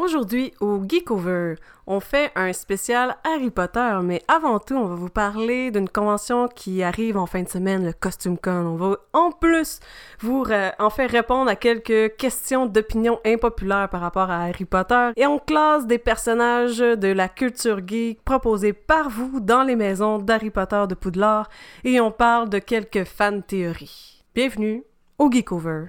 [0.00, 5.10] Aujourd'hui, au Geekover, on fait un spécial Harry Potter, mais avant tout, on va vous
[5.10, 8.64] parler d'une convention qui arrive en fin de semaine, le Costume Con.
[8.64, 9.78] On va en plus
[10.20, 10.46] vous
[10.78, 15.38] en faire répondre à quelques questions d'opinion impopulaires par rapport à Harry Potter et on
[15.38, 20.84] classe des personnages de la culture geek proposés par vous dans les maisons d'Harry Potter
[20.88, 21.50] de Poudlard
[21.84, 24.24] et on parle de quelques fan théories.
[24.34, 24.82] Bienvenue
[25.18, 25.88] au Geekover.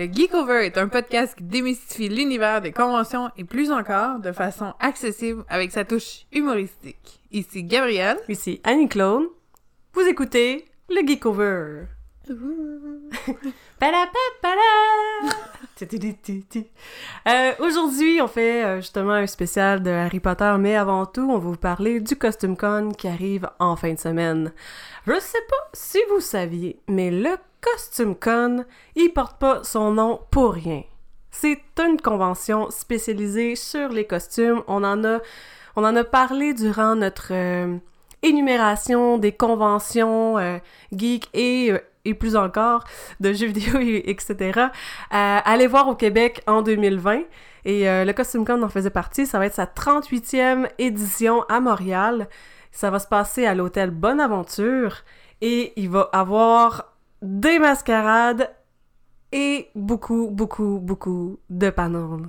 [0.00, 4.72] Le Geekover est un podcast qui démystifie l'univers des conventions et plus encore de façon
[4.80, 7.20] accessible avec sa touche humoristique.
[7.32, 8.16] Ici Gabrielle.
[8.26, 9.24] Ici Annie-Claude.
[9.92, 11.82] Vous écoutez le Geekover.
[17.28, 21.38] Euh, Aujourd'hui, on fait euh, justement un spécial de Harry Potter, mais avant tout, on
[21.38, 24.52] va vous parler du Costume Con qui arrive en fin de semaine.
[25.06, 28.64] Je sais pas si vous saviez, mais le Costume Con,
[28.96, 30.82] il porte pas son nom pour rien.
[31.30, 34.62] C'est une convention spécialisée sur les costumes.
[34.66, 35.20] On en a,
[35.76, 37.76] on en a parlé durant notre euh,
[38.22, 40.58] énumération des conventions euh,
[40.92, 42.84] geek et, euh, et plus encore
[43.20, 44.36] de jeux vidéo, et, etc.
[44.56, 44.68] Euh,
[45.10, 47.22] allez voir au Québec en 2020.
[47.66, 49.26] Et le Costume Con en faisait partie.
[49.26, 52.26] Ça va être sa 38e édition à Montréal.
[52.72, 55.02] Ça va se passer à l'hôtel Bonaventure.
[55.42, 56.89] Et il va avoir
[57.22, 58.50] des mascarades
[59.32, 62.28] et beaucoup, beaucoup, beaucoup de panels.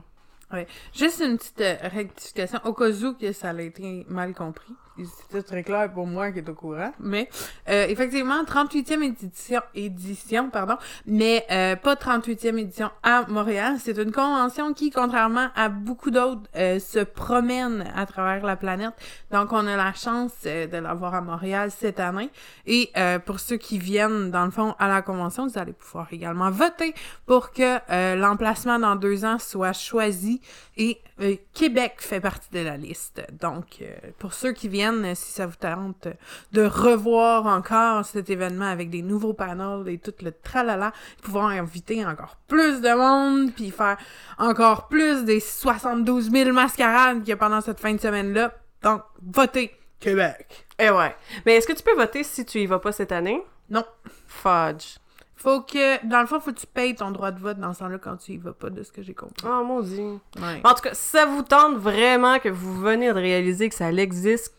[0.52, 0.68] Ouais.
[0.94, 4.74] Juste une petite euh, rectification au cas où que ça a été mal compris.
[4.98, 6.92] C'était très clair pour moi qui est au courant.
[7.00, 7.30] Mais
[7.70, 10.76] euh, effectivement, 38e édition, édition pardon,
[11.06, 13.78] mais euh, pas 38e édition à Montréal.
[13.80, 18.94] C'est une convention qui, contrairement à beaucoup d'autres, euh, se promène à travers la planète.
[19.32, 22.30] Donc, on a la chance euh, de l'avoir à Montréal cette année.
[22.66, 26.08] Et euh, pour ceux qui viennent, dans le fond, à la convention, vous allez pouvoir
[26.12, 26.94] également voter
[27.26, 30.42] pour que euh, l'emplacement dans deux ans soit choisi.
[30.78, 33.22] Et euh, Québec fait partie de la liste.
[33.40, 36.08] Donc, euh, pour ceux qui viennent, euh, si ça vous tente
[36.54, 42.06] de revoir encore cet événement avec des nouveaux panels et tout le tralala, pouvoir inviter
[42.06, 43.98] encore plus de monde, puis faire
[44.38, 48.54] encore plus des 72 000 mascarades qu'il y a pendant cette fin de semaine-là.
[48.82, 50.66] Donc, votez Québec.
[50.80, 51.16] Et ouais.
[51.46, 53.44] Mais est-ce que tu peux voter si tu y vas pas cette année?
[53.70, 53.86] Non.
[54.28, 55.01] Fudge.
[55.42, 57.80] Faut que, dans le fond, faut que tu payes ton droit de vote dans ce
[57.80, 59.46] temps-là quand tu y vas pas, de ce que j'ai compris.
[59.48, 60.02] Oh, maudit.
[60.02, 60.62] Ouais.
[60.64, 63.92] En tout cas, si ça vous tente vraiment que vous venez de réaliser que ça
[63.92, 64.54] existe,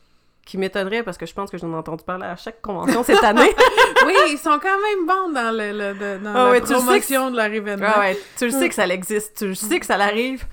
[0.45, 3.23] qui m'étonnerait parce que je pense que j'en ai entendu parler à chaque convention cette
[3.23, 3.55] année.
[4.07, 6.73] oui, ils sont quand même bons dans, le, le- de- dans Ah la ouais, tu
[6.73, 7.87] le sais que promotion de leur événement.
[7.95, 10.45] Ah ouais, tu le sais que ça existe, tu le sais que ça l'arrive.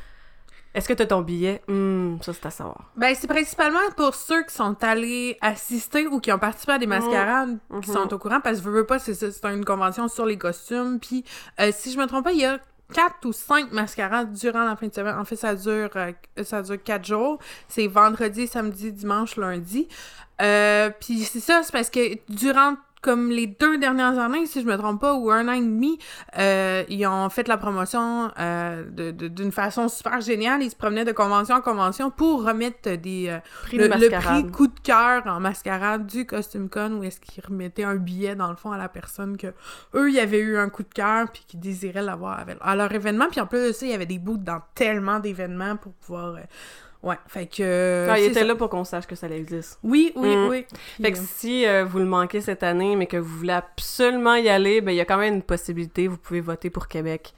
[0.79, 1.62] Est-ce que t'as ton billet?
[1.67, 2.85] Hum, ça c'est à savoir.
[2.95, 6.88] Ben, c'est principalement pour ceux qui sont allés assister ou qui ont participé à des
[6.88, 7.95] mascarades qui Mhm.
[7.97, 9.13] sont au courant, parce que veux, veux pas, c'est
[9.44, 11.00] une convention sur les costumes.
[11.01, 11.25] Puis,
[11.59, 12.59] euh, si je me trompe pas, il y a
[12.94, 15.16] quatre ou cinq mascarades durant la fin de semaine.
[15.19, 16.12] En fait, ça dure, euh,
[16.44, 17.39] ça dure quatre jours.
[17.68, 19.88] C'est vendredi, samedi, dimanche, lundi.
[20.41, 24.66] Euh, puis c'est ça, c'est parce que durant comme les deux dernières années, si je
[24.66, 25.98] me trompe pas, ou un an et demi,
[26.38, 30.62] euh, ils ont fait la promotion euh, d'une façon super géniale.
[30.62, 34.00] Ils se promenaient de convention en convention pour remettre des euh, Prix le, de le
[34.00, 34.42] mascarade.
[34.42, 38.36] prix coup de cœur en mascarade du Costume Con où est-ce qu'ils remettaient un billet
[38.36, 39.48] dans le fond à la personne que
[39.96, 43.28] eux y avaient eu un coup de cœur puis qui désiraient l'avoir à leur événement.
[43.30, 46.36] Puis en plus de ça, il y avait des bouts dans tellement d'événements pour pouvoir
[46.36, 46.40] euh,
[47.02, 48.08] Ouais, fait que.
[48.10, 48.46] Ah, il c'est était ça.
[48.46, 49.80] là pour qu'on sache que ça existe.
[49.84, 50.48] Oui, oui, Mm.
[50.50, 50.66] oui.
[51.02, 54.36] Fait que euh, si euh, vous le manquez cette année, mais que vous voulez absolument
[54.36, 57.34] y aller, ben il y a quand même une possibilité, vous pouvez voter pour Québec.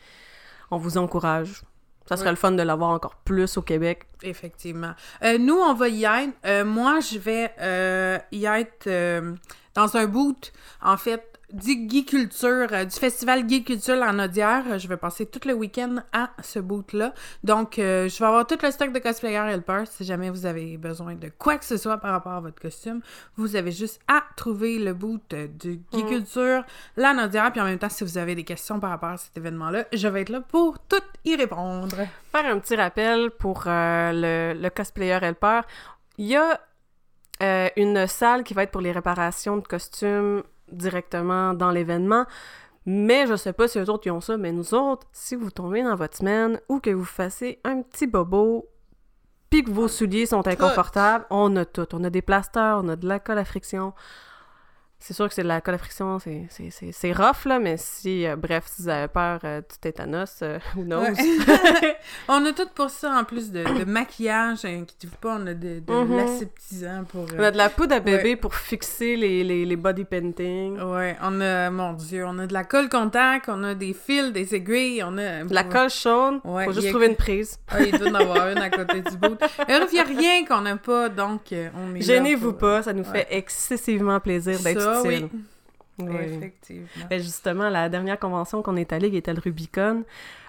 [0.71, 1.61] On vous encourage.
[2.09, 2.31] Ça serait Ouais.
[2.31, 4.07] le fun de l'avoir encore plus au Québec.
[4.23, 4.93] Effectivement.
[5.23, 6.33] Euh, nous, on va y être.
[6.45, 9.33] Euh, moi, je vais euh, y être euh,
[9.75, 10.51] dans un boot,
[10.81, 14.63] en fait, du Geek Culture, euh, du festival Geek Culture en Audière.
[14.69, 17.13] Euh, Je vais passer tout le week-end à ce boot-là.
[17.43, 19.83] Donc, euh, je vais avoir tout le stock de cosplayer Helper.
[19.89, 23.01] Si jamais vous avez besoin de quoi que ce soit par rapport à votre costume,
[23.37, 26.09] vous avez juste à trouver le boot euh, du Geek Mm.
[26.09, 26.63] Culture,
[26.97, 27.51] la Audière.
[27.51, 30.07] Puis en même temps, si vous avez des questions par rapport à cet événement-là, je
[30.07, 31.95] vais être là pour tout y répondre.
[32.31, 34.11] Faire un petit rappel pour euh,
[34.53, 35.61] le, le cosplayer helper.
[36.17, 36.59] Il y a
[37.41, 42.25] euh, une salle qui va être pour les réparations de costumes directement dans l'événement.
[42.85, 45.51] Mais je sais pas si eux autres ils ont ça, mais nous autres, si vous
[45.51, 48.67] tombez dans votre semaine ou que vous fassiez un petit bobo
[49.51, 51.87] puis que vos souliers sont inconfortables, on a tout.
[51.93, 53.93] On a des plasters, on a de la colle à friction.
[55.03, 58.35] C'est sûr que c'est de la colle à friction, c'est- rough, là, mais si, euh,
[58.35, 61.01] bref, si vous avez peur euh, du tétanos, euh, knows?
[61.01, 61.13] Ouais.
[62.29, 65.79] on a tout pour ça, en plus de, de maquillage, inquiétez-vous pas, on a de,
[65.79, 66.17] de Mhm.
[66.17, 67.25] l'aseptisant pour...
[67.37, 70.79] On a euh, de la poudre à bébé pour fixer les, les, les body painting.
[70.79, 74.31] Ouais, on a, mon Dieu, on a de la colle contact, on a des fils,
[74.31, 75.43] des aiguilles, on a...
[75.43, 77.57] De la colle chaude, Ouais, faut juste a- trouver une prise.
[77.73, 79.37] Ouais, il doit en avoir une à côté du bout.
[79.67, 82.93] Il n'y a rien qu'on n'a pas, donc euh, on est Gênez-vous pour- pas, ça
[82.93, 85.29] nous fait excessivement plaisir d'être Utile.
[85.99, 86.15] oui.
[86.23, 86.87] Effectivement.
[87.09, 90.03] Ben, justement, la dernière convention qu'on est allé, qui était le Rubicon,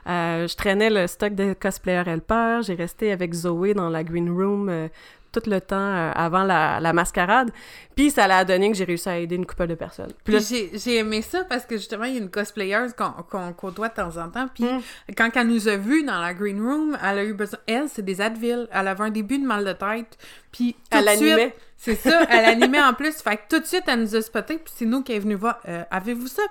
[0.06, 2.60] euh, je traînais le stock de cosplayer Helper.
[2.62, 4.88] J'ai resté avec Zoé dans la green room euh,
[5.32, 7.50] tout le temps euh, avant la, la mascarade.
[7.96, 10.12] Puis ça l'a donné que j'ai réussi à aider une couple de personnes.
[10.24, 13.52] Puis j'ai j'ai aimé ça parce que justement, il y a une cosplayeuse qu'on qu'on
[13.52, 14.48] côtoie de temps en temps.
[14.54, 14.80] Puis Mm.
[15.16, 17.58] quand elle nous a vus dans la green room, elle a eu besoin.
[17.66, 18.68] Elle, c'est des Advil.
[18.72, 20.16] Elle avait un début de mal de tête.
[20.52, 21.56] Puis tout Elle de suite- animait.
[21.76, 23.12] C'est ça, elle animait en plus.
[23.20, 24.54] Fait que tout de suite, elle nous a spoté.
[24.58, 25.58] Puis c'est nous qui est venu voir.
[25.68, 26.42] Euh, Avez-vous ça?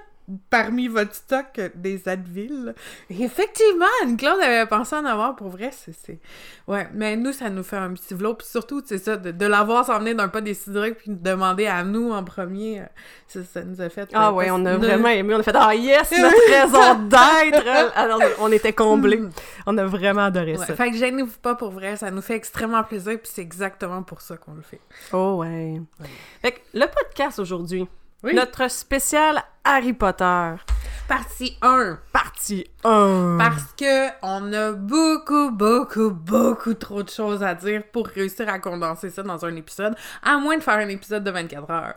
[0.49, 2.73] Parmi votre stock des Advil?
[3.09, 5.71] Effectivement, Anne-Claude avait pensé en avoir pour vrai.
[5.71, 6.19] c'est
[6.67, 8.37] Ouais, mais nous, ça nous fait un petit vlog.
[8.37, 11.67] Puis surtout, c'est ça, de, de l'avoir s'en venir d'un pas décidé puis de demander
[11.67, 12.81] à nous en premier.
[12.81, 12.85] euh,
[13.27, 14.09] Ça, ça nous a fait.
[14.13, 15.33] ah euh, ouais, on a vraiment aimé.
[15.35, 19.21] On a fait «Ah yes, notre raison d'être!» Alors, on était comblés.
[19.65, 20.57] On a vraiment adoré.
[20.57, 20.75] Ouais, ça.
[20.75, 24.21] fait que gênez-vous pas pour vrai, ça nous fait extrêmement plaisir, puis c'est exactement pour
[24.21, 24.79] ça qu'on le fait.
[25.13, 25.81] Oh ouais.
[25.99, 26.07] Ouais.
[26.41, 27.87] Fait que le podcast aujourd'hui,
[28.23, 28.33] Oui.
[28.35, 30.51] notre spécial Harry Potter,
[31.07, 31.97] Partie 1.
[32.13, 33.37] partie 1.
[33.39, 38.59] Parce que on a beaucoup, beaucoup, beaucoup trop de choses à dire pour réussir à
[38.59, 41.95] condenser ça dans un épisode, à moins de faire un épisode de 24 heures.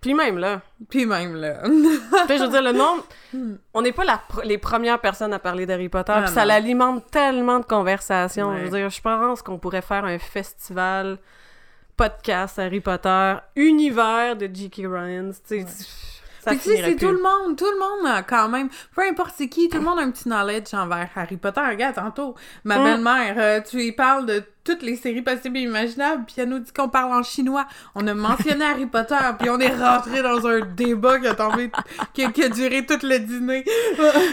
[0.00, 1.62] Puis même là, Puis même là.
[1.64, 3.04] Je veux dire, le nombre.
[3.74, 6.44] On n'est pas la pr- les premières personnes à parler d'Harry Potter, Ah, puis ça
[6.44, 8.50] l'alimente tellement de conversations.
[8.50, 8.58] Ouais.
[8.60, 11.18] Je veux dire, je pense qu'on pourrait faire un festival
[11.96, 14.82] podcast Harry Potter, univers de J.K.
[14.86, 15.32] Rowling.
[15.50, 15.64] Ouais.
[16.46, 19.34] Puis tu sais, c'est tout le monde, tout le monde a quand même, peu importe
[19.36, 21.60] c'est qui, tout le monde a un petit knowledge envers Harry Potter.
[21.60, 22.84] Regarde, tantôt, ma Mm.
[22.84, 26.58] belle-mère, euh, tu lui parles de toutes les séries possibles et imaginables, puis elle nous
[26.58, 27.66] dit qu'on parle en chinois.
[27.94, 31.70] On a mentionné Harry Potter, puis on est rentré dans un débat qui a tombé,
[32.12, 33.64] qui a, qui a duré tout le dîner.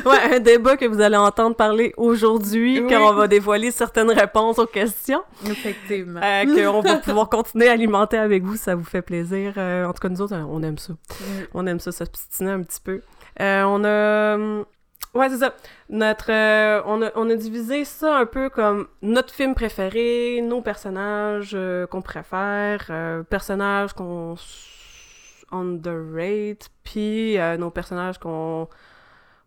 [0.05, 2.87] Ouais, un débat que vous allez entendre parler aujourd'hui, Oui.
[2.89, 6.19] quand on va dévoiler certaines réponses aux questions, Effectivement.
[6.23, 9.53] euh, qu'on va pouvoir continuer à alimenter avec vous, ça vous fait plaisir.
[9.57, 10.93] Euh, en tout cas, nous autres, on aime ça.
[11.53, 13.01] On aime ça, s'obstiner un petit peu.
[13.39, 14.63] Euh, on a...
[15.13, 15.53] Ouais, c'est ça.
[15.89, 16.31] Notre...
[16.31, 21.51] euh, on, a, on a divisé ça un peu comme notre film préféré, nos personnages
[21.53, 24.35] euh, qu'on préfère, euh, personnages qu'on
[25.51, 28.67] underrate, puis euh, nos personnages qu'on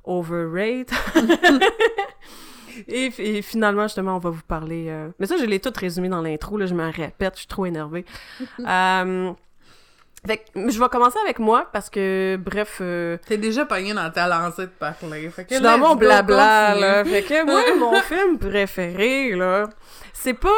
[0.05, 0.91] overrate.
[2.89, 3.11] et,
[3.43, 4.87] finalement, justement, on va vous parler...
[4.89, 7.49] euh, Mais ça, je l'ai tout résumé dans l'intro, là, je me répète, je suis
[7.49, 8.05] trop énervée.
[10.27, 14.11] Fait que je vais commencer avec moi parce que, bref, euh, T'es déjà pogné dans
[14.11, 15.29] ta lancée de parler.
[15.31, 17.05] Fait que je suis dans mon blabla, là.
[17.05, 19.69] Fait que moi, mon film préféré, là,
[20.13, 20.49] c'est pas...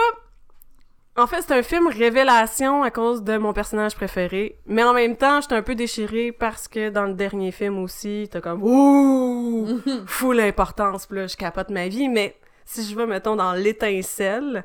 [1.16, 5.16] En fait, c'est un film révélation à cause de mon personnage préféré, mais en même
[5.16, 9.80] temps, j'étais un peu déchirée parce que dans le dernier film aussi, t'as comme «Ouh!»
[10.06, 14.64] Full importance, puis là, je capote ma vie, mais si je vais, mettons, dans l'étincelle,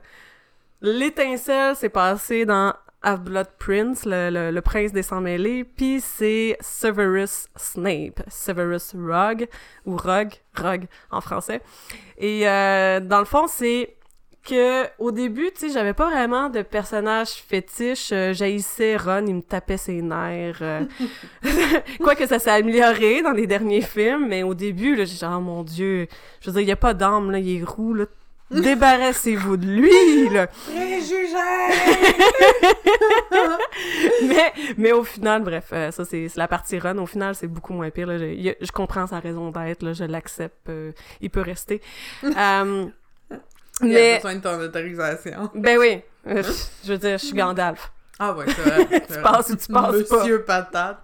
[0.82, 8.22] l'étincelle s'est passé dans Half-Blood Prince, le, le, prince des sans-mêlés, puis c'est Severus Snape,
[8.30, 9.48] Severus Rogue,
[9.86, 11.62] ou Rogue, Rogue en français.
[12.18, 13.96] Et euh, dans le fond, c'est
[14.44, 18.12] que au début, tu sais, j'avais pas vraiment de personnage fétiche.
[18.12, 20.60] Euh, j'haïssais Ron, il me tapait ses nerfs.
[20.62, 20.82] euh.
[22.00, 25.42] Quoique ça s'est amélioré dans les derniers films, mais au début, là, j'ai genre, oh
[25.42, 26.08] mon Dieu,
[26.42, 28.06] je veux dire, il y a pas d'âme, là, il est roux, là.
[28.62, 30.48] Débarrassez-vous de lui, là.
[34.28, 36.98] mais, mais au final, bref, euh, ça c'est la partie run.
[36.98, 38.08] Au final, c'est beaucoup moins pire.
[38.08, 38.18] Là.
[38.18, 40.70] Je, il y a- je comprends sa raison d'être, là, je l'accepte.
[40.70, 40.92] euh,
[41.22, 41.82] il peut rester.
[42.24, 42.86] Euh,
[43.82, 45.50] Il a mais, besoin de ton autorisation.
[45.56, 46.44] ben oui, euh,
[46.86, 47.92] je veux dire, je suis Gandalf.
[48.20, 48.46] Ah ouais.
[49.08, 50.18] Tu passes ou tu passes pas.
[50.20, 51.00] Monsieur Patate.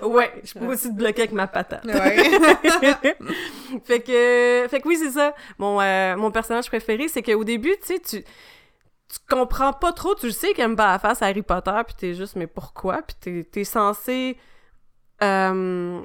[0.00, 1.84] Ouais, je peux aussi te bloquer avec ma patate.
[1.84, 2.16] Ouais.
[3.84, 7.76] fait que fait que oui c'est ça mon euh, mon personnage préféré c'est qu'au début
[7.82, 11.22] tu sais tu tu comprends pas trop tu le sais qu'il aime pas la face
[11.22, 13.02] à Harry Potter puis t'es juste mais pourquoi?
[13.02, 14.38] Puis t'es t'es censé
[15.22, 16.00] euh,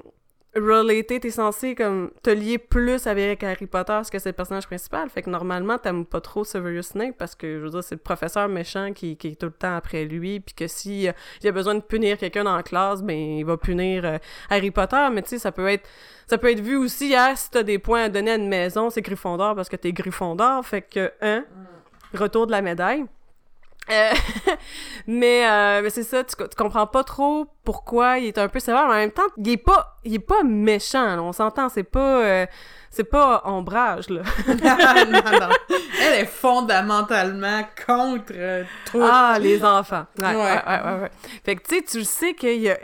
[0.56, 4.68] relater t'es censé comme te lier plus avec Harry Potter parce que c'est le personnage
[4.68, 5.10] principal.
[5.10, 8.02] Fait que normalement t'aimes pas trop Severus Snape parce que je veux dire c'est le
[8.02, 10.40] professeur méchant qui, qui est tout le temps après lui.
[10.40, 13.46] Puis que si euh, il a besoin de punir quelqu'un dans la classe ben il
[13.46, 14.18] va punir euh,
[14.50, 15.08] Harry Potter.
[15.12, 15.88] Mais tu sais ça peut être
[16.28, 18.90] ça peut être vu aussi, hein, si t'as des points à donner à une maison,
[18.90, 21.46] c'est Gryffondor parce que t'es Gryffondor, fait que, hein,
[22.14, 23.06] retour de la médaille.
[23.92, 24.12] Euh,
[25.08, 28.60] mais euh, mais c'est ça, tu, tu comprends pas trop pourquoi il est un peu
[28.60, 31.70] sévère, mais en même temps, il est pas, il est pas méchant, là, on s'entend,
[31.70, 32.46] c'est pas, euh,
[32.90, 34.22] c'est pas ombrage, là.
[34.48, 34.56] non,
[35.40, 35.50] non.
[36.02, 39.02] Elle est fondamentalement contre euh, tout.
[39.02, 40.06] Ah, les enfants.
[40.20, 41.02] Ouais, ouais, Ouais.
[41.02, 41.12] ouais.
[41.44, 42.78] Fait que, tu sais, tu sais qu'il y a,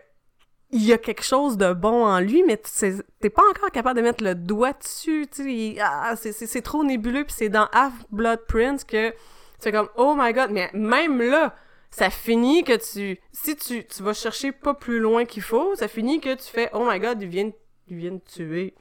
[0.74, 3.72] il y a quelque chose de bon en lui, mais tu sais, t'es pas encore
[3.72, 5.44] capable de mettre le doigt dessus, tu
[5.76, 5.82] sais.
[5.82, 9.14] Ah, c'est- trop nébuleux, puis c'est dans Half-Blood Prince que
[9.62, 11.56] tu fais comme, oh my god, mais même là,
[11.90, 13.20] ça finit que tu...
[13.32, 16.70] Si tu, tu vas chercher pas plus loin qu'il faut, ça finit que tu fais,
[16.74, 17.54] oh my god, il vient, de-
[17.88, 18.76] il vient de tuer...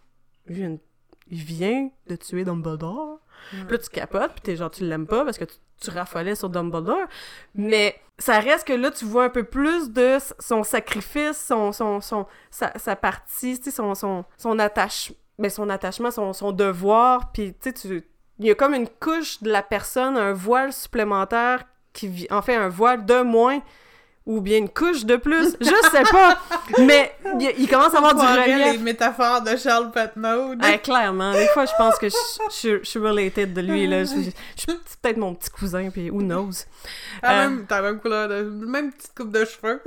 [0.49, 0.79] Il vient, de-
[1.29, 3.19] il vient de tuer Dumbledore.
[3.51, 6.35] Puis là, tu capotes, puis t'es genre, tu l'aimes pas parce que tu, tu raffolais
[6.35, 7.07] sur Dumbledore.
[7.55, 12.01] Mais ça reste que là, tu vois un peu plus de son sacrifice, son, son,
[12.01, 16.53] son, sa, sa partie, tu sais, son, son, son, attache, ben, son attachement, son, son
[16.53, 18.05] devoir, puis tu sais, tu-
[18.41, 22.41] il y a comme une couche de la personne, un voile supplémentaire qui vit, en
[22.41, 23.61] fait, un voile de moins,
[24.27, 26.39] ou bien une couche de plus, je sais pas,
[26.79, 27.13] mais
[27.59, 28.73] il, commence à avoir du relief.
[28.73, 30.55] les métaphores de Charles Patnaud.
[30.63, 31.33] Ah, clairement.
[31.33, 32.15] Des fois, je pense que je,
[32.63, 34.05] je, je suis related de lui, là.
[34.05, 36.51] Je, je- je suis peut-être mon petit cousin, puis who knows.
[37.23, 38.43] T'as Euh, même, t'as la même couleur de...
[38.43, 39.83] même petite coupe de cheveux.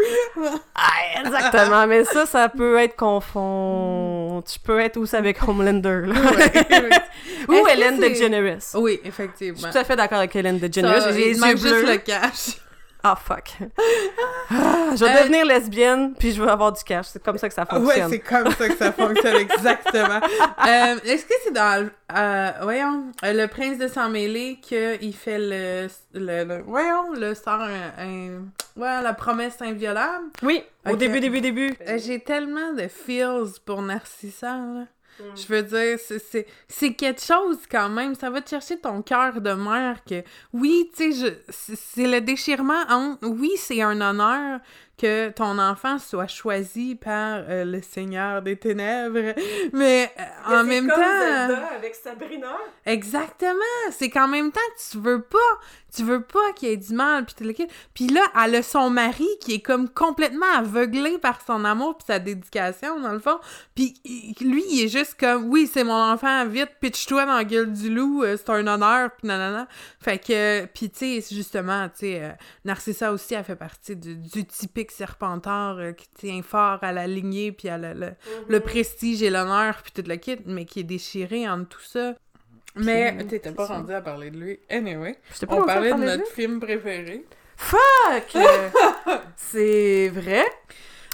[0.76, 1.88] Ah, exactement.
[1.88, 4.42] Mais ça, ça peut être confond...
[4.52, 6.16] Tu peux être aussi avec Homelander, là.
[7.48, 8.58] Ou Hélène c'est- DeGeneres.
[8.76, 9.60] oui, Je effectivement.
[9.60, 11.14] suis tout à fait d'accord avec Hélène DeGeneres.
[11.14, 12.58] J'ai juste le cash.
[13.06, 13.58] Ah, fuck.
[14.50, 17.08] Ah, je vais Euh, devenir lesbienne, puis je vais avoir du cash.
[17.08, 18.10] C'est comme ça que ça Ouais, fonctionne.
[18.10, 20.20] c'est comme ça que ça fonctionne, exactement.
[20.66, 26.44] Euh, Est-ce que c'est dans, euh, voyons, Le Prince de Sang-Mêlé qu'il fait le, le,
[26.46, 28.42] le- voyons, le sort un, un-
[28.78, 30.26] ouais, la promesse inviolable?
[30.42, 31.76] oui, au début, début, début.
[31.98, 34.86] J'ai tellement de feels pour Narcissa, là.
[35.20, 35.24] Mm.
[35.36, 38.16] Je veux dire, c'est- quelque chose quand même.
[38.16, 42.22] Ça va te chercher ton cœur de mère que, oui, tu sais, je- c'est le
[42.22, 44.60] déchirement entre, oui, c'est un honneur
[44.98, 49.34] que ton enfant soit choisi par euh, le Seigneur des Ténèbres,
[49.74, 50.96] mais euh, en même temps...
[51.76, 52.56] avec Sabrina.
[52.86, 53.60] Exactement!
[53.92, 54.60] C'est qu'en même temps,
[54.92, 55.38] tu veux pas,
[55.96, 57.68] tu veux pas qu'il y ait du mal, puis tout le kit.
[57.94, 62.06] Puis là, elle a son mari qui est comme complètement aveuglé par son amour puis
[62.08, 63.40] sa dédication, dans le fond.
[63.76, 63.94] Puis
[64.42, 67.94] lui, il est juste comme, oui, c'est mon enfant, vite, pitch-toi dans la gueule du
[67.94, 69.68] loup, euh, c'est un honneur, puis nanana.
[70.00, 72.32] Fait que, puis tu sais, justement, tu sais, euh,
[72.66, 77.08] Narcissa aussi, elle fait partie du, du typique serpentard euh, qui tient fort à la
[77.08, 78.12] lignée, puis à le, le,
[78.48, 82.16] le prestige et l'honneur, puis tout le kit, mais qui est déchiré entre tout ça.
[82.76, 84.60] Mais t'étais pas rendu à parler de lui.
[84.70, 87.26] Anyway, pas on parlait de parler notre film préféré.
[87.56, 88.38] Fuck!
[89.38, 90.46] C'est vrai?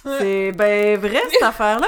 [0.04, 1.88] C'est ben vrai, cette affaire-là.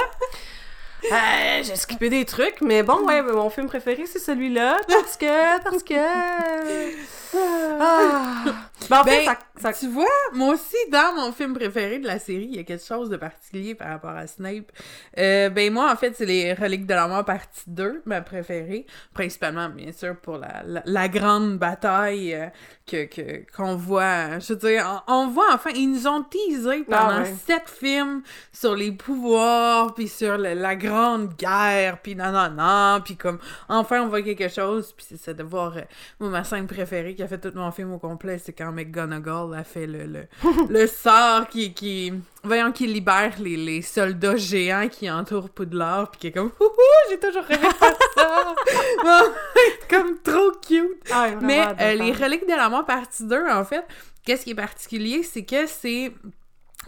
[1.04, 5.62] Euh, j'ai skippé des trucs, mais bon, ouais, mon film préféré, c'est celui-là, parce que,
[5.62, 5.94] parce que...
[7.34, 8.44] Ah.
[8.90, 10.04] Ben, en fait, Ben, ça, ça- Tu vois,
[10.34, 13.16] moi aussi, dans mon film préféré de la série, il y a quelque chose de
[13.16, 14.70] particulier par rapport à Snape.
[15.18, 18.86] Euh, ben moi, en fait, c'est les Reliques de la mort partie 2, ma préférée.
[19.14, 22.46] Principalement, bien sûr, pour la, la, la grande bataille euh,
[22.86, 24.38] que qu'on voit.
[24.38, 27.34] Je veux dire, on, on voit, enfin, ils nous ont teasé pendant Ah ouais.
[27.46, 33.00] sept films sur les pouvoirs, puis sur le- la grande guerre, puis non, non, non,
[33.04, 33.38] puis comme,
[33.68, 35.76] enfin, on voit quelque chose, puis c'est de voir...
[35.76, 35.82] euh,
[36.20, 39.51] moi, ma scène préférée qui a fait tout mon film au complet, c'est quand McGonagall
[39.52, 40.26] a fait le, le,
[40.68, 42.12] le sort qui, qui...
[42.44, 46.68] Voyons, qui libère les, les soldats géants qui entourent Poudlard, puis qui est comme «Ouhou,
[47.10, 48.54] j'ai toujours rêvé de faire ça!»
[49.04, 49.32] Bon,
[49.88, 50.90] Comme trop cute!
[51.12, 52.12] Ah, Mais euh, le les.
[52.12, 53.84] Reliques de la mort partie 2, en fait,
[54.24, 56.12] qu'est-ce qui est particulier, c'est que c'est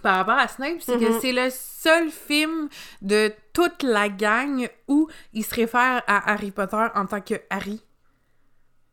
[0.03, 1.19] par rapport à Snape, c'est que Mhm.
[1.21, 2.69] c'est le seul film
[3.01, 7.81] de toute la gang où il se réfère à Harry Potter en tant que Harry.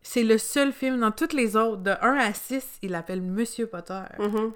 [0.02, 3.68] C'est le seul film dans toutes les autres, de 1 à 6, il l'appelle Monsieur
[3.68, 4.52] Potter, Mhm.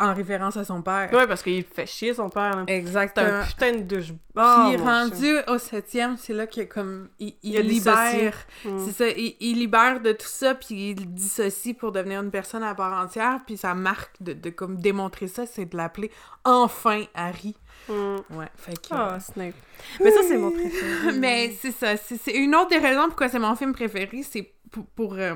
[0.00, 1.10] en référence à son père.
[1.12, 2.64] Ouais, parce qu'il fait chier son père, là.
[2.68, 3.26] C'est Exactement.
[3.40, 4.12] un putain de douche.
[4.32, 8.78] Puis rendu au septième, c'est là que comme il, il libère, Mm.
[8.86, 12.62] c'est ça, il, il libère de tout ça puis il dissocie pour devenir une personne
[12.62, 13.40] à part entière.
[13.44, 16.12] Puis sa marque de, de comme démontrer ça, c'est de l'appeler
[16.44, 17.56] enfin Harry.
[17.88, 18.88] Ouais, fait que.
[18.92, 19.54] Ah, Snape.
[20.00, 21.12] Mais ça, c'est mon préféré.
[21.18, 24.52] Mais c'est ça, c'est c'est une autre des raisons pourquoi c'est mon film préféré, c'est
[24.70, 25.34] pour, pour, euh,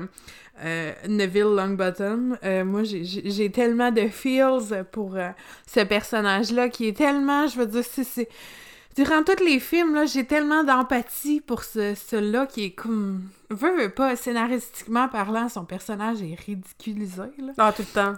[0.63, 2.37] euh, Neville Longbottom.
[2.43, 5.17] Euh, moi, j'ai- tellement de feels pour
[5.67, 8.29] ce personnage-là qui est tellement, je veux dire, c'est...
[8.95, 13.23] Durant tous les films, là, j'ai tellement d'empathie pour ce, ce-là qui est comme...
[13.49, 17.53] Veux, veux pas, scénaristiquement parlant, son personnage est ridiculisé, là.
[17.57, 18.13] Ah, tout le temps.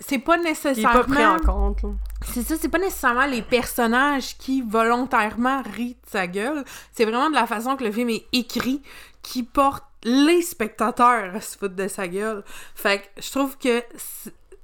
[0.00, 0.92] C'est pas Il est nécessairement...
[0.92, 1.90] pas pris en compte, là.
[2.24, 6.64] C'est ça, c'est pas nécessairement les personnages qui volontairement rient de sa gueule.
[6.90, 8.82] C'est vraiment de la façon que le film est écrit
[9.22, 12.44] qui porte les spectateurs se foutent de sa gueule.
[12.74, 13.82] Fait que je trouve que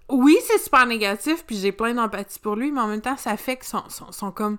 [0.09, 3.37] oui, c'est super négatif, puis j'ai plein d'empathie pour lui, mais en même temps, ça
[3.37, 4.59] fait que sont comme.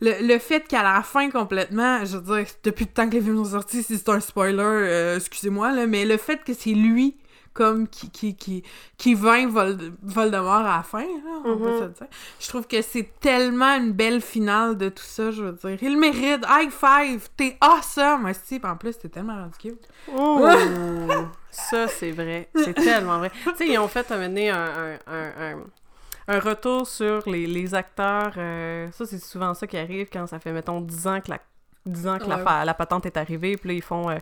[0.00, 3.22] Le, le fait qu'à la fin, complètement, je veux dire, depuis le temps que les
[3.22, 6.70] films sont sortis, si c'est un spoiler, euh, excusez-moi, là, mais le fait que c'est
[6.70, 7.16] lui,
[7.56, 8.62] comme, qui, qui, qui,
[8.98, 11.78] qui vainc Vol- Voldemort à la fin, là, on peut Mhm.
[11.78, 12.06] se le dire,
[12.38, 15.78] je trouve que c'est tellement une belle finale de tout ça, je veux dire.
[15.82, 19.78] Il mérite, high five, t'es awesome, aussi, en plus, t'es tellement ridicule.
[20.14, 20.46] Oh!
[21.50, 22.48] ça, c'est vrai.
[22.54, 23.30] C'est tellement vrai.
[23.44, 25.64] Tu sais, ils ont fait amener un, un, un, un-
[26.28, 28.32] un retour sur les, les acteurs.
[28.36, 31.38] euh, ça, c'est souvent ça qui arrive quand ça fait, mettons, 10 ans que la,
[31.86, 32.64] 10 ans que Ouais.
[32.64, 33.56] la patente est arrivée.
[33.56, 34.16] Puis là, ils font euh,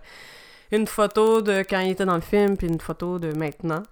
[0.72, 3.82] une photo de quand il était dans le film, puis une photo de maintenant.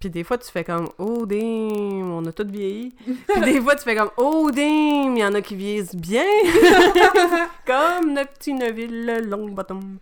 [0.00, 2.94] Puis des fois, tu fais comme «Oh, damn, on a tous vieilli.»
[3.28, 6.24] Puis des fois, tu fais comme «Oh, damn, il y en a qui vieillissent bien.»
[7.66, 9.98] Comme notre petit Neville le long bottom.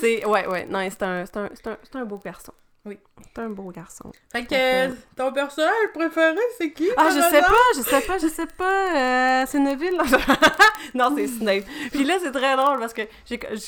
[0.00, 0.26] C'est...
[0.26, 0.66] Ouais, ouais.
[0.66, 2.52] Non, c'est un, c'est un, un, c'est un beau garçon.
[2.84, 2.98] Oui.
[3.34, 4.10] C'est un beau garçon.
[4.32, 6.88] Fait que, ton personnage préféré, c'est qui?
[6.96, 8.96] Ah, je sais pas, je sais pas, je sais pas.
[9.42, 10.00] euh, c'est Neville?
[10.94, 11.64] non, c'est Snape.
[11.90, 13.02] Puis là, c'est très drôle parce que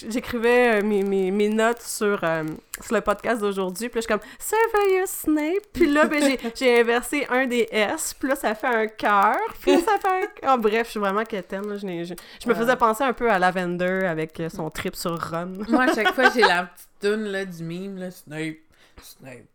[0.08, 2.44] j'écrivais euh, mes, mes, mes notes sur, euh,
[2.80, 3.88] sur le podcast d'aujourd'hui.
[3.88, 5.66] Puis là, je suis comme Severus Snape.
[5.72, 8.14] Puis là, ben, j'ai- inversé un des S.
[8.14, 9.36] Puis là, ça fait un cœur.
[9.60, 10.28] Puis là, ça fait un.
[10.42, 11.68] Ah, bref, je suis vraiment quétaine.
[11.68, 11.76] là.
[11.76, 15.18] Je, n'ai- je, je me faisais penser un peu à Lavender avec son trip sur
[15.30, 15.58] Ron.
[15.68, 18.56] Moi, à chaque fois, j'ai la petite toune là, du mime, là, Snape,
[19.02, 19.46] Snape,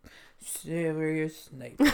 [0.44, 1.80] Sirius Snape.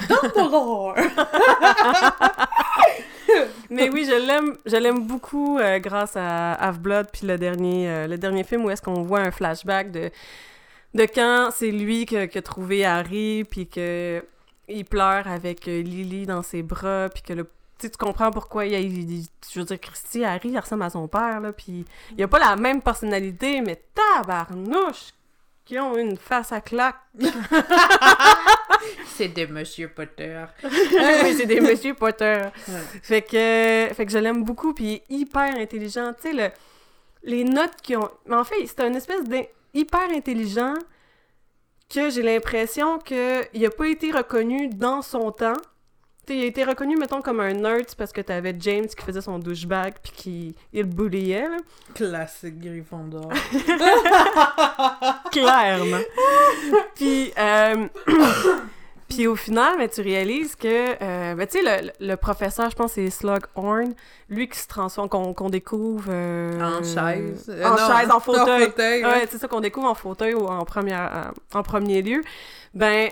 [3.69, 8.07] Mais oui, je l'aime, je l'aime beaucoup euh, grâce à Half-Blood puis le dernier, euh,
[8.07, 10.11] le dernier film où est-ce qu'on voit un flashback de,
[10.93, 14.23] de quand c'est lui qui a- trouvé Harry puis que
[14.67, 17.47] il pleure avec euh, Lily dans ses bras puis que le
[17.79, 21.51] tu comprends pourquoi il- je veux dire Christy Harry il ressemble à son père là
[21.53, 21.83] puis
[22.15, 25.13] il a pas la même personnalité mais tabarnouche
[25.71, 26.99] qui ont une face à claque.
[29.05, 30.43] C'est de Monsieur Potter.
[30.65, 32.41] oui, c'est des Monsieur Potter.
[32.67, 32.73] Ouais.
[33.01, 36.11] Fait que, fait que je l'aime beaucoup, puis il est hyper intelligent.
[36.21, 36.49] Tu sais, le,
[37.23, 38.09] les notes qui ont...
[38.25, 40.73] Mais en fait, c'est un espèce d'hyper intelligent
[41.89, 45.53] que j'ai l'impression qu'il a pas été reconnu dans son temps.
[46.29, 49.95] A été reconnu, mettons, comme un nerd parce que t'avais James qui faisait son douchebag
[50.01, 51.57] puis qui il le bulliait, là.
[51.93, 53.29] Classique Gryffondor.
[55.31, 55.97] Clairement.
[56.95, 57.87] puis, euh,
[59.09, 60.67] puis au final, mais tu réalises que,
[61.01, 63.93] euh, ben, tu sais, le, le professeur, je pense que c'est Slughorn,
[64.29, 66.05] lui qui se transforme, qu'on qu'on découvre...
[66.09, 67.45] euh, En chaise.
[67.49, 68.65] Euh, En non, chaise, en fauteuil.
[68.67, 72.21] fauteuil, Ouais, c'est ça qu'on découvre en fauteuil ou en, première, en premier lieu.
[72.73, 73.09] Ben,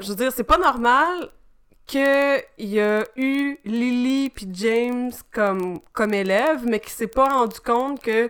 [0.00, 1.28] je veux dire, c'est pas normal
[1.86, 7.60] qu'il y a eu Lily puis James comme, comme élèves, mais qui s'est pas rendu
[7.60, 8.28] compte que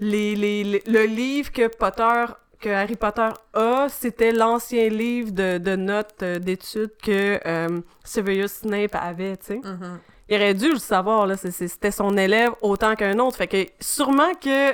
[0.00, 2.24] les, les, les- le livre que Potter
[2.58, 8.50] que Harry Potter a, c'était l'ancien livre de, de notes euh, d'études que euh, Severus
[8.62, 9.60] Snape avait, tu sais.
[9.62, 10.00] Mhm.
[10.28, 11.36] Il aurait dû le savoir, là.
[11.36, 13.36] C'était son élève autant qu'un autre.
[13.36, 14.72] Fait que sûrement que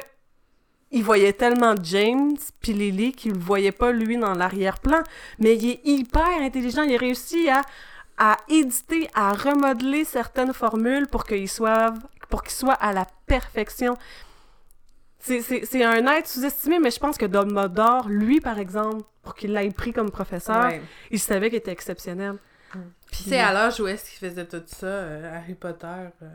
[0.92, 5.02] il voyait tellement James puis Lily qu'il voyait pas, lui, dans l'arrière-plan.
[5.40, 6.82] Mais il est hyper intelligent.
[6.84, 7.62] Il a réussi à,
[8.18, 11.92] à éditer, à remodeler certaines formules pour qu'il soit,
[12.28, 13.96] pour soit à la perfection.
[15.18, 19.34] C'est- C'est c'est un être sous-estimé, mais je pense que Dumbledore, lui, par exemple, pour
[19.34, 20.82] qu'il l'ait pris comme professeur, Ouais.
[21.10, 22.36] il savait qu'il était exceptionnel.
[23.12, 25.86] Puis- sais, à l'âge où est-ce qu'il faisait tout ça, euh, Harry Potter
[26.22, 26.26] euh,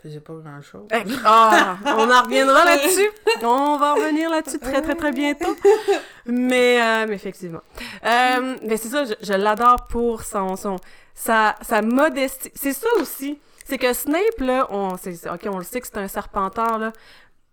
[0.00, 0.86] faisait pas grand-chose.
[0.92, 3.10] Eh, Ah, on en reviendra là-dessus.
[3.42, 5.56] On va revenir là-dessus très, très, très bientôt.
[6.26, 7.62] Mais, euh, mais effectivement.
[8.04, 10.76] Euh, mais c'est ça, je, je l'adore pour son, son,
[11.14, 12.50] sa, sa modestie.
[12.54, 13.38] C'est ça aussi.
[13.64, 16.92] C'est que Snape, là, on, ok, on le sait que c'est un serpentard, là,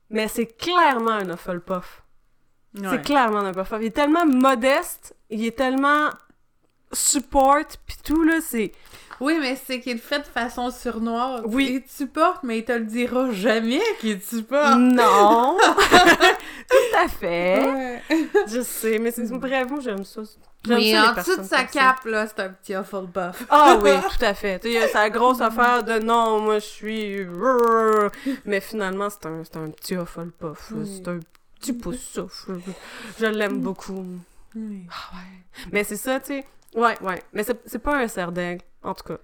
[0.09, 2.03] mais c'est clairement un Hufflepuff.
[2.77, 2.87] Ouais.
[2.89, 3.79] C'est clairement un Hufflepuff.
[3.79, 6.09] Il est tellement modeste, il est tellement
[6.91, 8.73] support, puis tout, là, c'est...
[9.21, 11.43] Oui, mais c'est qu'il le fait de façon surnoise.
[11.45, 11.83] Oui.
[11.85, 14.77] Il supporte, mais il te le dira jamais qu'il supporte.
[14.77, 15.57] Non!
[16.91, 17.63] tout à fait!
[17.63, 18.01] Ouais.
[18.47, 20.21] Je sais, mais c'est bref, moi j'aime ça.
[20.65, 23.45] J'aime Mais ça, les en dessous de sa cape, là, c'est un petit Hufflepuff.
[23.49, 24.59] Ah oui, tout à fait.
[24.59, 27.27] Tu sais, la grosse affaire de non, moi je suis.
[28.45, 30.71] Mais finalement, c'est un, c'est un petit Hufflepuff.
[30.75, 31.01] Oui.
[31.03, 31.19] C'est un
[31.59, 32.59] petit pouce souffle.
[33.19, 34.05] Je l'aime beaucoup.
[34.55, 34.87] Oui.
[34.89, 35.67] Ah ouais.
[35.71, 36.45] Mais c'est ça, tu sais.
[36.75, 37.21] Ouais, ouais.
[37.33, 39.17] Mais c'est c'est pas un cerf d'aigle, en tout cas.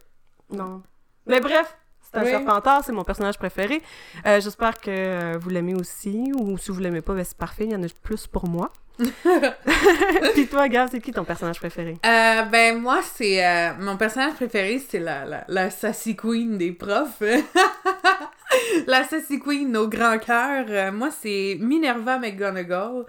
[0.50, 0.82] Non.
[1.26, 1.78] Mais bref,
[2.12, 2.30] c'est un Oui.
[2.30, 3.82] serpentard, c'est mon personnage préféré.
[4.26, 7.66] Euh, J'espère que euh, vous l'aimez aussi, ou si vous l'aimez pas, ben c'est parfait,
[7.66, 8.72] il y en a plus pour moi.
[10.34, 11.98] Puis toi, Gab, c'est qui ton personnage préféré?
[12.06, 13.46] Euh, ben, moi, c'est.
[13.46, 17.22] euh, mon personnage préféré, c'est la, la, la sassy queen des profs.
[18.88, 23.06] la Sassy Queen au grand cœur, moi, c'est Minerva McGonagall.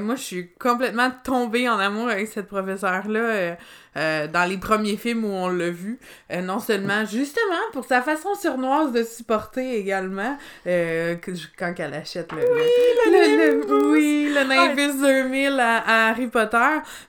[0.00, 3.56] Moi, je suis complètement tombée en amour avec cette professeure-là.
[3.96, 5.98] Euh, dans les premiers films où on l'a vu.
[6.30, 11.16] Euh, non seulement, justement, pour sa façon surnoise de supporter également, euh,
[11.58, 12.38] quand elle achète le...
[12.38, 12.62] Oui,
[13.06, 16.58] le, le, le, oui, le Nimbus 2000 à, à, Harry Potter.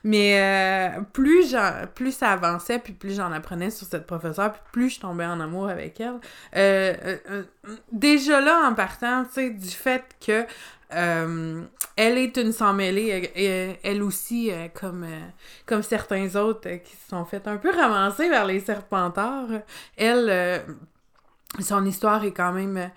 [0.04, 1.54] Mais plus,
[1.94, 5.40] plus ça avançait, puis plus j'en apprenais sur cette professeure, puis plus je tombais en
[5.40, 6.18] amour avec elle.
[7.92, 10.44] déjà là, en partant, tu sais, du fait que
[10.92, 11.62] euh,
[11.96, 15.20] elle est une sans mêlée, elle, elle aussi, euh, comme, euh,
[15.66, 19.62] comme certains autres qui se sont fait un peu ramasser vers les serpentards.
[19.96, 20.62] Elle,
[21.60, 22.90] son histoire est quand même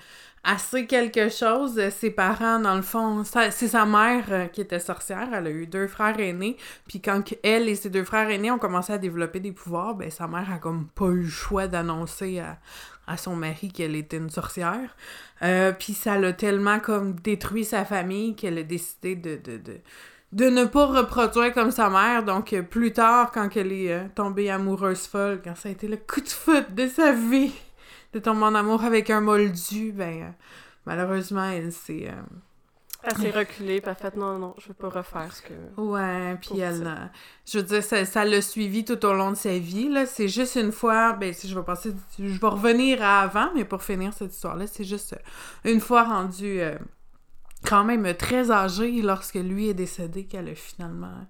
[0.44, 1.80] assez quelque chose.
[1.90, 5.30] Ses parents, dans le fond, c'est sa mère qui était sorcière.
[5.34, 6.58] Elle a eu deux frères aînés.
[6.88, 10.12] Puis quand elle et ses deux frères aînés ont commencé à développer des pouvoirs, ben
[10.12, 12.58] sa mère a comme pas eu le choix d'annoncer à,
[13.08, 14.96] à son mari qu'elle était une sorcière.
[15.42, 19.80] Euh, puis ça l'a tellement comme détruit sa famille qu'elle a décidé de, de, de,
[20.32, 22.24] de, ne pas reproduire comme sa mère.
[22.24, 25.88] Donc euh, plus tard, quand elle est euh, tombée amoureuse folle, quand ça a été
[25.88, 27.54] le coup de foot de sa vie,
[28.14, 30.34] de tomber en amour avec un moldu, ben
[30.86, 32.10] malheureusement, elle s'est
[33.04, 35.54] elle s'est reculée, puis elle a fait non, non, je veux pas refaire ce que.
[35.82, 36.88] Ouais, puis elle.
[36.88, 37.06] Euh,
[37.46, 40.06] je veux dire, ça, l'a suivi tout au long de sa vie, là.
[40.06, 41.14] C'est juste une fois.
[41.14, 41.94] Ben, si je vais passer.
[42.18, 46.04] Je vais revenir à avant, mais pour finir cette histoire-là, c'est juste euh, une fois
[46.04, 46.62] rendue.
[46.62, 46.78] Euh,
[47.66, 51.26] quand même très âgée lorsque lui est décédé qu'elle a finalement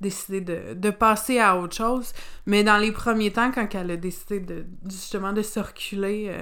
[0.00, 2.14] décidé de, de, passer à autre chose.
[2.46, 6.34] Mais dans les premiers temps, quand elle a décidé de justement de se reculer,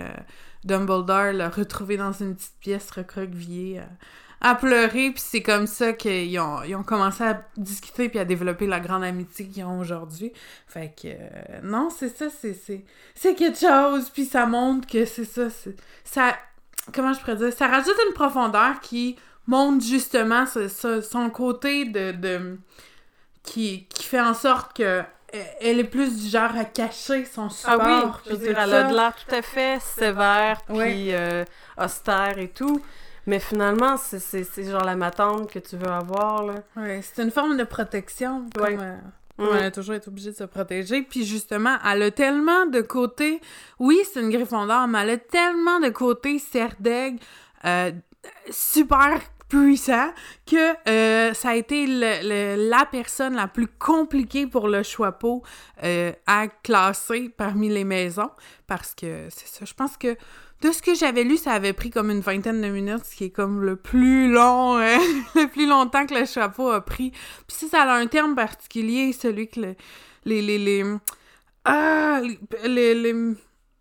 [0.64, 3.80] Dumbledore l'a retrouvé dans une petite pièce recroquevillée
[4.44, 8.24] à pleurer, puis c'est comme ça qu'ils ont, ils ont commencé à discuter puis à
[8.24, 10.32] développer la grande amitié qu'ils ont aujourd'hui.
[10.66, 15.04] Fait que, euh, non, c'est ça, c'est, c'est, c'est quelque chose, puis ça montre que
[15.04, 16.36] c'est ça, c'est, ça,
[16.92, 22.58] comment je pourrais dire, ça rajoute une profondeur qui montre justement son côté de, de
[23.44, 25.02] qui, qui fait en sorte que
[25.60, 27.80] elle est plus du genre à cacher son support.
[27.80, 31.44] Ah oui, je veux dire, elle a de l'air tout à fait sévère, puis euh,
[31.78, 32.82] austère et tout.
[33.26, 36.54] Mais finalement, c'est genre la matante que tu veux avoir, là.
[36.76, 38.46] Ouais, c'est une forme de protection.
[38.54, 38.76] Comme, ouais.
[38.80, 38.96] Euh,
[39.38, 39.56] mm.
[39.56, 41.02] Elle a toujours été obligée de se protéger.
[41.02, 43.40] Puis justement, elle a tellement de côtés...
[43.78, 47.20] Oui, c'est une Gryffondor, mais elle a tellement de côtés Serdeg
[47.64, 47.92] euh,
[48.50, 50.10] super puissant
[50.46, 55.42] que euh, ça a été le, la personne la plus compliquée pour le Choixpeau
[55.84, 58.30] euh, à classer parmi les maisons
[58.66, 60.16] parce que c'est ça je pense que
[60.62, 63.24] de ce que j'avais lu, ça avait pris comme une vingtaine de minutes, ce qui
[63.24, 64.98] est comme le plus long, hein,
[65.34, 67.10] le plus longtemps que le chapeau a pris.
[67.46, 69.74] Puis ça a un terme particulier, celui que le,
[70.24, 70.84] les, les, les,
[71.64, 72.20] ah,
[72.64, 73.14] les,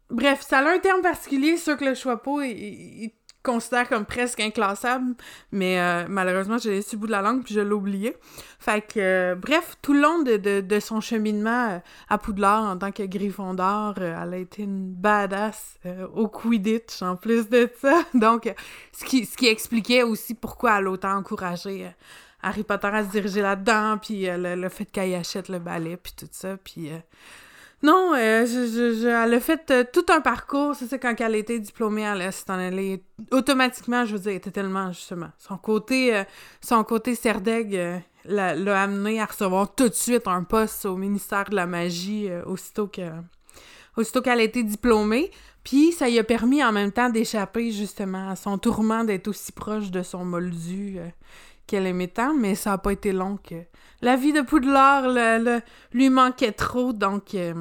[0.10, 2.42] bref, ça a un terme particulier, sûr que le chapeau,
[3.44, 5.16] considère comme presque inclassable,
[5.52, 8.16] mais euh, malheureusement, j'ai laissé le bout de la langue puis je l'ai oublié.
[8.66, 13.04] Que, euh, bref, tout le long de, son cheminement euh, à Poudlard en tant que
[13.04, 15.80] Gryffondor, elle a été une badass
[16.14, 18.04] au Quidditch en plus de ça.
[18.14, 18.54] Donc,
[18.92, 21.90] ce qui, qui expliquait aussi pourquoi elle a autant encouragé
[22.44, 26.14] Harry Potter à se diriger là-dedans, puis le, le, fait qu'elle achète le ballet, puis
[26.18, 26.92] tout ça, puis
[27.84, 30.76] non, euh, je, je, elle a fait euh, tout un parcours.
[30.76, 34.92] C'est ça, quand elle a été diplômée, en allée automatiquement, je veux dire, était tellement,
[34.92, 36.24] justement, son côté, euh,
[36.62, 41.56] son côté Serdeg l'a amené à recevoir tout de suite un poste au ministère de
[41.56, 43.02] la magie aussitôt que
[43.98, 45.32] aussitôt qu'elle a été diplômée.
[45.64, 49.52] Puis ça lui a permis en même temps d'échapper justement à son tourment d'être aussi
[49.52, 51.00] proche de son moldu
[51.68, 53.56] qu'elle aimait tant, mais ça n'a pas été long que
[54.02, 55.62] la vie de Poudlard le,
[55.94, 57.54] lui manquait trop, donc euh,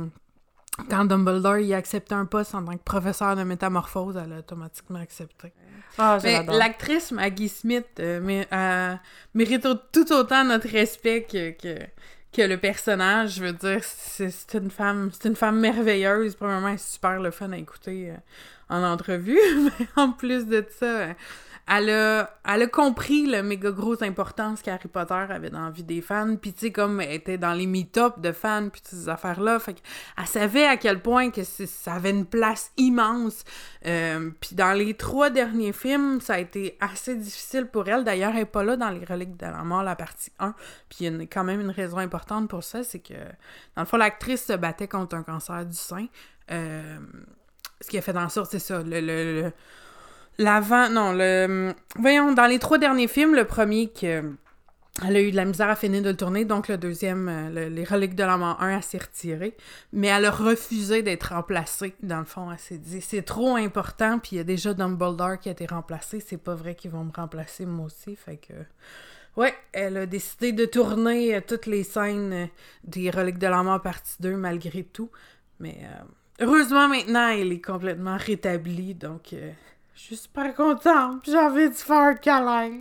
[0.89, 4.39] quand Dumbledore y a accepté un poste en tant que professeur de métamorphose, elle a
[4.39, 5.53] automatiquement accepté.
[5.99, 8.97] Ah, mais l'actrice Maggie Smith euh,
[9.35, 13.35] mérite tout autant notre respect que, que, le personnage.
[13.35, 16.37] Je veux dire, c'est une femme, c'est une femme merveilleuse.
[16.37, 18.17] Premièrement, elle est super le fun à écouter euh,
[18.71, 19.39] en entrevue,
[19.79, 21.09] mais en plus de ça
[21.73, 25.85] elle a, elle a compris le méga grosse importance qu'Harry Potter avait dans la vie
[25.85, 28.99] des fans, puis tu sais, comme elle était dans les meet-up de fans, puis toutes
[28.99, 33.45] ces affaires-là, fait qu'elle savait à quel point que ça avait une place immense.
[33.87, 38.03] Euh, puis dans les trois derniers films, ça a été assez difficile pour elle.
[38.03, 40.55] D'ailleurs, elle n'est pas là dans Les Reliques de la Mort, la partie 1,
[40.89, 43.15] puis il y a quand même une raison importante pour ça, c'est que,
[43.77, 46.07] dans le fond, l'actrice se battait contre un cancer du sein,
[46.51, 46.99] euh,
[47.81, 49.53] ce qui a fait en sorte, c'est ça, le
[50.41, 51.75] L'avant, non, le.
[51.97, 54.23] Voyons, dans les trois derniers films, le premier que
[55.07, 57.49] elle a eu de la misère à finir de le tourner, donc le deuxième, euh,
[57.49, 59.57] le- les reliques de la mort 1, elle s'est retirée.
[59.93, 62.51] Mais elle a refusé d'être remplacée, dans le fond.
[62.51, 65.65] Elle s'est dit, c'est trop important, puis il y a déjà Dumbledore qui a été
[65.67, 68.53] remplacé, c'est pas vrai qu'ils vont me remplacer moi aussi, fait que...
[69.37, 72.47] Ouais, elle a décidé de tourner euh, toutes les scènes euh,
[72.85, 75.11] des reliques de la mort partie 2, malgré tout.
[75.61, 79.33] Mais euh, heureusement, maintenant, elle est complètement rétablie, donc...
[79.35, 79.51] euh,
[80.01, 82.79] je suis super contente, j'ai envie de faire un câlin.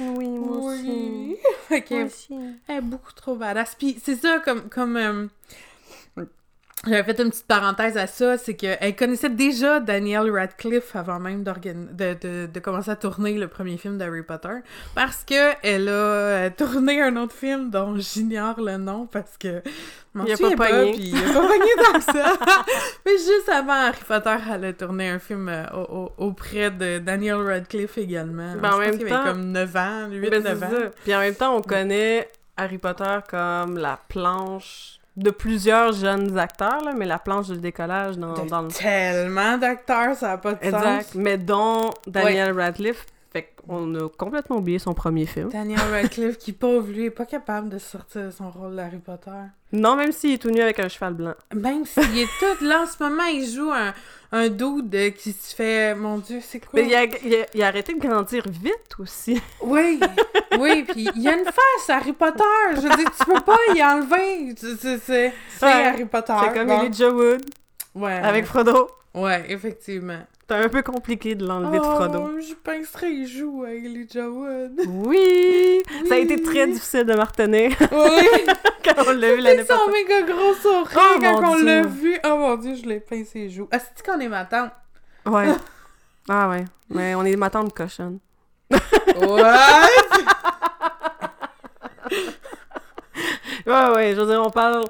[0.00, 1.36] Oui, moi Oui.
[1.68, 2.34] Fait que- Moi aussi.
[2.68, 3.74] elle est beaucoup trop badass.
[3.74, 4.68] Puis c'est ça, comme.
[4.68, 5.26] comme euh,
[6.84, 11.44] J'avais fait une petite parenthèse à ça, c'est qu'elle connaissait déjà Daniel Radcliffe avant même
[11.44, 14.48] de, de, de commencer à tourner le premier film d'Harry Potter,
[14.96, 19.62] parce que elle a euh, tourné un autre film dont j'ignore le nom, parce que
[20.14, 20.96] m'en Il a pas pas, pogné.
[20.96, 22.32] il a pas pogné ça.
[23.06, 26.98] Mais juste avant Harry Potter, elle a tourné un film euh, au- au- auprès de
[26.98, 28.56] Daniel Radcliffe également.
[28.56, 30.60] Ben, en même pense qu'il avait temps- comme 9 ans, 8-9 Ben, ans.
[30.68, 30.90] ça.
[31.04, 36.82] Puis en même temps, on connaît Harry Potter comme la planche de plusieurs jeunes acteurs,
[36.84, 38.68] là, mais la planche de décollage dans, De dans le...
[38.68, 41.02] tellement d'acteurs, ça n'a pas de Exact.
[41.02, 41.14] sens.
[41.14, 43.04] Mais dont Daniel Radcliffe.
[43.32, 45.48] Fait qu'on a complètement oublié son premier film.
[45.48, 49.30] Daniel Radcliffe, qui pauvre, lui, est pas capable de sortir de son rôle d'Harry Potter.
[49.72, 51.32] Non, même s'il est tout nu avec un cheval blanc.
[51.54, 52.62] Même s'il est tout...
[52.64, 53.94] Là, en ce moment, il joue un,
[54.32, 55.94] un dude qui se fait...
[55.94, 56.68] Mon Dieu, c'est quoi?
[56.74, 59.40] Mais il a, il a- il a arrêté de grandir vite aussi.
[59.62, 59.98] Oui,
[60.58, 62.42] oui, puis il y a une face, Harry Potter.
[62.74, 64.54] Je veux dire, tu peux pas y enlever.
[64.58, 65.68] C'est- Ouais.
[65.86, 66.34] Harry Potter.
[66.44, 66.82] C'est comme bon.
[66.82, 67.42] Elijah Wood
[67.94, 68.12] Ouais.
[68.12, 68.90] avec Frodo.
[69.14, 70.20] Ouais, effectivement.
[70.52, 72.28] C'est un peu compliqué de l'enlever de Frodo.
[72.30, 74.82] Oh, je penserais qu'il joue avec Elijah Wood.
[74.86, 75.82] Oui!
[76.06, 78.28] Ça a été très difficile de retenir Oui!
[78.84, 79.90] quand on l'a vu l'année passée.
[79.90, 82.18] méga gros sourire Oh, quand on l'a vu.
[82.26, 83.66] Oh mon dieu, je l'ai peint ses joues.
[83.72, 84.72] Ah, c'est qu'on est ma tante.
[85.24, 85.48] Ouais.
[86.28, 86.66] Ah ouais.
[86.90, 88.18] Mais on est ma tante cochonne.
[88.70, 88.78] What?
[93.66, 94.84] Ouais, ouais, je veux dire, on parle...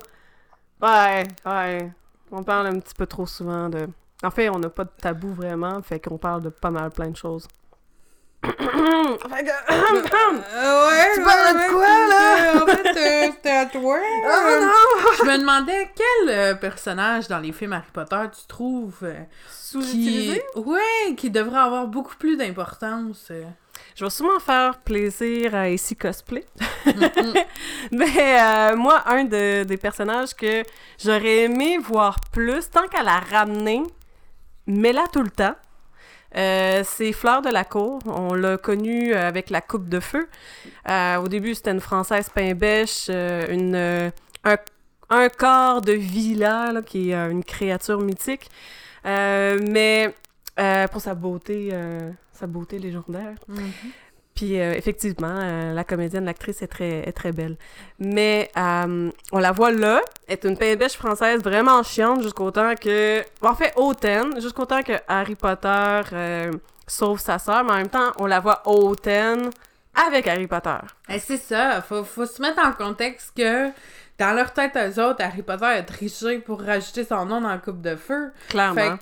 [0.80, 1.92] Ouais, ouais.
[2.32, 3.86] On parle un petit peu trop souvent de...
[4.22, 7.08] En fait, on n'a pas de tabou vraiment, fait qu'on parle de pas mal plein
[7.10, 7.46] de choses.
[8.42, 9.72] Fait que-
[10.88, 12.62] ouais, Tu parles de quoi, là?
[12.62, 13.98] En fait, euh, c'était à toi.
[14.00, 15.12] Oh non!
[15.18, 19.50] Je me demandais quel euh, personnage dans les films Harry Potter tu trouves euh, qui...
[19.50, 20.42] Sous-utilisé?
[20.56, 23.28] Ouais, qui devrait avoir beaucoup plus d'importance.
[23.30, 23.44] euh?
[23.94, 26.44] Je vais sûrement faire plaisir à ici cosplay.
[27.92, 30.62] Mais euh, moi, un de- des personnages que
[30.98, 33.82] j'aurais aimé voir plus, tant qu'à la ramener,
[34.66, 35.54] mais là tout le temps,
[36.36, 38.00] euh, c'est Fleur de la Cour.
[38.06, 40.28] On l'a connue euh, avec la Coupe de Feu.
[40.88, 42.30] Euh, au début, c'était une Française
[43.08, 44.10] euh,
[45.10, 48.50] un, corps de villa, qui est une créature mythique.
[49.04, 50.14] Mais
[50.90, 51.72] pour sa beauté,
[52.32, 53.36] sa beauté légendaire.
[53.48, 53.72] Mhm.
[54.34, 57.56] Puis euh, effectivement, euh, la comédienne, l'actrice est très, est très belle.
[57.98, 63.22] Mais euh, on la voit là, est une pain-bêche française vraiment chiante jusqu'au temps que...
[63.42, 66.50] En fait, hautaine, jusqu'au temps que Harry Potter euh,
[66.86, 69.50] sauve sa sœur, mais en même temps, on la voit hautaine
[70.06, 70.78] avec Harry Potter.
[71.10, 73.68] Eh, c'est ça, faut, faut se mettre en contexte que
[74.18, 77.58] dans leur tête, eux autres, Harry Potter a triché pour rajouter son nom dans la
[77.58, 78.30] coupe de feu.
[78.48, 78.80] Clairement.
[78.80, 78.98] Fait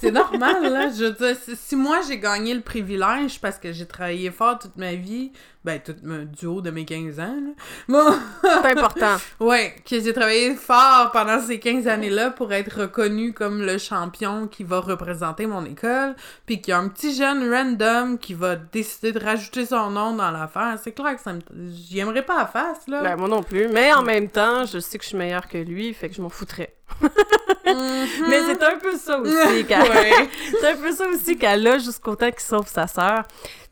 [0.00, 0.88] c'est normal, là.
[0.90, 4.76] Je veux dire, si, moi j'ai gagné le privilège parce que j'ai travaillé fort toute
[4.76, 5.32] ma vie,
[5.64, 7.52] ben, tout me- du haut de mes 15 ans, là.
[7.88, 9.16] Bon, C'est important.
[9.40, 14.48] ouais, que j'ai travaillé fort pendant ces 15 années-là pour être reconnu comme le champion
[14.48, 18.56] qui va représenter mon école, puis qu'il y a un petit jeune random qui va
[18.56, 20.78] décider de rajouter son nom dans l'affaire.
[20.82, 21.40] C'est clair que ça me.
[21.70, 23.02] J'y aimerais pas la face, là.
[23.02, 23.68] Ben, moi non plus.
[23.68, 26.22] Mais en même temps, je sais que je suis meilleure que lui, fait que je
[26.22, 26.74] m'en foutrais.
[27.00, 28.26] Mhm.
[28.28, 29.82] Mais c'est un peu ça aussi, qu'elle...
[29.82, 30.28] Ouais.
[30.60, 33.22] c'est un peu ça aussi qu'elle a jusqu'au temps qu'il sauve sa sœur.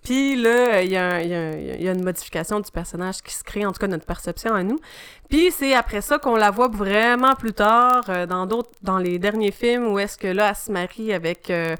[0.02, 2.60] Puis là, il y, a un- il y a un- il y a une modification
[2.60, 4.78] du personnage qui se crée, en tout cas notre perception à nous.
[5.28, 9.18] Puis c'est après ça qu'on la voit vraiment plus tard euh, dans d'autres, dans les
[9.18, 11.76] derniers films où est-ce que là, elle se marie avec euh,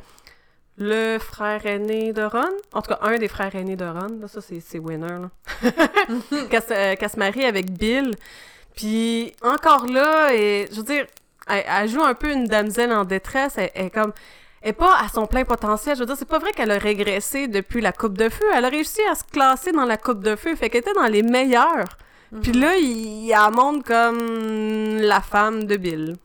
[0.77, 2.45] le frère aîné de Ron.
[2.75, 4.19] En tout cas, un des frères aînés de Ron.
[4.21, 5.31] Là, ça, c'est, c'est Winner, là.
[6.51, 8.11] qu'elle, se, euh, qu'elle se marie avec Bill.
[8.77, 11.07] Puis encore là, et, je veux dire,
[11.49, 13.55] elle, elle joue un peu une damsel en détresse.
[13.57, 14.13] Elle, est comme
[14.63, 15.97] elle est pas à son plein potentiel.
[15.97, 18.45] Je veux dire, c'est pas vrai qu'elle a régressé depuis la Coupe de Feu.
[18.55, 20.55] Elle a réussi à se classer dans la Coupe de Feu.
[20.55, 21.97] Fait qu'elle était dans les meilleurs.
[22.43, 26.17] Puis là, il, il la montre comme la femme de Bill.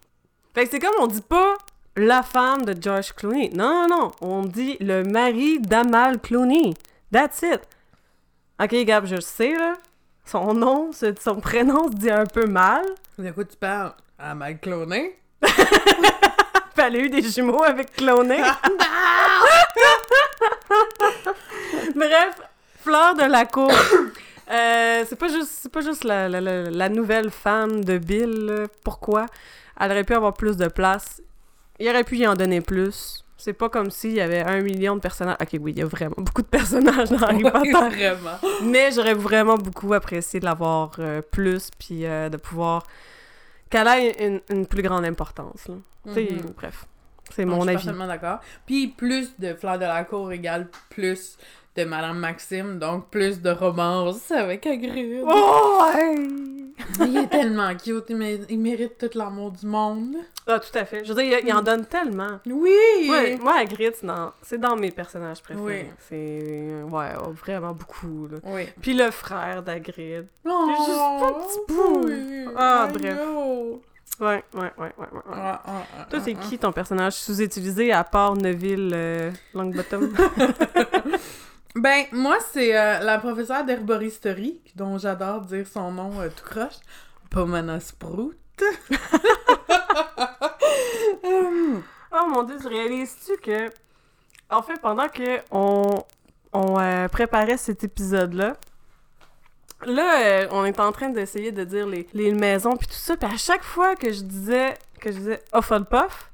[0.53, 1.55] Fait que c'est comme on dit pas
[1.97, 3.49] la femme de George Clooney.
[3.53, 4.11] Non, non, non.
[4.21, 6.73] On dit le mari d'Amal Clooney.
[7.11, 7.61] That's it.
[8.61, 9.73] Ok, Gab, je sais, là.
[10.25, 12.83] Son nom, son prénom se dit un peu mal.
[13.17, 13.93] De quoi tu parles?
[14.17, 15.17] À mal cloné?
[15.41, 18.41] Puis elle a eu des jumeaux avec Clooney.
[21.95, 22.35] Bref,
[22.81, 23.71] Fleur de la Cour.
[24.51, 28.29] Euh, c'est pas juste, c'est pas juste la, la- la- la nouvelle femme de Bill.
[28.45, 28.63] là.
[28.83, 29.25] Pourquoi?
[29.79, 31.21] Elle aurait pu avoir plus de place.
[31.79, 33.23] Il aurait pu y en donner plus.
[33.37, 35.37] C'est pas comme s'il y avait un million de personnages.
[35.41, 37.71] Ok, oui, il y a vraiment beaucoup de personnages dans Harry Potter.
[37.71, 38.37] vraiment.
[38.63, 42.83] Mais j'aurais vraiment beaucoup apprécié de l'avoir euh, plus, puis euh, de pouvoir.
[43.69, 45.67] Qu'elle ait une, une plus grande importance.
[45.67, 45.75] là.
[46.05, 46.53] Mhm.
[46.55, 46.85] bref.
[47.31, 47.97] C'est mon je suis avis.
[48.07, 48.39] d'accord.
[48.67, 51.37] Puis plus de Fleur de la Cour égale plus
[51.75, 55.23] de Madame Maxime, donc plus de romance avec Hagrid.
[55.25, 55.81] Oh!
[56.99, 60.15] Il est tellement cute, il, mé- il mérite tout l'amour du monde.
[60.47, 61.03] Ah, tout à fait.
[61.05, 62.39] Je veux dire, il, il en donne tellement.
[62.45, 63.07] Oui!
[63.09, 65.87] Ouais, moi, Hagrid, c'est dans, c'est dans mes personnages préférés.
[65.89, 65.93] Oui.
[66.09, 66.83] C'est...
[66.89, 68.37] Ouais, oh, vraiment beaucoup, là.
[68.43, 68.67] Oui.
[68.81, 70.27] Puis le frère d'Hagrid.
[70.45, 72.05] Oh, juste pas un petit bout.
[72.07, 73.15] oui, Ah, bref.
[73.15, 73.81] know.
[74.19, 75.07] Ouais, ouais, ouais, ouais, ouais.
[75.13, 75.21] ouais.
[75.33, 80.13] Ah, ah, ah, Toi, c'est qui ton personnage sous-utilisé à part Neville euh, Longbottom?
[81.75, 86.79] Ben, moi, c'est euh, la professeure d'herboristerie, dont j'adore dire son nom euh, tout croche.
[87.29, 88.35] Pomona Sprout.
[92.17, 93.69] Oh mon dieu, tu réalises-tu que.
[94.49, 96.01] En fait, pendant que on,
[96.53, 98.55] on euh, préparait cet épisode-là,
[99.85, 103.29] là, on est en train d'essayer de dire les, les maisons puis tout ça, puis
[103.29, 106.31] à chaque fois que je disais que je disais Hufflepuff,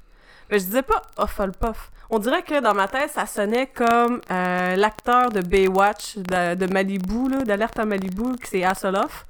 [0.48, 1.90] ben je disais pas Hufflepuff.
[2.14, 7.42] On dirait que dans ma tête, ça sonnait comme euh, l'acteur de Baywatch de, Malibu,
[7.46, 9.24] d'Alerte à Malibu, qui c'est Hasselhoff.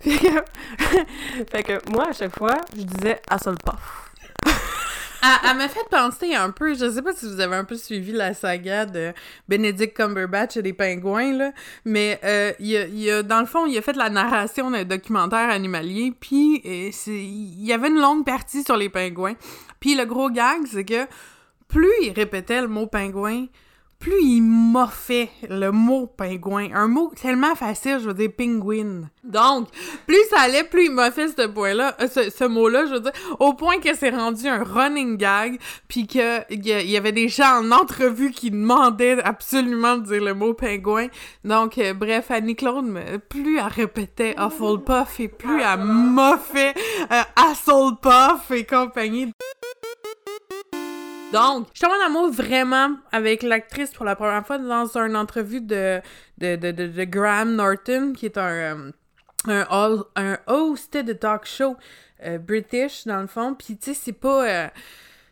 [0.00, 4.10] Fait que, fait que moi, à chaque fois, je disais Hasselhoff.
[4.44, 7.76] Elle, elle m'a fait penser un peu, je sais pas si vous avez un peu
[7.76, 9.12] suivi la saga de
[9.48, 11.52] Benedict Cumberbatch et des pingouins, là,
[11.84, 16.12] mais euh, il, a, dans le fond, il a fait la narration d'un documentaire animalier,
[16.18, 19.34] puis euh, il y avait une longue partie sur les pingouins.
[19.78, 21.06] Puis le gros gag, c'est que
[21.68, 23.46] plus il répétait le mot pingouin,
[23.98, 26.68] plus il moffait le mot pingouin.
[26.74, 29.08] Un mot tellement facile, je veux dire penguin.
[29.24, 29.68] Donc,
[30.06, 33.54] plus ça allait, plus il moffait ce point-là, euh, ce, mot-là, je veux dire, au
[33.54, 37.62] point que c'est rendu un running gag, puis que il y, y avait des gens
[37.62, 41.08] en entrevue qui demandaient absolument de dire le mot pingouin.
[41.44, 46.74] Donc, euh, bref, Annie-Claude, plus elle répétait Hufflepuff et plus elle moffait
[47.10, 49.32] euh, Hasselpuff et compagnie.
[51.32, 55.60] Donc, je tombe en amour vraiment avec l'actrice pour la première fois dans une entrevue
[55.60, 56.00] de,
[56.38, 58.92] de, de, de, Graham Norton, qui est un,
[59.48, 61.76] euh, un, un host de talk show
[62.24, 63.54] euh, british, dans le fond.
[63.54, 64.48] Puis, tu sais, c'est pas...
[64.48, 64.68] euh,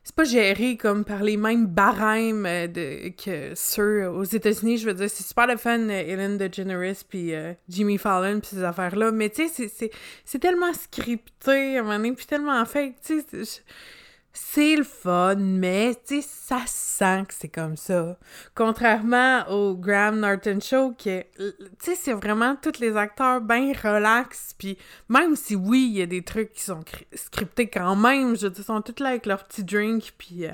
[0.07, 4.77] c'est pas géré comme par les mêmes barèmes que ceux aux États-Unis.
[4.77, 7.33] Je veux dire, c'est super le fun, Ellen DeGeneres puis
[7.71, 9.13] Jimmy Fallon puis ces affaires-là.
[9.13, 9.91] Mais tu sais,
[10.27, 13.63] c'est tellement scripté à un moment donné, puis tellement fait, tu sais,
[14.35, 18.17] c'est- le fun, mais tu sais, ça sent que c'est comme ça.
[18.55, 24.55] Contrairement au Graham Norton Show, que, tu sais, c'est vraiment tous les acteurs bien relax,
[24.59, 24.77] puis
[25.09, 28.43] même si oui, il y a des trucs qui sont cri- scriptés quand même, je
[28.47, 30.51] veux dire, ils sont tous là avec leur petit drink, puis euh,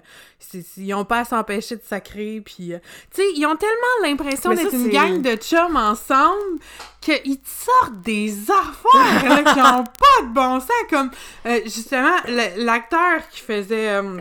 [0.77, 2.79] ils ont pas à s'empêcher de sacrer, puis, euh,
[3.15, 6.59] tu sais, ils ont tellement l'impression d'être une gang de chums ensemble
[7.01, 11.11] qu'ils te sortent des affaires là, qui ont pas de bon sens, comme
[11.47, 12.17] euh, justement
[12.57, 14.19] l'acteur qui faisait euh,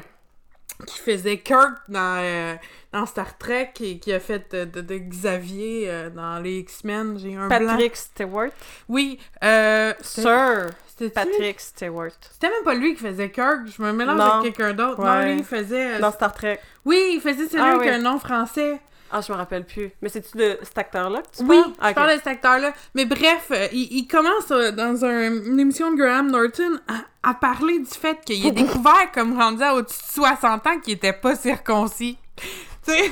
[0.87, 2.55] qui faisait Kirk dans, euh,
[2.93, 7.17] dans Star Trek et qui a fait de, de- de Xavier euh, dans les X-Men,
[7.19, 7.67] j'ai un blanc.
[7.67, 8.49] Patrick Stewart.
[8.87, 12.11] Oui, euh, Sir c'était Patrick Stewart.
[12.31, 14.23] C'était même pas lui qui faisait Kirk, je me mélange Non.
[14.39, 14.99] avec quelqu'un d'autre.
[14.99, 15.05] Ouais.
[15.05, 16.59] Non, lui il faisait Dans Star Trek.
[16.85, 17.89] Oui, il faisait celui Ah, avec oui.
[17.89, 18.79] un nom français.
[19.11, 19.91] Ah, je me rappelle plus.
[20.01, 21.73] Mais c'est-tu de cet acteur-là que tu Oui, parles?
[21.79, 21.95] Ah, je ok.
[21.95, 22.73] parle de cet acteur-là.
[22.95, 27.29] Mais bref, euh, il, il commence euh, dans un- une émission de Graham Norton à,
[27.29, 30.93] à parler du fait qu'il a découvert, comme rendu à au-dessus de 60 ans, qu'il
[30.93, 32.17] était pas circoncis.
[32.85, 33.11] Tu sais,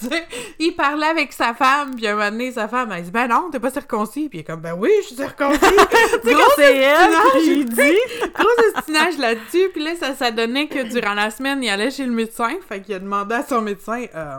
[0.00, 0.22] je veux dire,
[0.58, 3.50] il parlait avec sa femme, puis un moment donné, sa femme, elle dit «Ben non,
[3.52, 5.60] t'es pas circoncis.» Puis il est comme «Ben oui, je suis circoncis.»
[6.24, 7.98] Gros, c'est elle qui dit.
[8.34, 9.68] Gros estinage là-dessus.
[9.72, 12.50] Puis là, ça, ça donnait que durant la semaine, il allait chez le médecin.
[12.68, 14.38] Fait qu'il a demandé à son médecin euh,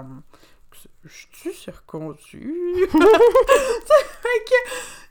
[1.39, 2.47] Suis circoncis?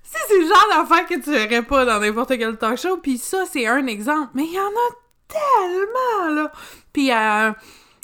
[0.03, 3.19] Si c'est le genre d'affaire que tu verrais pas dans n'importe quel talk show, puis
[3.19, 4.29] ça, c'est un exemple.
[4.35, 4.95] Mais il y en a
[5.29, 6.53] tellement, là.
[6.93, 7.51] Puis, euh,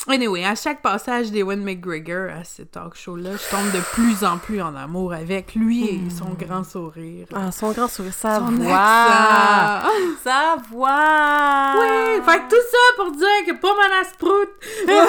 [0.09, 4.37] anyway, à chaque passage d'Ewan McGregor à ce talk show-là, je tombe de plus en
[4.39, 7.29] plus en amour avec lui et son grand sourire.
[7.35, 8.75] Ah, son grand sourire, sa Son voix.
[8.77, 9.89] accent.
[10.25, 11.75] Sa voix.
[11.79, 14.49] Oui, fait que tout ça pour dire que pas mal à sprout.
[14.89, 14.95] Ouais,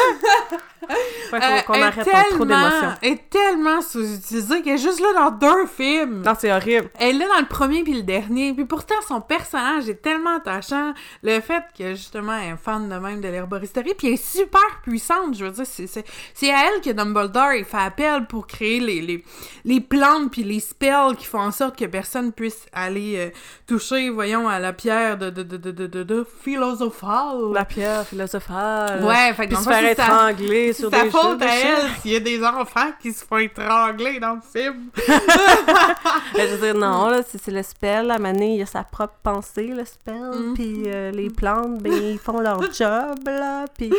[0.53, 0.57] Euh,
[1.29, 2.93] faut qu'on elle arrête est en trop tellement- d'émotions.
[3.01, 6.21] Elle est tellement sous-utilisée qu'elle est juste là dans deux films.
[6.25, 6.89] Non, c'est horrible.
[6.99, 8.53] Elle est là dans le premier puis le dernier.
[8.53, 10.93] Puis pourtant, son personnage est tellement attachant.
[11.23, 14.61] Le fait que, justement, elle est fan de même de l'herboristerie, puis elle est super
[14.83, 15.35] puissante.
[15.37, 19.23] Je veux dire, c'est, à elle que Dumbledore, il fait appel pour créer les, les,
[19.65, 23.29] les plantes puis les spells qui font en sorte que personne puisse aller euh,
[23.67, 27.51] toucher, voyons, à la pierre de, de, de, de, de, de, de philosophale.
[27.53, 29.03] La pierre philosophale.
[29.03, 32.15] Ouais, fait que Puis se faire étrangler c'est sur des faute à elle s'il y
[32.15, 34.89] a des enfants qui se font étrangler dans le film.
[36.35, 38.09] Ben, je veux dire, non, là, c'est le spell.
[38.11, 40.15] À Mané, il a sa propre pensée, le spell.
[40.15, 40.53] Mhm.
[40.55, 43.65] Puis euh, les plantes, ben, ils font leur job, là.
[43.77, 43.91] Puis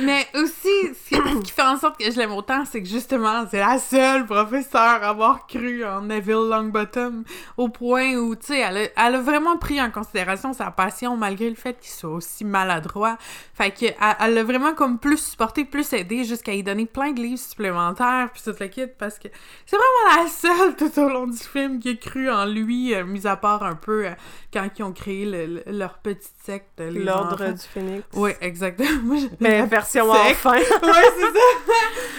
[0.00, 0.68] Mais aussi,
[1.10, 4.26] ce qui, fait en sorte que je l'aime autant, c'est que justement, c'est la seule
[4.26, 7.24] professeure à avoir cru en Neville Longbottom
[7.56, 11.16] au point où, tu sais, elle, a- elle a vraiment pris en considération sa passion
[11.16, 13.16] malgré le fait qu'il soit aussi maladroit.
[13.54, 17.12] Fait que elle elle l'a vraiment comme plus supporté, plus aidé jusqu'à y donner plein
[17.12, 19.28] de livres supplémentaires puis tout le kit parce que
[19.66, 23.04] c'est vraiment la seule tout au long du film qui a cru en lui, euh,
[23.04, 24.10] mis à part un peu euh,
[24.52, 26.80] quand ils ont créé le- le- leur petite secte.
[26.80, 28.04] l'ordre du phénix.
[28.14, 29.16] Oui, exactement.
[29.40, 30.52] Mais version enfin.
[30.58, 31.74] ouais, c'est ça.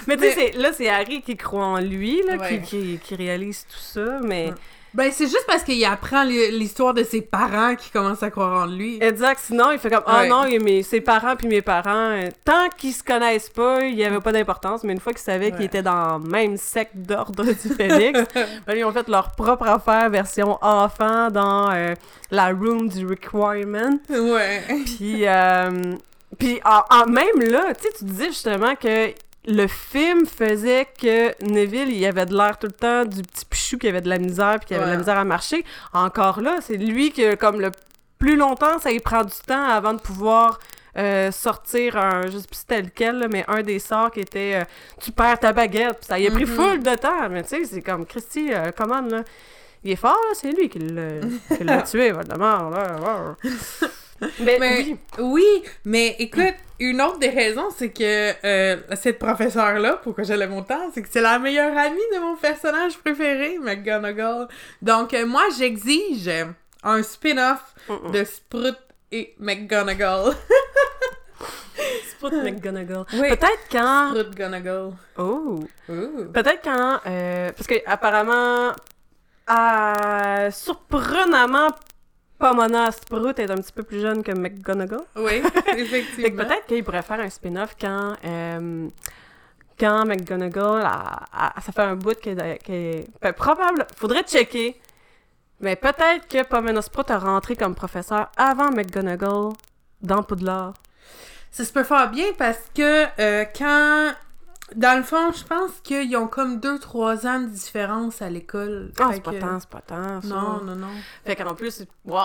[0.07, 2.61] Mais tu sais, là, c'est Harry qui croit en lui, là, Ouais.
[2.61, 4.47] qui, qui, qui réalise tout ça, mais...
[4.49, 4.53] Ouais.
[4.93, 8.65] Ben, c'est juste parce qu'il apprend l'histoire de ses parents qui commencent à croire en
[8.65, 8.97] lui.
[9.01, 10.27] Exact, sinon, il fait comme «Ah Ouais.
[10.29, 13.95] non, il- mes, ses parents puis mes parents, euh, tant qu'ils se connaissent pas, il
[13.95, 16.95] y avait pas d'importance, mais une fois qu'ils savaient qu'ils étaient dans le même secte
[16.95, 18.19] d'ordre du phénix,
[18.67, 21.93] ben, ils ont fait leur propre affaire version enfant dans euh,
[22.31, 23.99] la room du requirement.
[24.09, 24.63] Ouais.
[24.85, 25.93] Puis, euh,
[26.37, 29.09] puis en, en- même là, tu sais, tu disais justement que
[29.51, 33.77] le film faisait que Neville, il avait de l'air tout le temps du petit pichou
[33.77, 35.65] qui avait de la misère puis qui avait de la misère à marcher.
[35.93, 37.71] Encore là, c'est lui qui, comme le
[38.19, 40.59] plus longtemps, ça y prend du temps avant de pouvoir
[40.97, 44.55] euh, sortir un, je sais plus c'était lequel, là, mais un des sorts qui était
[44.61, 44.63] euh,
[45.01, 46.03] tu perds ta baguette.
[46.07, 46.55] Ça y a pris Mhm.
[46.55, 49.23] full de temps, mais tu sais, c'est comme Christy, euh, commande là.
[49.83, 51.21] Il est fort, là, c'est lui qui l'a
[51.57, 53.35] qui l'a tué, Voldemort, là.
[54.39, 54.97] Mais, oui.
[55.19, 60.53] oui, mais écoute, une autre des raisons, c'est que euh, cette professeure-là, pourquoi je l'aime
[60.55, 64.47] autant, c'est que c'est la meilleure amie de mon personnage préféré, McGonagall.
[64.81, 66.29] Donc, euh, moi, j'exige
[66.83, 67.75] un spin-off
[68.13, 68.77] de Sprout
[69.11, 70.33] et McGonagall.
[72.11, 73.05] Sprout McGonagall.
[73.13, 73.29] Oui.
[73.29, 74.09] Peut-être quand.
[74.11, 74.91] Sprout Gonagall.
[75.17, 75.63] Oh!
[75.87, 76.99] Peut-être quand.
[77.07, 78.73] euh, parce que apparemment.
[80.51, 81.69] surprenamment,
[82.39, 85.01] Pomona Sprout est un petit peu plus jeune que McGonagall.
[85.17, 85.41] Oui,
[85.77, 86.43] effectivement.
[86.45, 88.13] peut-être qu'il pourrait faire un spin-off quand.
[88.25, 88.87] euh,
[89.79, 90.81] quand McGonagall.
[90.83, 91.25] a-
[91.57, 93.05] a- ça fait un bout qu'elle est.
[93.21, 93.85] ben, probable.
[93.95, 94.79] Faudrait checker.
[95.61, 99.51] Mais peut-être que Pomona Sprout a rentré comme professeur avant McGonagall
[100.01, 100.73] dans Poudlard.
[101.51, 104.13] Ça se peut faire bien parce que euh, quand.
[104.75, 108.91] Dans le fond, je pense qu'ils ont comme 2-3 ans de différence à l'école.
[108.99, 110.21] Ah, c'est pas tant, c'est pas tant.
[110.21, 110.27] ça.
[110.27, 110.87] Non, non, non.
[111.25, 112.15] Fait qu'en plus, ouais,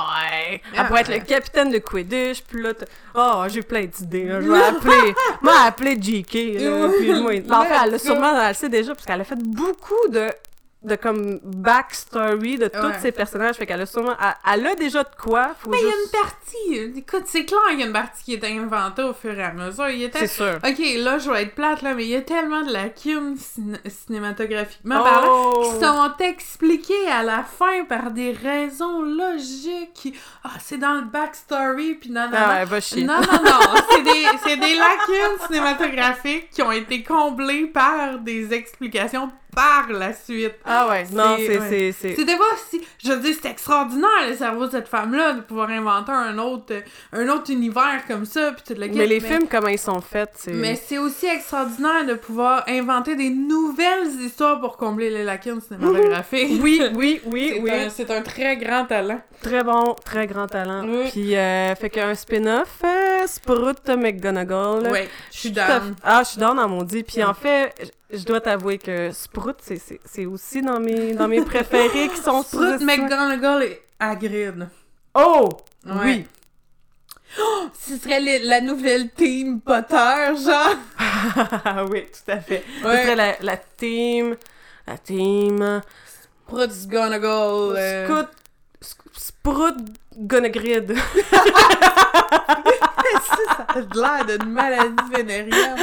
[0.53, 2.73] elle Ah, pourrait être le capitaine de Quidditch, puis là,
[3.15, 7.65] oh, j'ai plein d'idées, là, je vais appeler, moi, appeler JK, là, puis moi, en
[7.65, 10.29] fait, elle l'a sûrement, elle le sait déjà, parce qu'elle a fait beaucoup de,
[10.85, 15.03] de comme, backstory de tous ses personnages, fait qu'elle a sûrement, elle, elle a déjà
[15.03, 16.99] de quoi, faut Mais il y a une partie.
[16.99, 19.53] Écoute, c'est clair qu'il y a une partie qui est inventée au fur et à
[19.53, 19.89] mesure.
[19.89, 20.21] Il était.
[20.21, 20.59] C'est sûr.
[20.65, 23.79] Ok, là, je vais être plate, là, mais il y a tellement de lacunes ciné-
[23.89, 25.73] cinématographiquement parlant Oh!
[25.73, 30.15] qui sont expliquées à la fin par des raisons logiques.
[30.45, 32.67] Ah, c'est dans le backstory, puis non, non, Ah non.
[32.71, 33.05] va chier.
[33.05, 33.61] Non, non, non,
[33.91, 40.13] c'est des, c'est des lacunes cinématographiques qui ont été comblées par des explications par la
[40.13, 40.55] suite.
[40.65, 41.47] Ah ouais, non, C'est-
[41.93, 42.15] c'est, ouais.
[42.17, 42.81] C'était pas si.
[43.03, 46.75] Je veux dire, c'est extraordinaire le cerveau de cette femme-là de pouvoir inventer un autre,
[47.13, 50.31] un autre univers comme ça, puis tout le Mais les films, comment ils sont faits,
[50.35, 50.53] c'est...
[50.53, 56.61] Mais c'est aussi extraordinaire de pouvoir inventer des nouvelles histoires pour combler les lacunes cinématographiques.
[56.63, 57.71] Oui, oui, oui, C'est oui.
[57.71, 59.21] un- C'est un très grand talent.
[59.43, 60.85] Très bon, très grand talent.
[60.89, 61.11] Oui.
[61.11, 64.91] Puis, euh, fait qu'un spin-off, euh, Sprout McGonagall.
[64.91, 65.95] Ouais, je suis down.
[66.03, 67.03] Ah, je suis down dans mon dit.
[67.03, 67.75] Puis en fait,
[68.11, 72.81] je- dois t'avouer que Sprout, c'est- aussi dans mes, dans mes préférés qui sont Sprout.
[72.81, 74.69] McGonagall et Hagrid.
[75.15, 75.49] Oh!
[75.87, 75.93] Ouais.
[76.05, 76.27] Oui!
[77.79, 80.77] Ce serait les- la nouvelle team Potter, genre.
[81.91, 82.63] Oui, tout à fait.
[82.79, 84.37] Ce serait la, la team...
[84.87, 85.83] La team...
[86.47, 87.77] Sprout McGonagall.
[87.77, 88.29] euh, Scout...
[88.83, 89.77] Sc- Sprout
[90.17, 90.95] Gonagrid.
[91.33, 91.41] ça
[93.69, 95.77] a l'air d'une maladie vénérienne.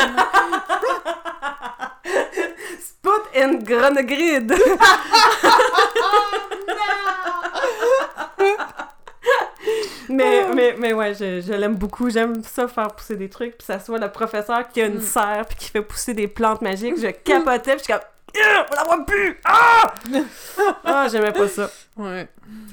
[2.79, 4.53] Sprout and Gronagrid.
[10.09, 12.09] Mais mais, mais, mais ouais, je, je l'aime beaucoup.
[12.09, 13.57] J'aime ça faire pousser des trucs.
[13.57, 15.01] Puis ça soit le professeur qui a une Mm.
[15.01, 16.95] serre puis qui fait pousser des plantes magiques.
[16.99, 17.75] Je capotais.
[17.77, 18.01] Puis je suis comme.
[18.43, 19.39] Ah, on la voit plus!
[19.43, 19.93] Ah!
[20.85, 21.69] ah, j'aimais pas ça.
[21.97, 22.27] Ouais.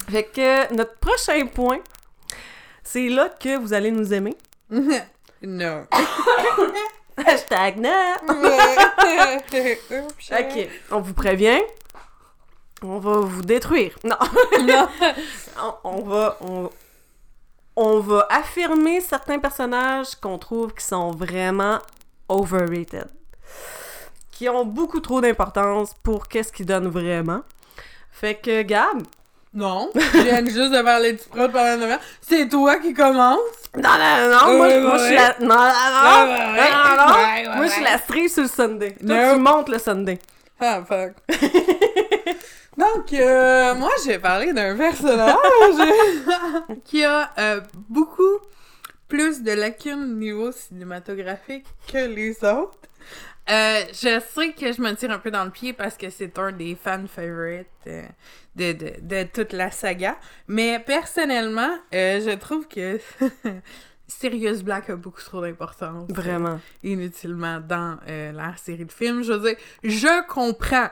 [0.09, 1.79] Fait que notre prochain point,
[2.85, 4.37] c'est là que vous allez nous aimer.
[5.43, 5.87] non.
[7.26, 8.14] Hashtag non!
[10.30, 11.60] Ok, on vous prévient.
[12.82, 13.98] On va vous détruire.
[14.04, 14.16] Non,
[14.64, 14.88] Non.
[15.62, 16.36] on, on va...
[16.40, 16.70] On,
[17.80, 21.78] on va affirmer certains personnages qu'on trouve qui sont vraiment
[22.28, 23.06] overrated.
[24.32, 27.42] Qui ont beaucoup trop d'importance pour qu'est-ce qu'ils donnent vraiment.
[28.10, 29.02] Fait que, Gab...
[29.55, 29.90] Non.
[29.94, 32.01] Je viens juste de parler du prod pendant une heure.
[32.20, 33.38] C'est toi qui commence.
[33.76, 35.36] Non, non, non, moi, Ouais, moi, je suis la...
[35.40, 38.96] Non, non, non, Ouais, Moi, je suis la stream sur le Sunday.
[39.05, 39.34] Toi, No.
[39.34, 40.18] tu montes le Sunday.
[40.61, 41.12] Ah, fuck.
[42.76, 45.34] Donc, euh, moi, j'ai parlé d'un personnage
[46.84, 48.38] qui a euh, beaucoup
[49.09, 52.78] plus de lacunes au niveau cinématographique que les autres.
[53.51, 56.38] Euh, je sais que je me tire un peu dans le pied parce que c'est
[56.38, 58.03] un des fan favorites euh,
[58.57, 60.18] de, de, de toute la saga.
[60.49, 63.01] Mais personnellement, euh, je trouve que
[64.07, 66.11] Sirius Black a beaucoup trop d'importance.
[66.11, 66.61] Vraiment.
[66.82, 69.22] inutilement dans la série de films.
[69.22, 70.88] Je veux dire, je comprends.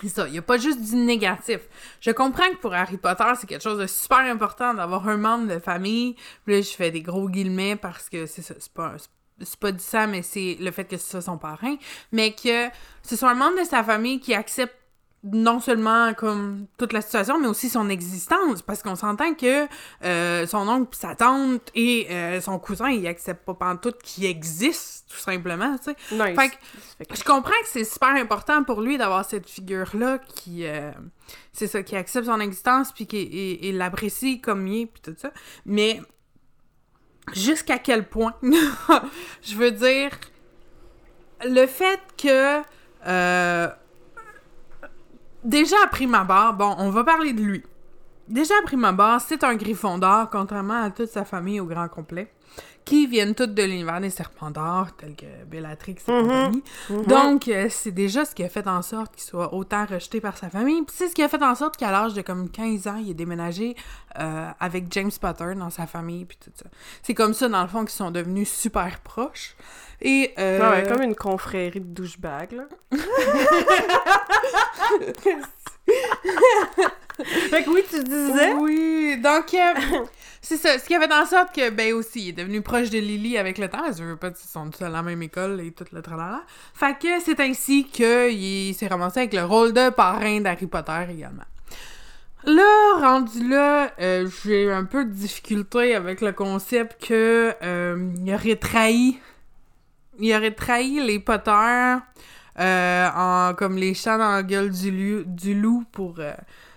[0.00, 1.60] C'est ça, il n'y a pas juste du négatif.
[2.00, 5.52] Je comprends que pour Harry Potter, c'est quelque chose de super important d'avoir un membre
[5.52, 6.16] de famille.
[6.44, 8.96] Puis là, je fais des gros guillemets parce que c'est ça, c'est pas,
[9.42, 11.76] c'est pas dit ça, mais c'est le fait que ce soit son parrain.
[12.12, 12.68] Mais que
[13.02, 14.74] ce soit un membre de sa famille qui accepte
[15.24, 19.68] non seulement comme toute la situation, mais aussi son existence, parce qu'on s'entend que
[20.04, 25.08] euh, son oncle sa tante et euh, son cousin, ils acceptent pas pantoute qu'il existe,
[25.08, 25.96] tout simplement, tu sais.
[26.10, 26.36] Nice.
[26.98, 30.90] Fait que je comprends que c'est super important pour lui d'avoir cette figure-là qui, euh,
[31.52, 35.30] c'est ça, qui accepte son existence puis qui l'apprécie comme il est puis tout ça.
[35.66, 36.00] Mais
[37.32, 38.34] jusqu'à quel point,
[39.42, 40.10] je veux dire,
[41.44, 42.62] le fait que
[43.06, 43.68] euh,
[45.44, 47.62] déjà à prime abord, bon, on va parler de lui.
[48.28, 51.88] Déjà à prime abord, c'est un griffon d'or, contrairement à toute sa famille au grand
[51.88, 52.32] complet,
[52.84, 56.22] qui viennent toutes de l'univers des serpents d'or, tels que Bellatrix et Mhm.
[56.22, 56.62] compagnie.
[56.90, 57.04] Mhm.
[57.06, 60.36] Donc, euh, c'est déjà ce qui a fait en sorte qu'il soit autant rejeté par
[60.36, 60.82] sa famille.
[60.82, 63.10] Puis c'est ce qui a fait en sorte qu'à l'âge de comme 15 ans, il
[63.10, 63.76] est déménagé
[64.18, 66.66] euh, avec James Potter dans sa famille, puis tout ça.
[67.02, 69.56] C'est comme ça, dans le fond, qu'ils sont devenus super proches.
[70.00, 70.34] Et...
[70.38, 72.64] euh, ouais, comme une confrérie de douchebags, là.
[77.50, 78.52] fait que oui, tu disais...
[78.54, 80.04] Oui, donc euh,
[80.40, 80.78] c'est ça.
[80.78, 83.38] Ce qui a fait en sorte que, ben aussi, il est devenu proche de Lily
[83.38, 83.84] avec le temps.
[83.96, 86.42] Je veux pas, ils sont tous à la même école et tout le tralala.
[86.74, 91.44] Fait que c'est ainsi qu'il s'est ramassé avec le rôle de parrain d'Harry Potter également.
[92.44, 98.34] Là, rendu là, euh, j'ai un peu de difficulté avec le concept que euh, il
[98.34, 99.18] aurait trahi.
[100.18, 101.96] Il aurait trahi les Potter
[102.58, 106.16] euh, en comme les chats dans la gueule du, lieu- du loup pour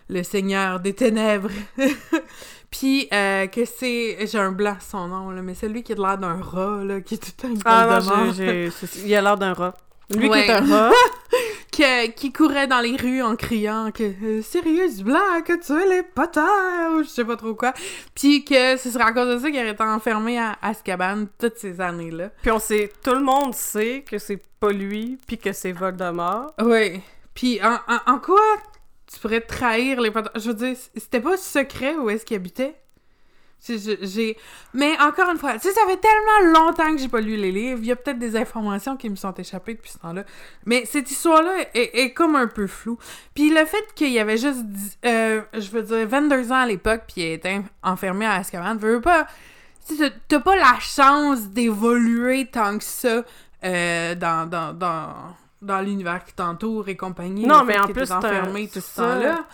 [0.10, 1.50] le Seigneur des Ténèbres.
[2.72, 4.18] Puis euh, que c'est.
[4.28, 7.16] J'ai un blanc son nom, là, mais celui qui a l'air d'un rat, là, qui
[7.16, 9.76] est tout temps Ah non, j'ai- c'est- il a l'air d'un rat.
[10.10, 10.44] Lui Ouais.
[10.44, 10.92] qui est un rat.
[11.72, 16.04] que- qui courait dans les rues en criant que euh, Sirius Black a tué les
[16.04, 16.42] Potter
[16.94, 17.74] ou je sais pas trop quoi.
[18.14, 21.58] Puis que ce serait à cause de ça qu'il aurait été enfermé à Azkaban toutes
[21.58, 22.30] ces années-là.
[22.42, 22.92] Puis on sait...
[23.04, 26.54] Tout le monde sait que c'est pas lui, puis que c'est Voldemort.
[26.62, 27.02] Oui.
[27.34, 28.42] Puis en, en, en quoi
[29.16, 30.30] tu pourrais trahir les Potter?
[30.36, 32.76] Je veux dire, c'était pas secret où est-ce qu'il habitait?
[33.66, 34.38] J'ai...
[34.74, 37.52] Mais encore une fois, tu sais, ça fait tellement longtemps que j'ai pas lu les
[37.54, 37.80] livres.
[37.82, 40.26] Il y a peut-être des informations qui me sont échappées depuis ce temps-là.
[40.66, 43.00] Mais cette histoire-là est, comme un peu floue.
[43.34, 44.66] Puis le fait qu'il y avait juste,
[45.06, 49.00] euh, je veux dire, 22 ans à l'époque, puis il était enfermé à Azkaban, veux
[49.00, 49.28] pas...
[50.28, 53.24] t'as pas la chance d'évoluer tant que ça
[53.64, 55.14] euh, dans, dans, dans,
[55.66, 57.46] dans l'univers qui t'entoure et compagnie.
[57.46, 59.02] Non, mais en plus, enfermé tout ce ça.
[59.04, 59.46] temps-là.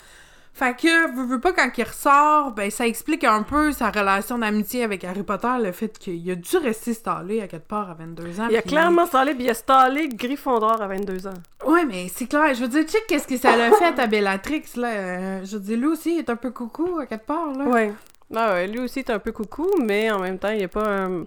[0.54, 4.38] Fait que, veux, veux pas, quand il ressort, ben, ça explique un peu sa relation
[4.38, 7.94] d'amitié avec Harry Potter, le fait qu'il a dû rester stallé à quelque part à
[7.94, 8.48] 22 ans.
[8.50, 11.34] Il a clairement stallé, puis il a stallé Gryffondor à 22 ans.
[11.66, 12.54] Ouais, mais c'est clair.
[12.54, 14.90] Je veux dire, check qu'est-ce que ça l'a fait à Bellatrix, là.
[14.90, 17.64] Euh, je veux dire, lui aussi, il est un peu coucou à quelque part, là.
[17.64, 17.94] Ouais.
[18.36, 20.70] Ah ouais, lui aussi est un peu coucou, mais en même temps, il n'y a
[20.70, 21.24] pas un,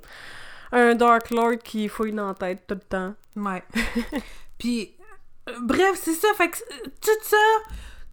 [0.72, 3.14] un Dark Lord qui fouille dans la tête tout le temps.
[3.36, 3.62] Ouais.
[4.58, 4.94] Puis,
[5.48, 6.28] euh, bref, c'est ça.
[6.36, 7.36] Fait que euh, tout ça,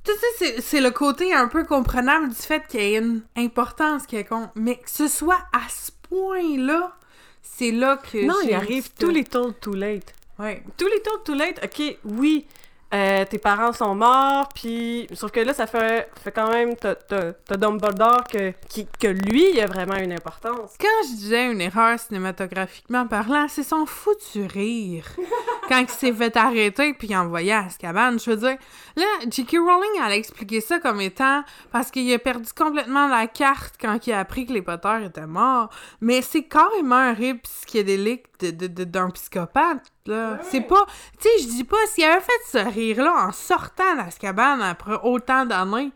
[0.04, 4.06] tout ça, c'est- le côté un peu comprenable du fait qu'il y ait une importance
[4.08, 4.50] quelconque.
[4.56, 6.96] Mais que ce soit à ce point-là,
[7.42, 8.26] c'est là que.
[8.26, 10.14] non, il arrive too peu- little too late.
[10.40, 10.64] Ouais.
[10.78, 12.48] Too little too late, ok, oui,
[12.94, 15.08] euh, tes parents sont morts, puis...
[15.14, 16.76] Sauf que là, ça fait, fait quand même...
[16.76, 20.74] T'as Dumbledore que, qui, que lui, il a vraiment une importance.
[20.80, 25.06] Quand je disais une erreur cinématographiquement parlant, c'est son foutu rire.
[25.70, 28.58] Quand il s'est fait arrêter puis envoyé à Azkaban, je veux dire,
[28.98, 29.52] là, J.K.
[29.58, 34.06] Rowling, elle a expliqué ça comme étant parce qu'il a perdu complètement la carte quand
[34.06, 35.70] il a appris que les Potter étaient morts.
[36.02, 40.40] Mais c'est carrément un rire psychédélique de- de- de- d'un psychopathe, là.
[40.44, 40.86] C'est pas...
[41.20, 45.46] Tu sais, je dis pas, s'il avait fait ce rire-là en sortant d'Azkaban après autant
[45.46, 45.92] d'années,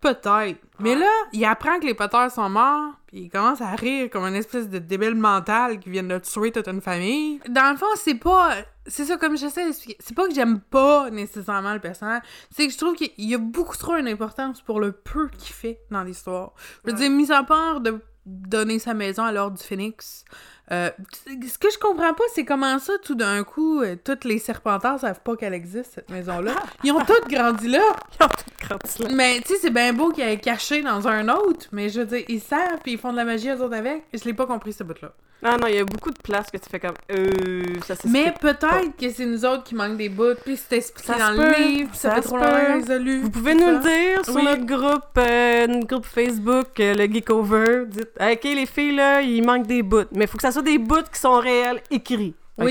[0.00, 0.58] Peut-être.
[0.80, 4.24] Mais là, il apprend que les Potter sont morts, puis il commence à rire comme
[4.24, 7.40] une espèce de débile mental qui vient de tuer toute une famille.
[7.48, 8.56] Dans le fond, c'est pas...
[8.88, 9.96] C'est ça, comme j'essaie d'expliquer.
[10.00, 13.38] C'est pas que j'aime pas nécessairement le personnage, c'est que je trouve qu'il y a
[13.38, 16.50] beaucoup trop une importance pour le peu qu'il fait dans l'histoire.
[16.84, 17.02] Je veux Ouais.
[17.08, 20.24] dire, mis à part de donner sa maison à l'ordre du Phénix,
[20.72, 20.90] euh,
[21.26, 25.00] ce que je comprends pas, c'est comment ça, tout d'un coup, euh, toutes les serpentards
[25.00, 26.54] savent pas qu'elle existe, cette maison-là.
[26.84, 27.82] Ils ont toutes grandi là.
[28.18, 29.08] Ils ont tout grandi là.
[29.14, 32.06] Mais tu sais, c'est bien beau qu'il ait caché dans un autre, mais je veux
[32.06, 34.04] dire, ils savent, puis ils font de la magie eux autres avec.
[34.14, 35.12] Je l'ai pas compris, ce bout-là.
[35.42, 36.94] Non, non, il y a beaucoup de places que tu fais comme...
[37.10, 37.64] Euh...
[37.84, 41.32] Ça Mais peut-être que c'est nous autres qui manquent des bouts, puis c'est expliqué dans
[41.32, 43.22] le livre, puis ça, ça fait trop longtemps résolu.
[43.22, 44.44] Vous pouvez nous le dire sur Oui.
[44.44, 47.86] notre groupe, euh, notre groupe Facebook, euh, le Geekover.
[47.88, 50.04] Dites, ok, les filles, là, il manque des bouts.
[50.12, 52.34] Mais il faut que ça soit des bouts qui sont réels, écrits.
[52.58, 52.70] Ok?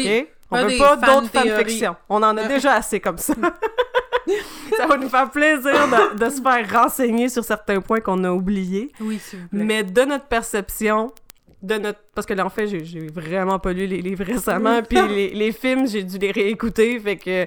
[0.53, 1.95] On pas veut pas d'autres fanfictions.
[2.09, 3.33] On en a déjà assez comme ça.
[4.77, 8.31] ça va nous faire plaisir de, de se faire renseigner sur certains points qu'on a
[8.31, 8.91] oubliés.
[8.99, 9.63] Oui, s'il vous plaît.
[9.63, 11.11] Mais de notre perception,
[11.61, 11.99] de notre...
[12.13, 15.29] Parce que là, en fait, j'ai- j'ai vraiment pas lu les livres récemment, puis les,
[15.29, 17.45] les films, j'ai dû les réécouter, fait que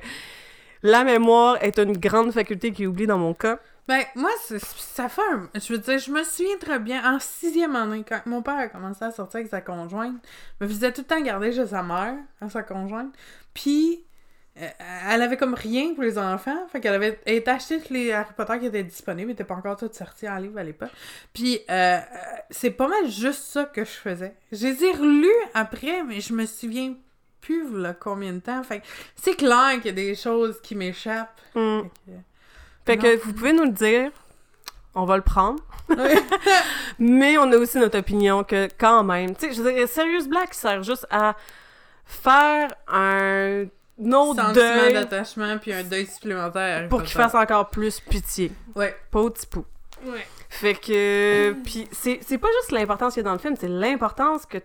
[0.82, 3.58] la mémoire est une grande faculté qui oublie dans mon cas.
[3.86, 5.48] Ben, moi, c'est- ça fait un...
[5.54, 8.68] Je veux dire, je me souviens très bien, en sixième année, quand mon père a
[8.68, 10.14] commencé à sortir avec sa conjointe,
[10.60, 13.14] me faisait tout le temps garder chez sa mère, à sa conjointe,
[13.52, 14.02] puis
[14.58, 14.68] euh,
[15.10, 18.58] elle avait comme rien pour les enfants, fait qu'elle avait acheté tous les Harry Potter
[18.58, 20.92] qui étaient disponibles, ils étaient pas encore tous sortis en livre à l'époque,
[21.34, 22.00] puis euh, euh,
[22.50, 24.34] c'est pas mal juste ça que je faisais.
[24.50, 26.94] Je les ai relus après, mais je me souviens
[27.42, 30.74] plus là, combien de temps, fait que c'est clair qu'il y a des choses qui
[30.74, 31.38] m'échappent.
[31.54, 31.80] Hmm.
[32.86, 34.10] Fait que- vous pouvez nous le dire,
[34.94, 35.60] on va le prendre,
[36.98, 40.82] mais on a aussi notre opinion que quand même, tu sais, je Serious Black sert
[40.82, 41.34] juste à
[42.04, 43.64] faire un
[44.12, 46.88] autre sentiment deuil d'attachement puis un deuil supplémentaire.
[46.88, 48.94] Pour qu'il fasse encore plus pitié, Ouais.
[49.10, 49.64] pas au petit pou.
[50.04, 50.26] Ouais.
[50.50, 53.68] Fait que, puis c'est c'est pas juste l'importance qu'il y a dans le film, c'est
[53.68, 54.58] l'importance que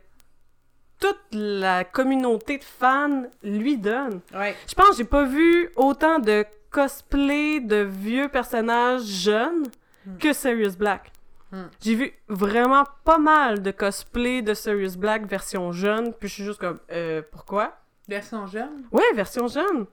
[1.00, 4.20] toute la communauté de fans lui donne.
[4.36, 4.56] Ouais.
[4.68, 9.66] Je pense que j'ai pas vu autant de cosplay de vieux personnages jeunes
[10.06, 10.18] Hmm.
[10.18, 11.12] que Sirius Black.
[11.52, 11.64] Hmm.
[11.82, 16.44] J'ai vu vraiment pas mal de cosplay de Sirius Black version jeune, puis je suis
[16.46, 17.78] juste comme euh, pourquoi?
[18.08, 18.84] Version jeune?
[18.92, 19.86] Ouais, version jeune.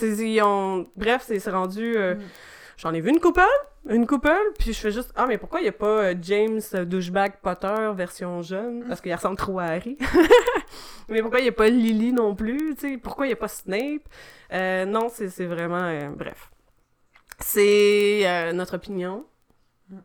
[0.00, 0.88] Ils ont...
[0.96, 1.96] Bref, c'est c'est rendu.
[1.96, 2.20] euh, Hmm.
[2.76, 3.40] J'en ai vu une couple,
[3.88, 6.60] une couple, puis je fais juste ah mais pourquoi il y a pas euh, James
[6.74, 8.84] euh, douchebag Potter version jeune?
[8.88, 9.96] Parce qu'il ressemble trop à Harry.
[11.08, 13.36] mais pourquoi il y a pas Lily non plus, tu sais, pourquoi il y a
[13.36, 14.02] pas Snape?
[14.52, 16.50] Euh, non, c'est c'est vraiment euh, bref.
[17.40, 19.24] C'est euh, notre opinion.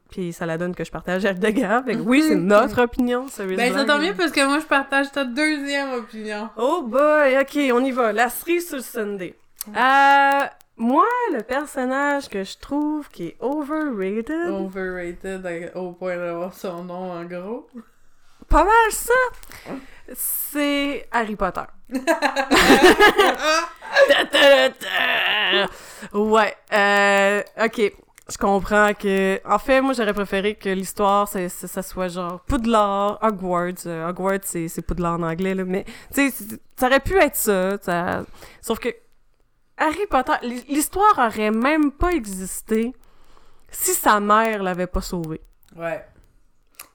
[0.10, 1.84] Puis ça la donne que je partage avec Degas.
[1.84, 3.28] Fait que oui, c'est notre opinion.
[3.28, 6.50] Sirius Ben, ça tombe bien parce que moi, je partage ta deuxième opinion.
[6.58, 8.12] Oh boy, ok, on y va.
[8.12, 9.36] La cerise sur le Sunday.
[9.70, 10.46] Euh,
[10.80, 16.84] moi, le personnage que je trouve qui est overrated, Overrated à- au point d'avoir son
[16.84, 17.68] nom en gros.
[18.48, 19.14] pas mal ça,
[20.16, 21.62] c'est Harry Potter.
[26.14, 27.92] Ouais, euh, ok.
[28.32, 29.42] Je comprends que...
[29.44, 33.88] En fait, moi, j'aurais préféré que l'histoire, ça, ça, ça soit genre Poudlard, Hogwarts.
[33.88, 35.84] Euh, Hogwarts, c'est Poudlard en anglais, là, mais...
[36.14, 36.46] Tu sais,
[36.78, 38.24] ça aurait pu être ça, ça...
[38.62, 38.90] Sauf que
[39.80, 40.34] Harry Potter...
[40.44, 42.94] l'hi- L'histoire aurait même pas existé
[43.72, 45.42] si sa mère l'avait pas sauvé.
[45.76, 46.06] Ouais.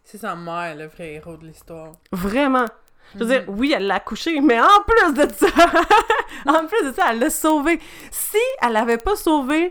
[0.05, 1.93] C'est sa mère, le vrai héros de l'histoire.
[2.13, 2.67] Vraiment.
[3.15, 3.59] Je veux dire, Mhm.
[3.59, 5.47] oui, elle l'a accouché, mais en plus de ça,
[6.47, 7.81] en plus de ça, elle l'a sauvé.
[8.11, 9.71] Si elle l'avait pas sauvé,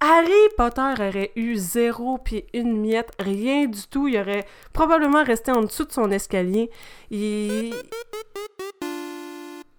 [0.00, 4.08] Harry Potter aurait eu zéro puis une miette, rien du tout.
[4.08, 6.70] Il aurait probablement resté en dessous de son escalier.
[7.10, 7.74] Il...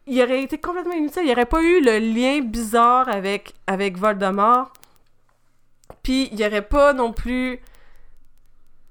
[0.07, 1.23] Il aurait été complètement inutile.
[1.23, 4.71] Il n'y aurait pas eu le lien bizarre avec, avec Voldemort.
[6.03, 7.59] Puis il n'y aurait pas non plus...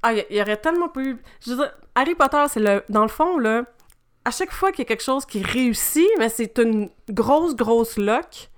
[0.02, 1.16] Ah, il y- aurait tellement pas eu...
[1.40, 2.82] Je veux dire, Harry Potter, c'est le...
[2.88, 3.62] Dans le fond, là,
[4.24, 7.96] à chaque fois qu'il y a quelque chose qui réussit, mais c'est une grosse, grosse
[7.96, 8.50] luck,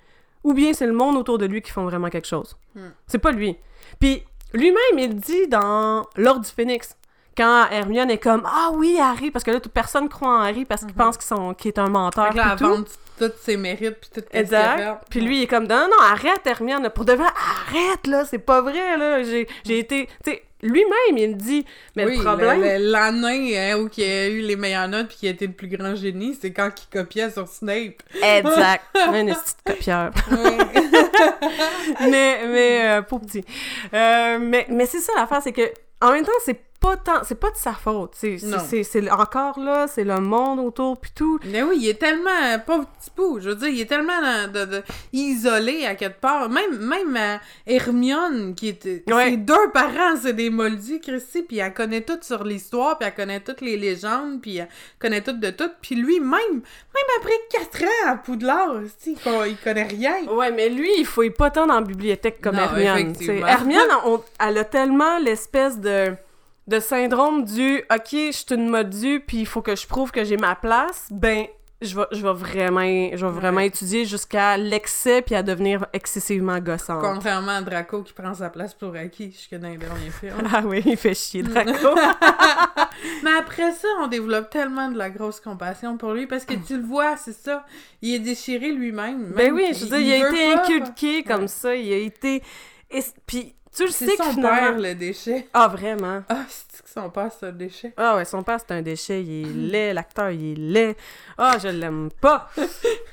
[0.42, 2.56] ou bien c'est le monde autour de lui qui font vraiment quelque chose.
[2.74, 2.88] Hmm.
[3.06, 3.56] C'est pas lui.
[4.00, 6.96] Puis lui-même, il dit dans L'Ordre du Phénix,
[7.36, 10.64] quand Hermione est comme ah oui Harry parce que là toute personne croit en Harry
[10.64, 12.84] parce qu'il pense qu'ils sont qu'il est un menteur là, elle tout.
[13.18, 15.04] tous ses mérites, puis tout Exact.
[15.10, 16.90] Puis lui, il est comme, non, non, arrête, Hermione.
[16.90, 19.22] Pour de vrai, arrête, là, c'est pas vrai, là.
[19.22, 20.06] J'ai j'ai été.
[20.22, 21.64] Tu sais, lui-même, il me dit,
[21.96, 22.60] mais oui, le problème.
[22.62, 25.68] l'année hein, où il a eu les meilleures notes puis qui a été le plus
[25.68, 28.02] grand génie, c'est quand il copiait sur Snape.
[28.22, 28.84] Exact.
[28.94, 30.10] un petit copieur.
[32.00, 33.44] mais, mais, euh, pour petit.
[33.92, 35.70] Euh, mais mais c'est ça l'affaire, c'est que,
[36.00, 37.22] en même temps, c'est pas tant.
[37.24, 38.12] C'est pas de sa faute.
[38.14, 41.38] C'est encore là, c'est le monde autour, puis tout.
[41.44, 42.30] Mais oui, il est tellement
[42.66, 43.38] pauvre petit pou.
[43.40, 44.12] Je veux dire, il est tellement
[44.52, 46.48] de- de- isolé à quelque part.
[46.48, 49.02] Même, même euh, Hermione, qui était.
[49.08, 49.30] Ouais.
[49.30, 53.14] Ses deux parents, c'est des moldus, Christy, puis elle connaît tout sur l'histoire, puis elle
[53.14, 54.68] connaît toutes les légendes, puis elle
[54.98, 55.70] connaît tout de tout.
[55.80, 59.16] Puis lui, même, même après quatre ans à Poudlard, il,
[59.48, 60.24] il connaît rien.
[60.30, 63.14] Ouais, mais lui, il fouille pas tant dans la bibliothèque comme Non, Hermione.
[63.46, 66.12] Hermione, on- elle a tellement l'espèce de,
[66.66, 70.24] de syndrome du «OK, je suis une modue, puis il faut que je prouve que
[70.24, 71.46] j'ai ma place», ben,
[71.82, 72.80] je vais, je vais vraiment,
[73.14, 73.66] je vais vraiment Ouais.
[73.66, 77.02] étudier jusqu'à l'excès, puis à devenir excessivement gossante.
[77.02, 80.32] Contrairement à Draco qui prend sa place pour acquis jusque dans les derniers films.
[80.54, 81.94] Ah oui, il fait chier, Draco.
[83.22, 86.78] Mais après ça, on développe tellement de la grosse compassion pour lui parce que tu
[86.78, 87.64] le vois, c'est ça.
[88.02, 89.32] Il est déchiré lui-même.
[89.36, 90.62] ben oui, je veux dire, il, a été pas.
[90.62, 91.48] inculqué comme Ouais.
[91.48, 92.42] ça, il a été...
[92.90, 94.58] et- Puis tu le sais que son finalement...
[94.58, 95.48] père, le déchet.
[95.52, 96.22] Ah, vraiment?
[96.28, 97.92] Ah, c'est que son père, c'est un déchet?
[97.96, 100.96] Ah ouais, son père, c'est un déchet, il est laid, l'acteur, il est laid.
[101.38, 102.48] Ah, je l'aime pas.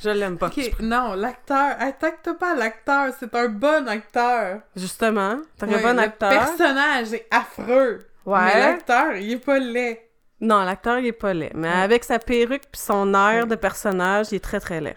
[0.02, 0.50] Je l'aime pas.
[0.80, 1.76] Non, l'acteur.
[1.80, 4.62] Attaque-toi pas l'acteur, c'est un bon acteur.
[4.76, 6.30] Justement, t'as Ouais, un bon le acteur.
[6.30, 8.08] personnage est affreux.
[8.26, 8.60] Mais Ouais.
[8.60, 10.02] l'acteur, il est pas laid.
[10.40, 11.52] Non, l'acteur, il est pas laid.
[11.56, 11.74] Mais Ouais.
[11.74, 13.46] avec sa perruque puis son air Ouais.
[13.50, 14.96] de personnage, il est très très laid.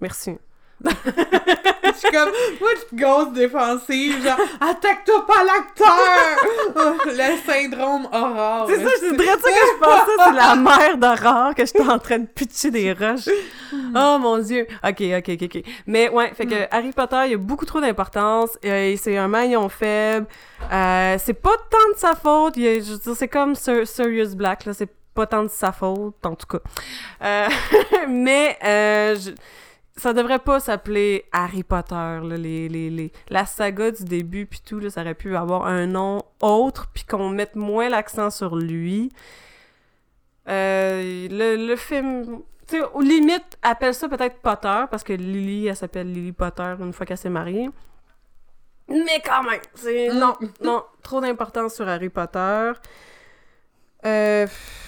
[0.00, 0.38] Merci.
[0.84, 2.30] Je suis comme,
[2.60, 7.04] moi, je gosse défensive, genre, attaque-toi pas l'acteur!
[7.06, 8.66] le syndrome horreur.
[8.68, 11.98] C'est ça, c'est vrai ça que je pensais, c'est la mère d'horreur que j'étais en
[11.98, 13.28] train de pitcher des roches.
[13.94, 14.66] Oh mon dieu.
[14.82, 15.62] Ok, ok, ok, ok.
[15.86, 18.50] Mais ouais, fait que Harry Potter, il y a beaucoup trop d'importance.
[18.64, 20.26] euh, c'est un maillon faible.
[20.72, 22.56] Euh, c'est pas tant de sa faute.
[22.56, 24.72] il a- je veux dire, c'est comme Sir- Sirius Black, là.
[24.74, 26.58] C'est pas tant de sa faute, en tout cas.
[27.22, 27.48] Euh,
[28.08, 29.30] mais euh, je-
[29.96, 34.60] ça devrait pas s'appeler Harry Potter, là, les, les, les, la saga du début puis
[34.64, 38.56] tout, là, ça aurait pu avoir un nom autre puis qu'on mette moins l'accent sur
[38.56, 39.12] lui.
[40.48, 45.68] Euh, le, le film, tu sais, aux limites, appelle ça peut-être Potter parce que Lily,
[45.68, 47.70] elle s'appelle Lily Potter une fois qu'elle s'est mariée.
[48.88, 52.72] Mais quand même, c'est non, non, trop d'importance sur Harry Potter.
[54.04, 54.46] Euh,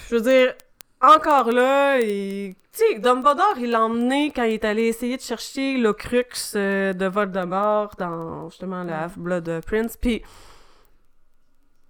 [0.09, 0.53] je veux dire,
[1.01, 2.55] encore là, il...
[2.73, 6.23] tu sais, Dumbledore, il l'a emmené quand il est allé essayer de chercher l'Ocrux
[6.55, 8.91] euh, de Voldemort dans, justement, le.
[8.93, 10.21] Half-Blood Prince, puis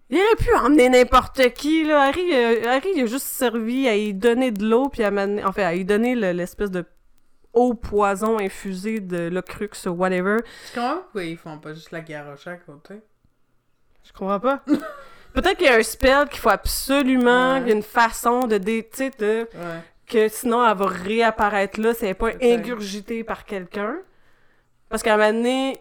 [0.10, 2.04] il aurait pu emmener n'importe qui, là.
[2.04, 5.44] Harry, euh, Harry, il a juste servi à y donner de l'eau, puis à m'amener-
[5.44, 6.86] en fait, à y donner le- l'espèce de
[7.54, 10.38] eau poison infusée de l'Ocrux ou whatever.
[10.70, 12.96] Je comprends pas pourquoi ils font pas juste la garoche à côté.
[14.04, 14.64] Je comprends pas.
[15.42, 17.72] Peut-être qu'il y a un spell qu'il faut absolument, Ouais.
[17.72, 19.82] une façon de, dé- de Ouais.
[20.08, 23.98] que sinon elle va réapparaître là n'est pas ingurgitée par quelqu'un.
[24.90, 25.78] Parce qu'à un moment donné,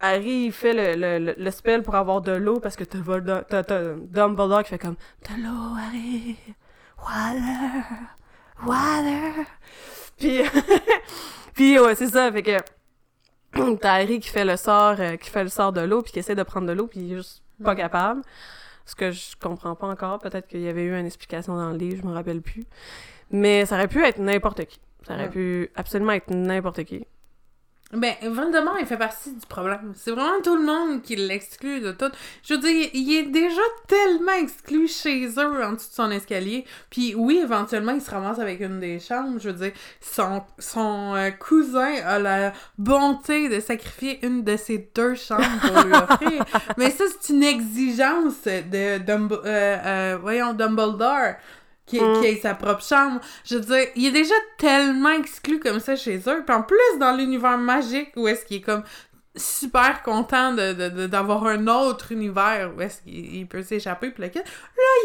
[0.00, 4.64] Harry il fait le, le, le- spell pour avoir de l'eau parce que t'as, Dumbledore
[4.64, 4.96] qui fait comme
[5.28, 6.36] De l'eau, Harry!
[6.98, 7.84] Water!
[8.66, 9.44] Water!
[10.18, 10.40] Puis,
[11.54, 15.44] puis ouais, c'est ça, fait que t'as Harry qui fait le sort, euh, qui fait
[15.44, 17.42] le sort de l'eau puis qui essaie de prendre de l'eau puis il est juste
[17.62, 18.22] pas capable.
[18.86, 20.18] Ce que je comprends pas encore.
[20.20, 22.64] Peut-être qu'il y avait eu une explication dans le livre, je me rappelle plus.
[23.30, 24.80] Mais ça aurait pu être n'importe qui.
[25.06, 25.28] Ça aurait Ouais.
[25.30, 27.04] pu absolument être n'importe qui.
[27.92, 29.92] Ben, Voldemort, il fait partie du problème.
[29.94, 32.10] C'est vraiment tout le monde qui l'exclut de tout.
[32.42, 36.64] Je veux dire, il est déjà tellement exclu chez eux en dessous de son escalier.
[36.90, 39.38] Puis oui, éventuellement, il se ramasse avec une des chambres.
[39.38, 44.90] Je veux dire, son, son euh, cousin a la bonté de sacrifier une de ses
[44.92, 46.44] deux chambres pour lui offrir.
[46.76, 51.34] Mais ça, c'est une exigence de Dumb- euh, euh, voyons, Dumbledore.
[51.86, 52.20] Qui, Mm.
[52.20, 53.20] qui ait sa propre chambre.
[53.44, 56.42] Je veux dire, il est déjà tellement exclu comme ça chez eux.
[56.44, 58.82] Puis en plus, dans l'univers magique, où est-ce qu'il est comme
[59.36, 64.10] super content de, de- de- d'avoir un autre univers où est-ce qu'il il peut s'échapper
[64.10, 64.30] puis le.
[64.34, 64.42] Là,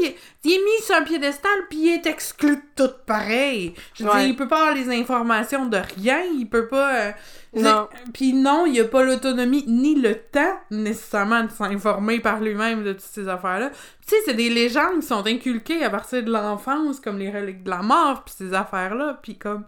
[0.02, 3.74] il est, il est mis sur un piédestal puis il est exclu de tout pareil.
[3.94, 4.20] Je veux Ouais.
[4.20, 6.96] dire, il peut pas avoir les informations de rien, il peut pas...
[6.96, 7.12] euh,
[7.56, 7.88] Non.
[8.14, 12.94] Puis non, il a pas l'autonomie ni le temps nécessairement de s'informer par lui-même de
[12.94, 13.70] toutes ces affaires-là.
[14.08, 17.64] Tu sais, c'est des légendes qui sont inculquées à partir de l'enfance, comme les reliques
[17.64, 19.66] de la mort puis ces affaires-là, puis comme...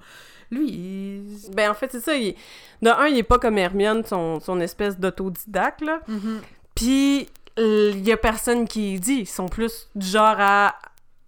[0.54, 1.52] Lui, il...
[1.56, 2.14] Ben, en fait, c'est ça.
[2.16, 2.36] il-
[2.82, 6.00] De un, il est pas comme Hermione, son, son espèce d'autodidacte, là.
[6.08, 6.42] Mhm.
[6.76, 7.28] Puis
[7.58, 9.20] il y a personne qui dit.
[9.22, 10.76] Ils sont plus du genre à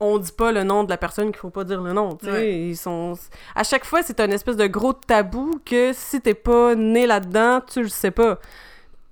[0.01, 2.17] on dit pas le nom de la personne qu'il faut pas dire le nom.
[2.23, 2.67] Ouais.
[2.69, 3.13] Ils sont...
[3.55, 7.61] À chaque fois, c'est un espèce de gros tabou que si t'es pas né là-dedans,
[7.65, 8.39] tu le sais pas.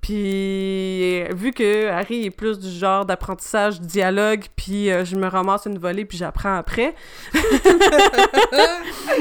[0.04, 5.66] Puis, vu que Harry est plus du genre d'apprentissage, dialogue, puis euh, je me ramasse
[5.66, 6.94] une volée, puis j'apprends après,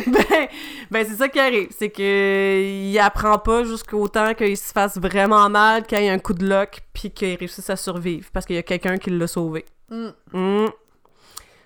[0.06, 0.48] ben,
[0.90, 1.68] ben c'est ça qui arrive.
[1.70, 6.10] C'est que il apprend pas jusqu'au temps qu'il se fasse vraiment mal, qu'il y ait
[6.10, 9.10] un coup de lock, puis qu'il réussisse à survivre, parce qu'il y a quelqu'un qui
[9.10, 9.64] l'a sauvé.
[9.88, 10.08] Mm.
[10.32, 10.66] Mm.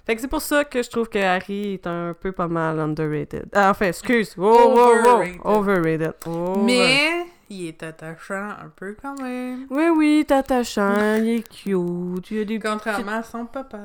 [0.05, 2.79] Fait que c'est pour ça que je trouve que Harry est un peu pas mal
[2.79, 3.47] underrated.
[3.53, 4.35] Ah, enfin, excuse.
[4.39, 5.41] Overrated.
[5.43, 6.13] Overrated.
[6.27, 9.67] Over- Mais il est attachant un peu quand même.
[9.71, 12.59] Oui, oui, t'es attachant, il est cute, il a des...
[12.59, 13.79] Contrairement à son papa.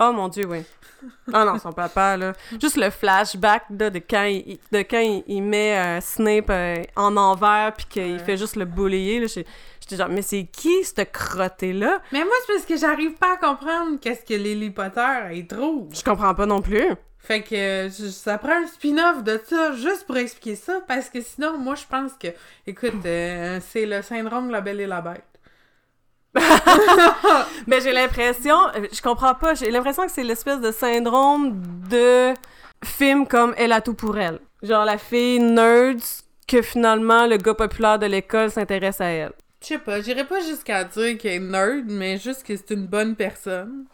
[0.00, 0.62] Oh mon dieu, oui.
[1.32, 2.32] Ah non, son papa, là.
[2.60, 6.82] Juste le flashback là, de quand il, de quand il, il met euh, Snape euh,
[6.96, 8.18] en envers puis qu'il Ouais.
[8.18, 12.00] fait juste le boulier, J'étais genre, mais c'est qui, ce crotté-là?
[12.12, 15.00] Mais moi, c'est parce que j'arrive pas à comprendre qu'est-ce que Lily Potter
[15.30, 15.88] elle trouve.
[15.94, 16.86] Je comprends pas non plus.
[17.22, 21.58] Fait que ça prend un spin-off de ça juste pour expliquer ça parce que sinon,
[21.58, 22.28] moi, je pense que,
[22.66, 25.24] écoute, euh, c'est le syndrome de la belle et la bête.
[27.66, 31.60] Mais j'ai l'impression, euh, je comprends pas, j'ai l'impression que c'est l'espèce de syndrome
[31.90, 32.32] de
[32.84, 34.38] film comme Elle a tout pour elle.
[34.62, 36.00] Genre la fille nerd
[36.46, 39.32] que finalement le gars populaire de l'école s'intéresse à elle.
[39.60, 42.86] Je sais pas, j'irais pas jusqu'à dire qu'elle est nerd, mais juste que c'est une
[42.86, 43.84] bonne personne.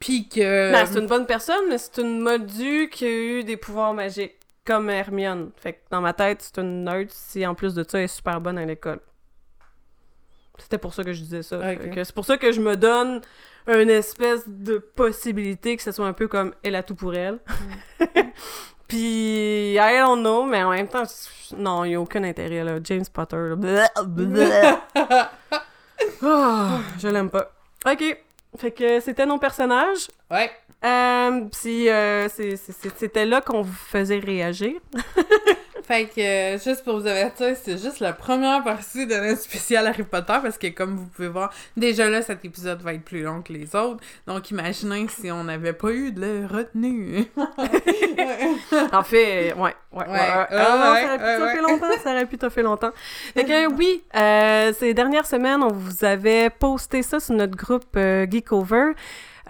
[0.00, 0.72] Puis que.
[0.72, 4.34] Ben, c'est une bonne personne, mais c'est une modue qui a eu des pouvoirs magiques,
[4.64, 5.50] comme Hermione.
[5.56, 8.08] Fait que dans ma tête, c'est une nerd si en plus de ça, elle est
[8.08, 9.00] super bonne à l'école.
[10.58, 11.58] C'était pour ça que je disais ça.
[11.58, 11.64] Ok.
[11.64, 13.20] Fait que C'est pour ça que je me donne
[13.66, 17.38] une espèce de possibilité que ce soit un peu comme elle a tout pour elle.
[18.88, 21.04] Puis, I don't know, mais en même temps,
[21.56, 22.78] non, il n'y a aucun intérêt, là.
[22.82, 23.54] James Potter, là.
[23.54, 24.74] Bleh, bleh.
[26.22, 27.52] Ah, je l'aime pas.
[27.86, 28.18] Ok,
[28.56, 30.08] fait que c'était nos personnages.
[30.30, 30.50] Ouais.
[30.84, 34.74] Euh, puis euh, c'était là qu'on vous faisait réagir.
[35.90, 39.84] Fait que, euh, juste pour vous avertir, c'est juste la première partie de notre spécial
[39.88, 43.24] Harry Potter parce que, comme vous pouvez voir, déjà là, cet épisode va être plus
[43.24, 43.98] long que les autres.
[44.24, 47.24] Donc, imaginez si on n'avait pas eu de retenue.
[48.92, 50.06] En fait, ouais, ouais, ouais.
[50.06, 50.06] ouais.
[50.06, 51.62] Ouais, Ah, ça aurait pu ouais.
[51.62, 52.92] longtemps, ça aurait pu toffer longtemps.
[53.34, 57.96] Fait que oui, euh, ces dernières semaines, on vous avait posté ça sur notre groupe
[57.96, 58.92] euh, Geekover.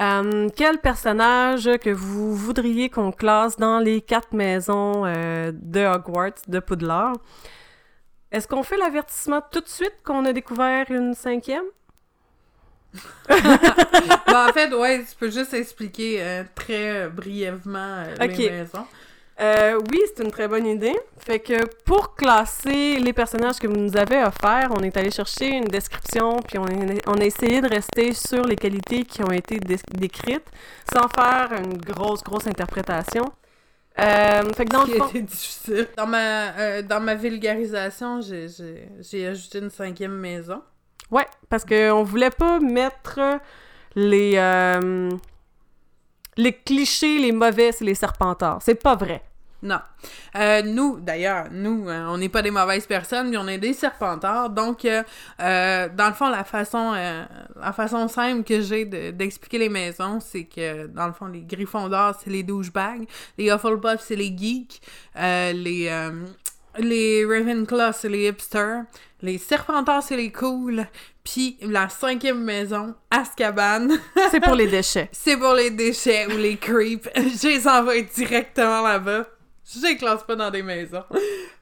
[0.01, 6.40] Euh, quel personnage que vous voudriez qu'on classe dans les quatre maisons euh, de Hogwarts,
[6.48, 7.16] de Poudlard?
[8.32, 11.64] Est-ce qu'on fait l'avertissement tout de suite qu'on a découvert une cinquième?
[13.28, 18.86] Ben, en fait, ouais, tu peux juste expliquer euh, très brièvement les maisons.
[19.41, 20.99] Euh, oui, c'est une très bonne idée.
[21.16, 25.49] Fait que pour classer les personnages que vous nous avez offerts, on est allé chercher
[25.57, 26.76] une description, puis on a,
[27.07, 30.45] on a essayé de rester sur les qualités qui ont été dé- décrites,
[30.93, 33.24] sans faire une grosse, grosse interprétation.
[33.99, 35.09] Euh, fait que dans Ce le qui fond...
[35.09, 35.88] était difficile.
[35.97, 40.61] Dans ma, euh, dans ma vulgarisation, j'ai- ajouté une cinquième maison.
[41.11, 43.18] Ouais, parce qu'on voulait pas mettre
[43.97, 44.36] les...
[46.36, 48.61] les clichés, les mauvais, c'est les serpentards.
[48.62, 49.22] C'est pas vrai.
[49.62, 49.78] Non.
[50.36, 53.74] Euh, nous, d'ailleurs, nous, euh, on n'est pas des mauvaises personnes, mais on est des
[53.74, 54.48] serpentards.
[54.50, 55.02] Donc, euh,
[55.40, 57.24] euh, dans le fond, la façon, euh,
[57.61, 61.42] la façon simple que j'ai de- d'expliquer les maisons, c'est que, dans le fond, les
[61.42, 63.04] Gryffondors, c'est les douchebags.
[63.36, 64.80] Les Hufflepuff, c'est les geeks.
[65.16, 66.11] euh, les, euh,
[66.78, 68.84] les Ravenclaw, c'est les hipsters.
[69.22, 70.86] Les Serpentards, c'est les cools.
[71.22, 73.88] Puis, la cinquième maison, Azkaban,
[74.30, 75.11] C'est pour les déchets.
[75.12, 77.06] c'est pour les déchets ou les creeps.
[77.14, 79.26] Je les envoie directement là-bas.
[79.72, 81.04] Je les classe pas dans des maisons.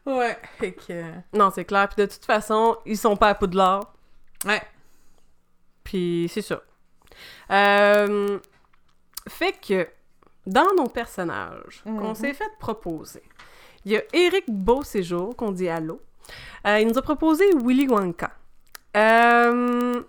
[0.07, 1.05] Ouais, fait que...
[1.35, 1.89] Non, c'est clair.
[1.89, 3.93] Puis de toute façon, ils sont pas à Poudlard.
[4.47, 4.63] Ouais.
[5.85, 6.63] Puis c'est ça.
[7.51, 8.39] Euh,
[9.29, 9.89] fait que
[10.47, 12.15] dans nos personnages qu'on Mhm.
[12.15, 13.23] s'est fait proposer,
[13.85, 16.01] il y a Eric Beauséjour, qu'on dit Allô.
[16.67, 18.31] Euh, il nous a proposé Willy Wonka.
[18.97, 20.03] Euh,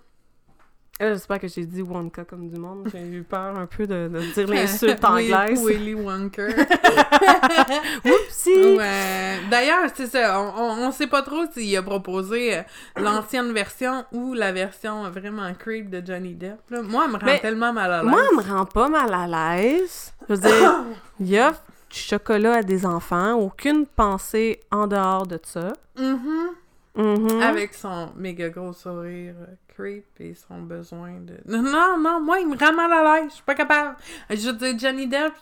[1.00, 2.88] euh, J'espère que j'ai dit Wonka comme du monde.
[2.92, 5.64] J'ai eu peur un peu de, de dire l'insulte anglaise.
[5.64, 6.42] Willy Wonka.
[8.04, 8.76] Oupsie!
[8.76, 9.38] ouais.
[9.50, 12.62] D'ailleurs, c'est ça, on, on, on sait pas trop s'il a proposé euh,
[12.96, 16.58] l'ancienne version ou la version vraiment creep de Johnny Depp.
[16.70, 16.82] là.
[16.82, 18.10] Moi, elle me rend Mais tellement mal à l'aise.
[18.10, 19.26] Moi, elle me rend pas mal à
[19.56, 20.12] l'aise.
[20.28, 20.84] Je veux dire,
[21.20, 25.72] il offre du chocolat à des enfants, aucune pensée en dehors de ça.
[25.98, 26.50] Mhm.
[26.96, 27.40] Mhm.
[27.42, 31.38] Avec son méga gros sourire euh, creep et son besoin de...
[31.46, 33.30] Non, non, non, moi, il me rend mal à l'aise.
[33.30, 33.96] Je suis pas capable.
[34.28, 35.32] Je veux dire, Johnny Depp,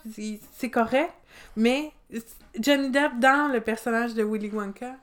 [0.53, 1.13] c'est correct,
[1.55, 1.91] mais
[2.57, 4.95] Johnny Depp dans le personnage de Willy Wonka,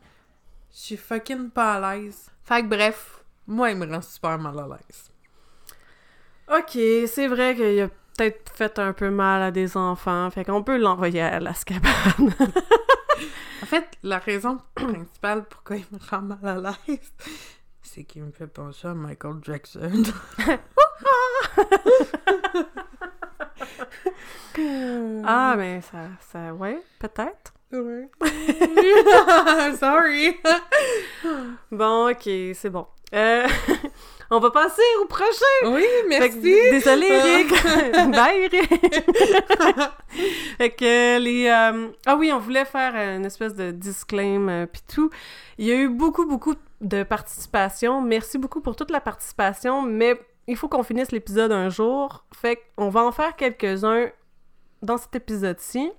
[0.72, 2.30] je suis fucking pas à l'aise.
[2.44, 5.10] Fait que bref, moi, il me rend super mal à l'aise.
[6.48, 6.78] Ok,
[7.08, 10.78] c'est vrai qu'il a peut-être fait un peu mal à des enfants, fait qu'on peut
[10.78, 11.90] l'envoyer à la scabane.
[13.62, 17.12] En fait, la raison principale pourquoi il me rend mal à l'aise,
[17.96, 20.02] c'est qu'il me fait penser à Michael Jackson.
[25.24, 27.54] ah, mais ça, ça, ouais, peut-être.
[27.72, 28.10] Ouais.
[29.80, 30.36] Sorry.
[31.72, 32.86] Bon, ok, c'est bon.
[33.14, 33.46] Euh,
[34.30, 35.30] on va passer au prochain!
[35.64, 36.42] Oui, merci.
[36.42, 37.48] que, désolé, Eric!
[38.12, 38.68] Bye, Eric!
[40.58, 41.46] fait que les...
[41.46, 45.08] euh, Ah oui, on voulait faire une espèce de disclaim euh, pis tout.
[45.56, 46.60] Il y a eu beaucoup, beaucoup de
[47.04, 48.00] participation.
[48.00, 52.24] Merci beaucoup pour toute la participation, mais il faut qu'on finisse l'épisode un jour.
[52.34, 54.10] Fait qu'on va en faire quelques-uns
[54.82, 55.90] dans cet épisode-ci.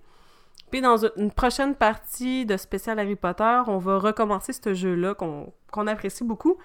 [0.71, 5.87] Puis dans une prochaine partie de spécial Harry Potter, on va recommencer ce jeu-là qu'on
[5.87, 6.57] apprécie beaucoup.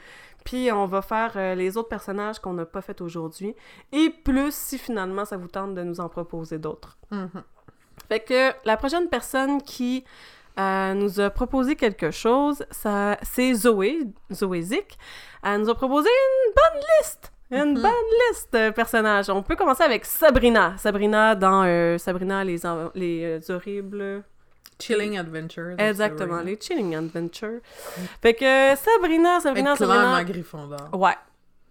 [0.44, 3.54] Puis on va faire euh, les autres personnages qu'on n'a pas fait aujourd'hui.
[3.92, 6.98] Et plus si finalement ça vous tente de nous en proposer d'autres.
[7.12, 7.44] Mhm.
[8.08, 10.04] Fait que la prochaine personne qui
[10.58, 14.00] euh, nous a proposé quelque chose, ça, c'est Zoé,
[14.32, 14.98] Zoé Zik.
[15.42, 17.32] Elle nous a proposé une bonne liste!
[17.50, 17.82] Une Mhm.
[17.82, 17.92] bonne
[18.30, 19.28] liste de personnages.
[19.28, 20.74] On peut commencer avec Sabrina.
[20.78, 22.56] Sabrina dans euh, Sabrina les,
[22.94, 24.22] les euh, horribles...
[24.80, 25.76] Chilling Adventure.
[25.76, 26.42] de Exactement, Sabrina.
[26.50, 27.60] les Chilling Adventure.
[28.22, 30.24] Fait que Sabrina, Sabrina, Sabrina...
[30.24, 30.88] Gryffondor.
[30.94, 31.14] Ouais.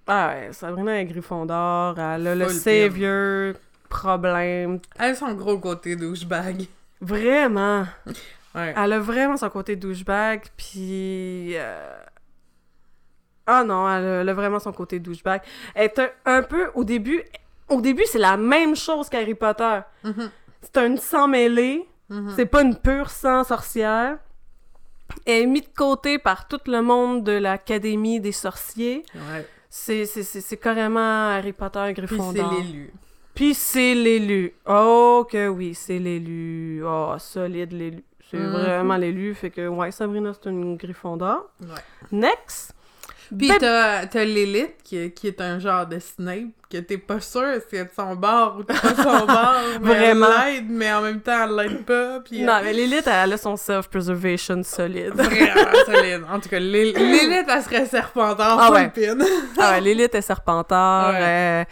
[0.08, 3.56] Ah ouais, Sabrina est Gryffondor, elle a le savior
[3.90, 4.80] problème.
[5.00, 6.68] Elle a son gros côté douchebag.
[7.02, 7.86] Vraiment.
[8.56, 8.74] Ouais.
[8.76, 11.52] Elle a vraiment son côté douchebag, puis...
[11.56, 11.98] euh,
[13.46, 15.42] Ah non, elle a, elle a vraiment son côté douchebag.
[15.76, 17.24] Elle est un, un peu, au début...
[17.70, 19.80] Au début, c'est la même chose qu'Harry Potter.
[20.04, 20.30] Mhm.
[20.62, 22.34] C'est un sang mêlé, Mhm.
[22.36, 24.18] c'est pas une pure sang sorcière.
[25.26, 29.04] Elle est mise de côté par tout le monde de l'Académie des sorciers.
[29.16, 29.48] Ouais.
[29.70, 30.06] C'est,
[30.60, 32.52] carrément Harry Potter Puis Gryffondor.
[32.54, 32.94] c'est l'élu.
[33.34, 34.54] Puis c'est l'élu.
[34.66, 36.84] Oh que oui, c'est l'élu.
[36.86, 38.04] Oh, solide l'élu.
[38.32, 38.52] C'est Mhm.
[38.52, 39.36] vraiment l'élu.
[39.36, 41.50] Fait que, ouais, Sabrina, c'est une Gryffondor.
[41.62, 41.68] Ouais.
[42.12, 42.74] Next.
[43.38, 47.22] Puis Beb- t'as, t'as Lilith, qui, qui est un genre de Snape, que t'es pas
[47.22, 49.54] sûr si elle est de son bord ou t'es pas de son bord.
[49.82, 50.28] mais Vraiment.
[50.46, 52.20] Elle l'aide, mais en même temps, elle l'aide pas.
[52.30, 55.14] Non, mais Lilith, elle a son self-preservation solide.
[55.14, 56.22] Vraiment solide.
[56.30, 58.92] En tout cas, Lil- Lilith, elle serait serpentard Ah ouais.
[59.60, 61.14] ah ouais, Lilith est Serpentard.
[61.14, 61.66] Ouais.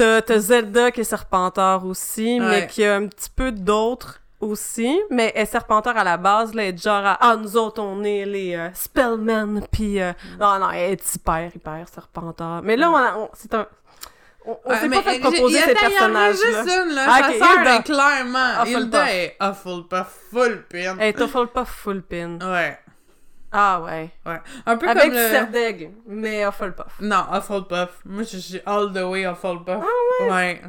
[0.00, 5.00] euh, T'as, Zelda qui est Serpentard aussi, mais qui a un petit peu d'autres aussi.
[5.10, 7.80] Mais elle est Serpentard à la base, là, elle est genre à, Ah, nous autres,
[7.82, 10.00] on est les euh, Spellmen, pis...
[10.00, 12.62] euh, Non, non, elle est hyper, hyper Serpentard.
[12.62, 13.66] Mais là, on, a- on- c'est un...
[14.44, 16.64] On, on Ouais, s'est pas fait proposer ces personnages-là.
[16.64, 17.06] juste une, là.
[17.08, 18.62] Ah, Sa ok, sœur est clairement...
[18.62, 18.80] Hufflepuff.
[18.82, 20.96] Hilda est Hufflepuff full pin.
[20.98, 22.38] Elle est Hufflepuff full pin.
[22.42, 22.78] Ouais.
[23.52, 24.10] Ah ouais.
[24.26, 24.40] Ouais.
[24.66, 25.28] Un peu Avec comme le...
[25.30, 27.00] Serdaigle, mais Hufflepuff.
[27.00, 28.00] Non, Hufflepuff.
[28.04, 29.78] Moi, je suis all the way Hufflepuff.
[29.80, 30.60] Ah ouais?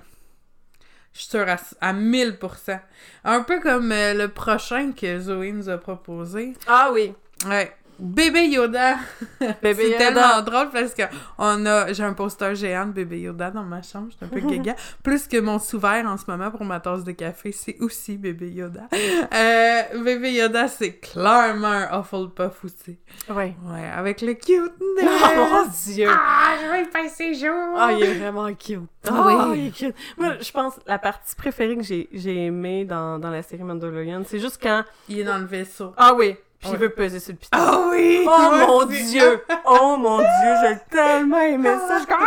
[1.14, 2.80] Je suis sûre à, à 1000%.
[3.24, 6.54] Un peu comme euh, le prochain que Zoé nous a proposé.
[6.68, 7.14] Ah oui.
[7.46, 7.72] Ouais.
[8.04, 8.98] Bébé Yoda.
[9.62, 11.04] Bébé c'est tellement drôle parce que
[11.38, 14.28] on a j'ai un poster géant de bébé Yoda dans ma chambre, je suis un
[14.28, 14.76] peu gaga.
[15.04, 18.50] Plus que mon sous-verre en ce moment pour ma tasse de café, c'est aussi bébé
[18.52, 18.82] Yoda.
[19.34, 22.98] Euh, bébé Yoda, c'est clairement un Hufflepuff aussi.
[23.30, 23.56] Ouais.
[23.66, 26.08] Ouais, avec le cute Oh mon dieu.
[26.10, 27.76] Ah, je vais passer jour.
[27.78, 28.82] Ah, il est vraiment cute.
[29.08, 29.60] Ah Ah, oui.
[29.60, 29.96] il est cute.
[30.18, 34.22] Moi, je pense la partie préférée que j'ai, j'ai aimée dans, dans la série Mandalorian,
[34.26, 34.84] c'est juste quand...
[35.10, 35.94] Il est dans le vaisseau.
[35.98, 36.78] Ah oui, puis il Ouais.
[36.78, 37.50] veut peser sur le piton.
[37.60, 38.26] Ah oui!
[38.26, 39.04] Oh mon aussi.
[39.12, 39.44] dieu!
[39.66, 42.00] Oh mon dieu, j'ai tellement aimé ça.
[42.00, 42.18] Je comme...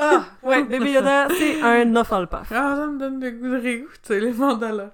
[0.00, 2.50] Ah, ouais, Bébé Yoda, c'est un Hufflepuff.
[2.52, 4.90] Ah, ça me donne le goût de réécouter les Mandaloriens.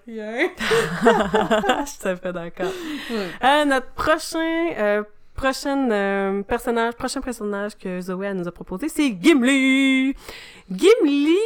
[0.59, 2.73] je suis tout à fait d'accord.
[3.11, 3.29] Ouais.
[3.43, 5.03] Euh, notre prochain, euh,
[5.35, 10.15] prochain euh, personnage, prochain personnage que Zoé nous a proposé, c'est Gimli.
[10.71, 11.37] Gimli.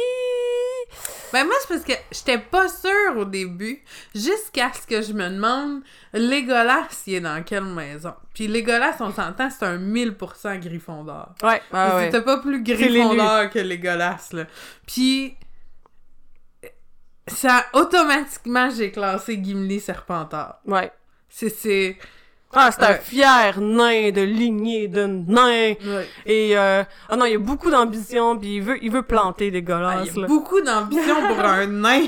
[1.31, 3.83] Ben moi, c'est parce que j'étais pas sûre au début,
[4.15, 5.81] jusqu'à ce que je me demande
[6.13, 8.13] Legolas, il est dans quelle maison?
[8.33, 11.35] Puis Legolas, on s'entend, c'est un 1000% Gryffondor.
[11.43, 12.05] Ouais, ah ouais.
[12.05, 12.63] C'était pas plus.
[12.63, 14.45] Gryffondor que Legolas, là.
[14.87, 15.35] Puis...
[17.27, 20.61] Ça, automatiquement, j'ai classé Gimli Serpentard.
[20.65, 20.91] Ouais.
[21.29, 21.95] C'est...
[22.53, 22.99] Ah, c'est un Ouais.
[23.03, 25.73] fier nain de lignée de nain.
[25.85, 26.07] Ouais.
[26.25, 29.59] Et euh, ah non, il a beaucoup d'ambition, puis il veut, il veut planter des
[29.67, 30.27] Ah, gosses, il y a là.
[30.27, 32.07] beaucoup d'ambition pour un nain.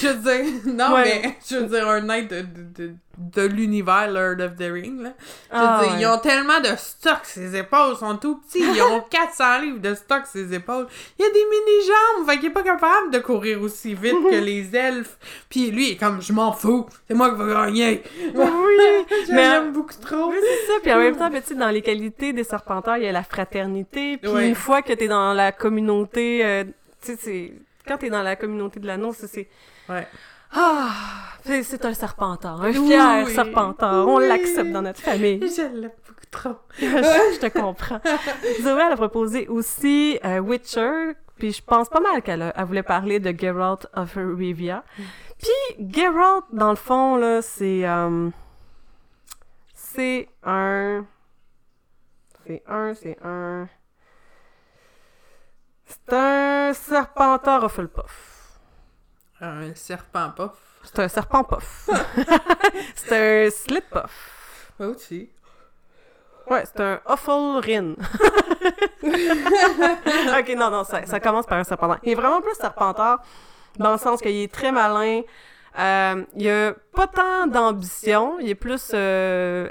[0.00, 0.14] Je veux
[0.44, 1.20] dire, non, Ouais.
[1.22, 5.02] mais je veux dire, un nain de, de, de, de l'univers Lord of the Rings,
[5.02, 5.12] là.
[5.52, 6.00] Je veux Ah, dire, ouais.
[6.02, 8.60] ils ont tellement de stock, ses épaules sont tout petits.
[8.60, 10.86] Ils ont 400 livres de stock, ses épaules.
[11.18, 14.36] Il y a des mini-jambes, fait qu'il est pas capable de courir aussi vite que
[14.44, 15.18] les elfes.
[15.50, 18.02] Puis lui, il est comme, je m'en fous, c'est moi qui vais gagner.
[18.34, 18.46] Oui,
[19.28, 20.30] l'aime beaucoup trop.
[20.30, 20.78] Oui, c'est ça.
[20.82, 24.16] Puis en même temps, ben, dans les qualités des serpenteurs, il y a la fraternité.
[24.18, 24.48] Puis Ouais.
[24.48, 26.64] une fois que t'es dans la communauté, euh,
[27.04, 27.52] tu sais.
[27.86, 29.48] Quand t'es dans la communauté de l'anneau, c'est- c'est...
[29.88, 30.06] Ouais.
[30.52, 30.90] Ah!
[31.44, 33.34] C'est un serpenteur, un Oui, fier oui.
[33.34, 34.06] serpenteur.
[34.06, 34.28] On Oui.
[34.28, 35.40] l'accepte dans notre famille.
[35.40, 36.56] Je l'aime beaucoup trop.
[36.78, 38.00] je, te comprends.
[38.60, 42.64] Zoé, elle a proposé aussi euh, Witcher, puis je pense pas mal qu'elle a- elle
[42.66, 44.84] voulait parler de Geralt of Rivia.
[45.38, 47.86] Puis Geralt, dans le fond, là, c'est...
[47.86, 48.28] euh,
[49.72, 51.06] c'est un...
[52.46, 53.68] C'est un, c'est un...
[55.86, 58.34] C'est un serpenteur Hufflepuff.
[59.40, 60.50] Un serpent puff.
[60.82, 61.88] C'est un serpent puff.
[62.94, 64.72] c'est un slitpuff.
[64.78, 65.30] Moi aussi.
[66.50, 67.92] Ouais, c'est un Hufflerin.
[69.02, 71.98] ok, non, non, ça, ça commence par un serpenteur.
[72.02, 73.18] Il est vraiment plus serpenteur
[73.78, 75.22] dans le sens qu'il est très malin.
[75.78, 78.38] Euh, il a pas tant d'ambition.
[78.40, 78.90] Il est plus.
[78.94, 79.68] euh,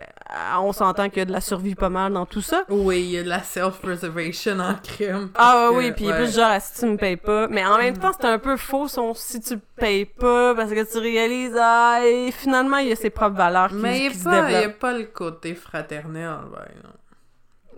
[0.58, 2.64] on s'entend qu'il y a de la survie pas mal dans tout ça.
[2.70, 5.30] Oui, il y a de la self-preservation en crime.
[5.36, 7.47] Ah oui, puis il est plus genre ah, si tu me payes pas.
[7.49, 10.91] Mais en même temps, c'est un peu faux son si tu payes pas parce que
[10.91, 14.55] tu réalises ah et finalement il y a ses propres valeurs qui, Mais il n'y
[14.55, 16.89] a, pas le côté fraternel, ben, non.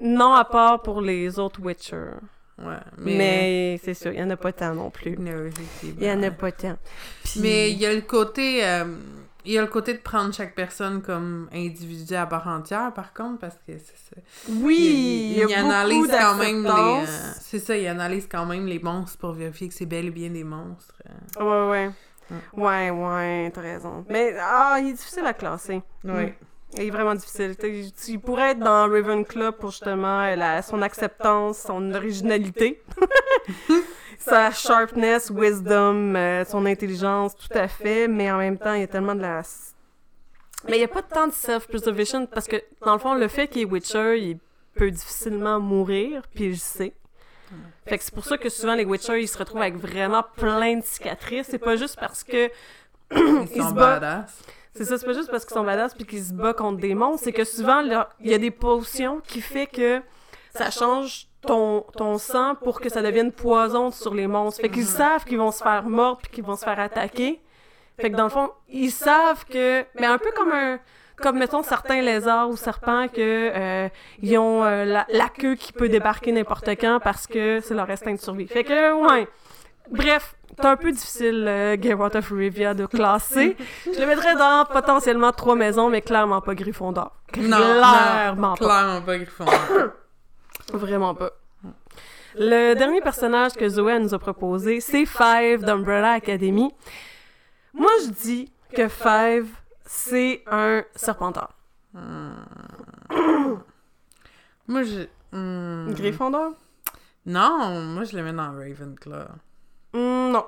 [0.01, 2.11] Non, à part pour les autres Witcher.
[2.61, 3.81] Ouais, Mais, mais...
[3.83, 5.17] c'est sûr, il y en a pas tant non plus.
[5.83, 6.77] Il y en a pas tant.
[7.23, 8.65] Puis- Mais il y a le côté...
[8.65, 8.85] euh,
[9.45, 13.13] il y a le côté de prendre chaque personne comme individu à part entière, par
[13.13, 14.21] contre, parce que c'est ça.
[14.49, 16.69] Oui, il y a, beaucoup analyse quand même les...
[16.69, 20.11] euh, c'est ça, il analyse quand même les monstres pour vérifier que c'est bel et
[20.11, 21.01] bien des monstres.
[21.39, 21.69] euh.
[21.71, 21.91] Ouais, ouais.
[22.53, 24.05] Ouais, ouais, t'as raison.
[24.09, 25.81] Mais, ah, il est difficile à classer.
[26.03, 26.37] Ouais.
[26.75, 27.55] Il est vraiment difficile.
[28.07, 32.81] Il pourrait être dans Ravenclaw pour justement la- son acceptance, son originalité,
[34.19, 38.07] sa sharpness, wisdom, euh, son intelligence, tout à fait.
[38.07, 39.41] Mais en même temps, il y a tellement de la...
[40.67, 43.47] Mais il n'y a pas tant de self-preservation parce que, dans le fond, le fait
[43.47, 44.37] qu'il est Witcher, il
[44.75, 46.93] peut difficilement mourir, puis il le sait.
[47.87, 50.77] Fait que c'est pour ça que souvent les Witcher, ils se retrouvent avec vraiment plein
[50.77, 51.47] de cicatrices.
[51.49, 52.49] C'est pas juste parce que
[53.15, 54.37] Ils Il sont se badass.
[54.79, 56.95] C'est ça, c'est pas juste parce qu'ils sont badass puis qu'ils se battent contre des
[56.95, 60.01] monstres, c'est que souvent, il y a des potions qui fait que
[60.55, 64.61] ça change ton, ton sang pour que ça devienne poison sur les monstres.
[64.61, 67.41] Fait qu'ils savent qu'ils vont se faire mordre puis qu'ils vont se faire attaquer.
[67.99, 69.83] Fait que dans le fond, ils savent que...
[69.99, 70.79] Mais un peu comme un...
[71.17, 73.17] Comme, mettons, certains lézards ou serpents que
[73.53, 73.89] euh,
[74.21, 77.89] ils ont euh, la, la queue qui peut débarquer n'importe quand parce que c'est leur
[77.89, 78.47] instinct de survie.
[78.47, 79.27] Fait que, ouais...
[79.91, 83.55] Bref, c'est un peu difficile, euh, Geralt of Rivia, de classer.
[83.85, 87.15] Je le mettrais dans potentiellement trois maisons, mais clairement pas Gryffondor.
[87.37, 88.65] Non, Clairement non, pas.
[88.65, 89.45] clairement pas Griffon.
[90.73, 91.31] Vraiment pas.
[92.35, 96.71] Le dernier personnage que Zoé nous a proposé, c'est Five d'Umbrella Academy.
[97.73, 99.47] Moi, je dis que Five,
[99.85, 101.49] c'est un serpenteur.
[101.93, 102.33] moi,
[104.83, 105.07] je...
[105.31, 105.93] hmm.
[105.93, 106.51] Gryffondor?
[107.25, 109.25] Non, moi, je le mets dans Ravenclaw.
[109.93, 110.45] Hmm, non.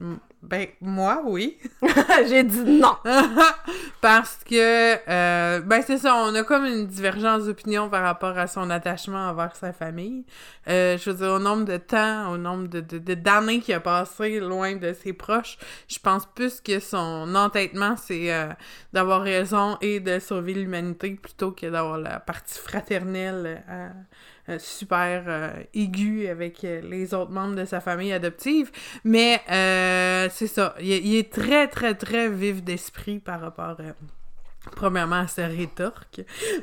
[0.00, 0.16] Hmm.
[0.42, 1.58] Ben, moi, oui.
[2.28, 2.96] J'ai dit non.
[4.00, 8.48] Parce que, euh, ben c'est ça, on a comme une divergence d'opinion par rapport à
[8.48, 10.24] son attachement envers sa famille.
[10.68, 14.40] Euh, je veux dire, au nombre de temps, au nombre de, d'années qu'il a passé
[14.40, 15.58] loin de ses proches,
[15.88, 18.48] je pense plus que son entêtement, c'est euh,
[18.92, 23.62] d'avoir raison et de sauver l'humanité plutôt que d'avoir la partie fraternelle
[24.48, 28.70] euh, super euh, aiguë avec euh, les autres membres de sa famille adoptive.
[29.04, 29.40] Mais
[30.32, 33.76] c'est ça, il, est- il est très, très, très vif d'esprit par rapport,
[34.76, 36.22] premièrement, à sa rétorque.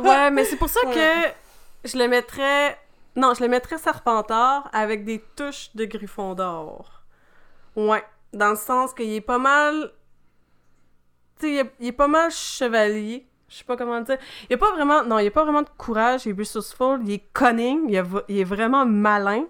[0.00, 2.78] Ouais, mais c'est pour ça que je le mettrais...
[3.16, 7.02] Non, je le mettrais serpentard avec des touches de Gryffondor.
[7.74, 8.04] Ouais.
[8.32, 9.92] Dans le sens qu'il est pas mal...
[11.40, 13.26] Tu sais, il est pas mal chevalier.
[13.48, 14.18] Je sais pas comment dire.
[14.50, 15.04] Il a pas vraiment...
[15.04, 16.26] Non, il a pas vraiment de courage.
[16.26, 17.00] Il est resourceful.
[17.04, 17.82] Il est cunning.
[17.88, 19.44] Il, a- il est vraiment malin.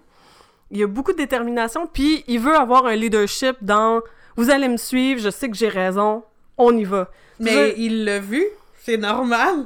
[0.71, 1.87] Il a beaucoup de détermination.
[1.87, 4.01] Puis, il veut avoir un leadership dans...
[4.35, 5.19] Vous allez me suivre.
[5.21, 6.23] Je sais que j'ai raison.
[6.57, 7.09] On y va.
[7.39, 8.43] Mais Je- il l'a vu,
[8.83, 9.65] c'est normal.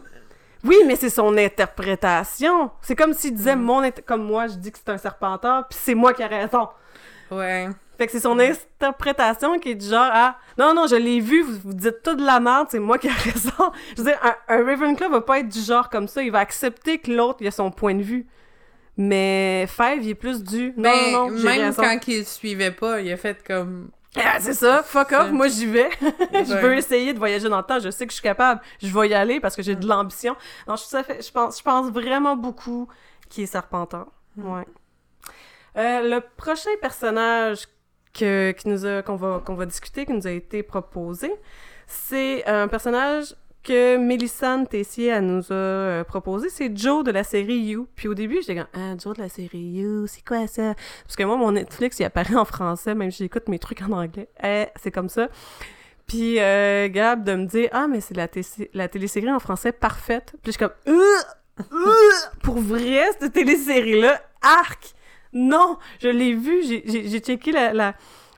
[0.63, 2.71] Oui, mais c'est son interprétation.
[2.81, 3.61] C'est comme s'il disait Mm.
[3.61, 6.25] mon int- comme moi je dis que c'est un serpenteur, puis c'est moi qui ai
[6.27, 6.67] raison.
[7.31, 7.69] Ouais.
[8.01, 11.43] Fait que c'est son interprétation qui est du genre ah non non je l'ai vu,
[11.43, 13.71] vous, vous dites tout de la merde, c'est moi qui ai raison.
[13.95, 16.39] Je veux dire un, un Ravenclaw va pas être du genre comme ça, il va
[16.39, 18.25] accepter que l'autre il a son point de vue.
[18.97, 21.83] Mais Five il est plus du non Mais non, non même raison.
[21.83, 23.91] quand il suivait pas, il a fait comme.
[24.15, 25.91] Ah, c'est ça, fuck off, moi j'y vais.
[26.01, 28.87] je veux essayer de voyager dans le temps, je sais que je suis capable, je
[28.87, 30.35] vais y aller parce que j'ai de l'ambition.
[30.67, 32.87] Non, je, fait- pense, je pense vraiment beaucoup
[33.29, 34.07] qu'il est serpenteur.
[34.37, 34.65] Ouais.
[35.77, 37.67] Euh, le prochain personnage
[38.13, 41.31] que, qui nous a, qu'on, va, qu'on va discuter, qui nous a été proposé,
[41.87, 47.57] c'est un personnage que Mélissane Tessier nous a euh, proposé, c'est Joe de la série
[47.57, 47.87] You.
[47.95, 50.73] Puis au début, j'étais comme ah, Joe de la série You, c'est quoi ça?
[51.03, 53.91] Parce que moi mon Netflix, il apparaît en français même si j'écoute mes trucs en
[53.91, 54.29] anglais.
[54.43, 55.27] Eh, c'est comme ça.
[56.07, 58.27] Puis euh, Gab de me dire ah mais c'est la,
[58.73, 60.33] la télésérie en français parfaite.
[60.41, 61.19] Puis je suis comme Euh!
[61.59, 61.93] Euh!
[62.41, 64.95] pour vrai cette télésérie là, arc.
[65.33, 67.93] Non, je l'ai vu, j'ai- checké la, la...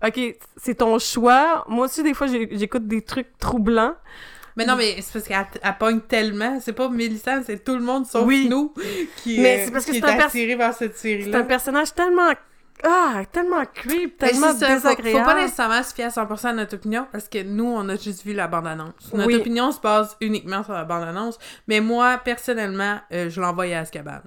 [0.06, 0.20] OK,
[0.58, 1.64] c'est ton choix.
[1.68, 3.96] Moi aussi, des fois, j'écoute des trucs troublants.
[4.56, 6.60] Mais non, mais c'est parce qu'elle elle pogne tellement.
[6.60, 8.48] C'est pas Mélissa, c'est tout le monde sauf Oui.
[8.50, 8.74] nous
[9.24, 11.44] qui, Mais euh, c'est parce que qui est attiré vers cette C'est un série-là.
[11.44, 12.32] personnage tellement...
[12.84, 15.20] Ah, tellement creep, Mais tellement c'est ça, faut- désagréable.
[15.20, 17.96] Faut, pas nécessairement se fier à 100% à notre opinion parce que nous, on a
[17.96, 18.94] juste vu la bande-annonce.
[19.14, 19.36] Notre Oui.
[19.38, 21.40] opinion se base uniquement sur la bande-annonce.
[21.70, 24.20] Mais moi, personnellement, euh, je l'envoie à Azkaban.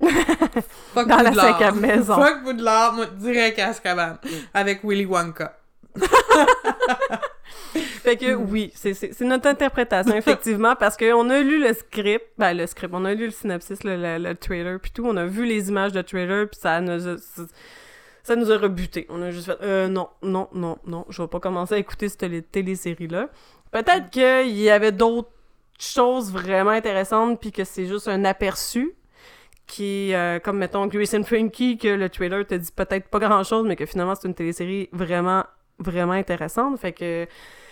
[0.00, 1.46] Fuck Dans la Poudlard.
[1.46, 2.14] cinquième maison.
[2.14, 4.16] Fuck Poudlard, moi, direct à Azkaban.
[4.54, 5.56] Avec Willy Wonka.
[7.74, 12.66] Fait que oui, c'est- notre interprétation, effectivement, parce qu'on a lu le script, ben le
[12.66, 15.44] script, on a lu le synopsis, le, le, le trailer, puis tout, on a vu
[15.44, 17.16] les images de trailer, puis ça nous a...
[18.24, 19.06] Ça nous a rebuté.
[19.08, 22.10] On a juste fait euh, non, non, non, non, je vais pas commencer à écouter
[22.10, 23.30] cette télé- télésérie-là.
[23.70, 25.30] Peut-être qu'il y avait d'autres
[25.80, 28.92] choses vraiment intéressantes, puis que c'est juste un aperçu
[29.68, 33.64] qui, euh, comme mettons Grace and Frankie, que le trailer te dit peut-être pas grand-chose,
[33.66, 35.44] mais que finalement c'est une télésérie vraiment,
[35.78, 36.80] vraiment intéressante.
[36.80, 37.28] Fait que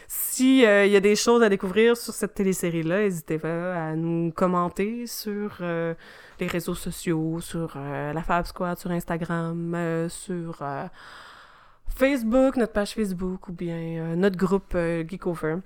[0.09, 3.97] si euh, il y a des choses à découvrir sur cette télésérie-là, n'hésitez pas à
[3.97, 5.94] nous commenter sur euh,
[6.39, 10.85] les réseaux sociaux, sur euh, la Fab Squad, sur Instagram, euh, sur euh,
[11.97, 15.56] Facebook, notre page Facebook ou bien euh, notre groupe euh, Geekover.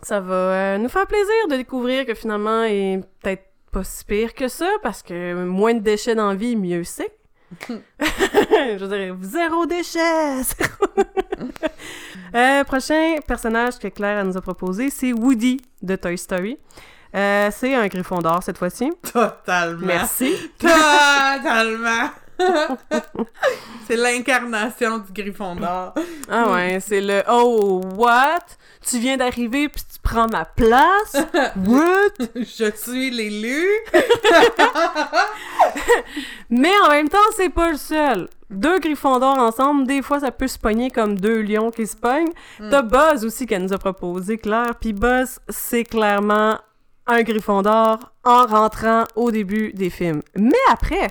[0.00, 3.44] Ça va euh, nous faire plaisir de découvrir que finalement, est peut-être
[3.74, 7.12] pas si pire que ça, parce que moins de déchets dans la vie, mieux c'est.
[7.68, 10.42] Je dire, zéro déchet!
[12.34, 16.58] Euh, prochain personnage que Claire nous a proposé, c'est Woody de Toy Story.
[17.14, 18.90] Euh, c'est un griffon d'or cette fois-ci.
[19.02, 19.86] Totalement.
[19.86, 20.34] Merci.
[20.58, 22.10] Totalement.
[23.86, 25.94] c'est l'incarnation du Griffon d'or.
[26.28, 28.40] Ah ouais, c'est le Oh, what?
[28.86, 31.16] Tu viens d'arriver puis tu prends ma place?
[31.66, 32.10] What?
[32.36, 33.66] Je suis l'élu.
[36.50, 38.28] Mais en même temps, c'est pas le seul.
[38.50, 41.96] Deux griffons d'or ensemble, des fois, ça peut se pogner comme deux lions qui se
[41.96, 42.30] pognent.
[42.58, 44.74] T'as Buzz aussi qu'elle nous a proposé, Claire.
[44.80, 46.58] Puis Buzz, c'est clairement
[47.06, 50.20] un griffon d'or en rentrant au début des films.
[50.36, 51.10] Mais après,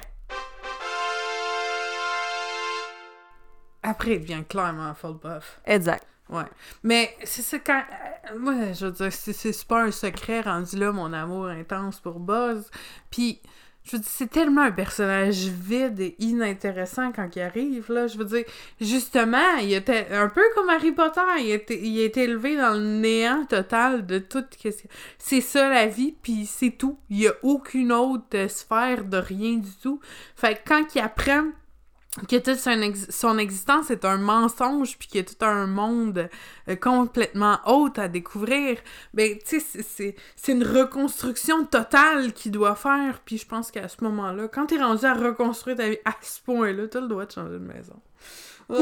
[3.86, 5.60] Après, il devient clairement full buff.
[5.66, 6.06] exact.
[6.34, 6.46] Ouais.
[6.82, 7.84] Mais c'est quand.
[8.32, 12.20] euh, moi, je veux dire, c'est pas un secret rendu là, mon amour intense pour
[12.20, 12.70] Buzz.
[13.12, 13.40] Puis,
[13.84, 18.08] je veux dire, c'est tellement un personnage vide et inintéressant quand il arrive, là.
[18.08, 18.46] Je veux dire,
[18.82, 21.22] justement, il était un peu comme Harry Potter.
[21.40, 24.46] Il était, il est élevé dans le néant total de tout.
[25.20, 26.98] C'est ça la vie, puis c'est tout.
[27.10, 30.00] Il y a aucune autre sphère de rien du tout.
[30.36, 31.52] Fait que quand il apprend
[32.28, 35.66] que toute son, ex- son existence est un mensonge puis qu'il y a tout un
[35.66, 36.30] monde
[36.70, 38.78] euh, complètement autre à découvrir,
[39.16, 43.20] ben, tu sais, c'est une reconstruction totale qu'il doit faire.
[43.26, 46.40] Puis je pense qu'à ce moment-là, quand t'es rendu à reconstruire ta vie à ce
[46.42, 48.00] point-là, t'as le droit de changer de maison.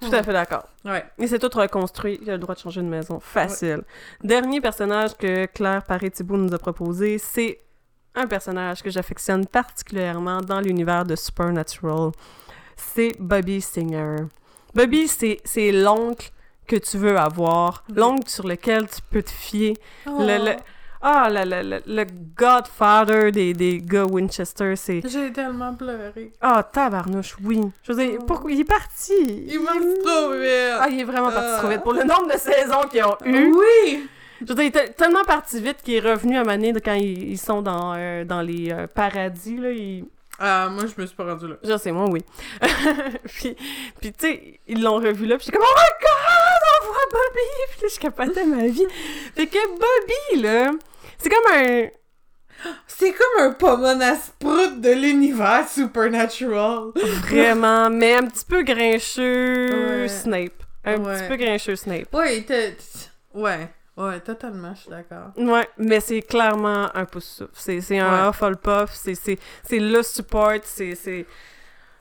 [0.00, 0.68] Tout à fait d'accord.
[0.84, 1.04] Ouais.
[1.18, 2.18] Et c'est tout reconstruit.
[2.22, 3.20] Il a le droit de changer de maison.
[3.20, 3.82] Facile.
[4.22, 7.60] Dernier personnage que Claire Paré-Thibault nous a proposé, c'est
[8.14, 12.10] un personnage que j'affectionne particulièrement dans l'univers de Supernatural.
[12.76, 14.16] C'est Bobby Singer.
[14.74, 16.30] Bobby, c'est l'oncle
[16.66, 19.76] que tu veux avoir, l'oncle sur lequel tu peux te fier.
[20.06, 20.56] Le, le-
[21.04, 22.06] ah, le, le, le, le
[22.36, 25.00] godfather des, des gars Winchester, c'est...
[25.06, 26.32] J'ai tellement pleuré.
[26.40, 27.60] Ah, tabarnouche, oui.
[27.82, 28.52] Je veux dire, pourquoi...
[28.52, 29.12] Il est parti?
[29.48, 30.78] Il m'a trop vite.
[30.80, 31.58] Ah, il est vraiment parti Ah.
[31.58, 31.82] trop vite.
[31.82, 34.08] Pour le nombre de saisons qu'ils ont eu, Oui!
[34.42, 37.30] Je veux dire, il était tellement parti vite qu'il est revenu à Mané quand ils,
[37.32, 39.70] ils sont dans, euh, dans les euh, paradis, là.
[39.70, 40.04] il-
[40.38, 41.56] Ah, moi, je me suis pas rendue là.
[41.62, 42.24] Je sais, moi, oui.
[43.26, 43.56] puis,
[44.00, 46.82] puis tu sais, ils l'ont revu là, puis j'étais comme «Oh my God!
[46.82, 47.40] On voit Bobby!»
[47.70, 48.86] Puis là, je capotais ma vie.
[49.36, 50.70] Fait que Bobby, là,
[51.18, 51.86] c'est comme un...
[52.86, 56.92] C'est comme un pommon à sprout de l'univers Supernatural.
[57.28, 60.08] Vraiment, mais un petit peu grincheux Ouais.
[60.08, 60.62] Snape.
[60.84, 61.16] Un Ouais.
[61.18, 62.12] petit peu grincheux Snape.
[62.14, 62.76] Ouais, il était...
[63.34, 63.68] Ouais,
[64.08, 65.30] ouais, totalement, je suis d'accord.
[65.36, 67.50] Ouais, mais c'est clairement un pouce souffle.
[67.54, 68.28] C'est, c'est un Ouais.
[68.30, 71.26] Hufflepuff, c'est, c'est, c'est le support, c'est, c'est...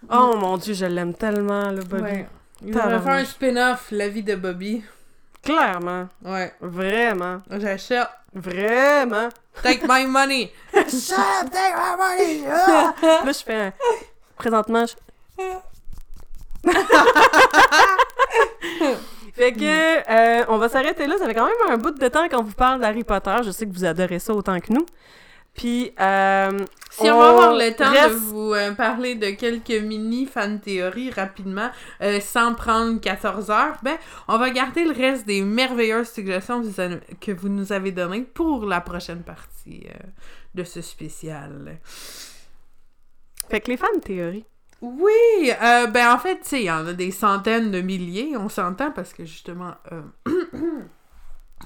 [0.10, 2.04] Oh mon dieu, je l'aime tellement, le Bobby.
[2.04, 2.30] Ouais.
[2.64, 3.04] Il Tabarnak.
[3.04, 4.84] faire un spin-off, La vie de Bobby.
[5.44, 6.08] Clairement.
[6.24, 6.54] Ouais.
[6.62, 7.42] Vraiment.
[7.50, 8.08] J'achète.
[8.34, 9.28] Vraiment.
[9.62, 10.52] Take my money!
[10.74, 12.44] Shut up, take my money!
[12.48, 12.94] Ah!
[13.02, 13.74] Là, je fais un...
[14.38, 14.94] Présentement, je...
[19.34, 19.62] Fait que,
[20.42, 21.16] euh, on va s'arrêter là.
[21.18, 23.38] Ça fait quand même un bout de temps qu'on vous parle d'Harry Potter.
[23.44, 24.86] Je sais que vous adorez ça autant que nous.
[25.54, 29.70] Puis, euh, Si on, va avoir le reste- temps de vous euh, parler de quelques
[29.84, 31.70] mini fan théories rapidement,
[32.02, 33.98] euh, sans prendre 14 heures, ben,
[34.30, 36.62] on va garder le reste des merveilleuses suggestions
[37.20, 39.86] que vous, nous avez données pour la prochaine partie
[40.56, 41.80] de ce spécial.
[43.50, 44.46] Fait que les fans de théorie.
[44.82, 48.36] Oui, euh, ben en fait, tu sais, il y en a des centaines de milliers,
[48.36, 50.02] on s'entend, parce que justement, euh,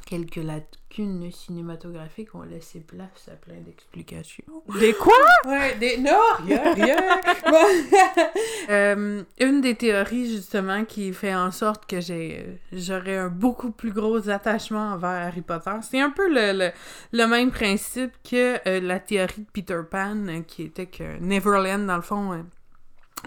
[0.05, 4.43] quelques lacunes cinématographiques ont laissé place à plein d'explications.
[4.81, 5.13] Des quoi?
[5.45, 5.97] Ouais, des...
[5.97, 6.97] Non, rien, rien!
[8.67, 13.91] Euh, une des théories, justement, qui fait en sorte que j'ai j'aurais un beaucoup plus
[13.91, 16.71] gros attachement envers Harry Potter, c'est un peu le, le,
[17.13, 22.01] le même principe que la théorie de Peter Pan, qui était que Neverland, dans le
[22.01, 22.45] fond...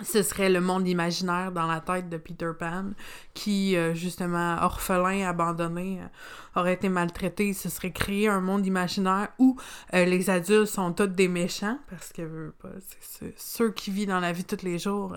[0.05, 2.91] ce serait le monde imaginaire dans la tête de Peter Pan,
[3.35, 7.53] qui, euh, justement, orphelin, abandonné, euh, aurait été maltraité.
[7.53, 9.57] Se serait créé un monde imaginaire où
[9.95, 12.53] euh, les adultes sont tous des méchants, parce que
[13.01, 15.17] c'est ceux qui vivent dans la vie tous les jours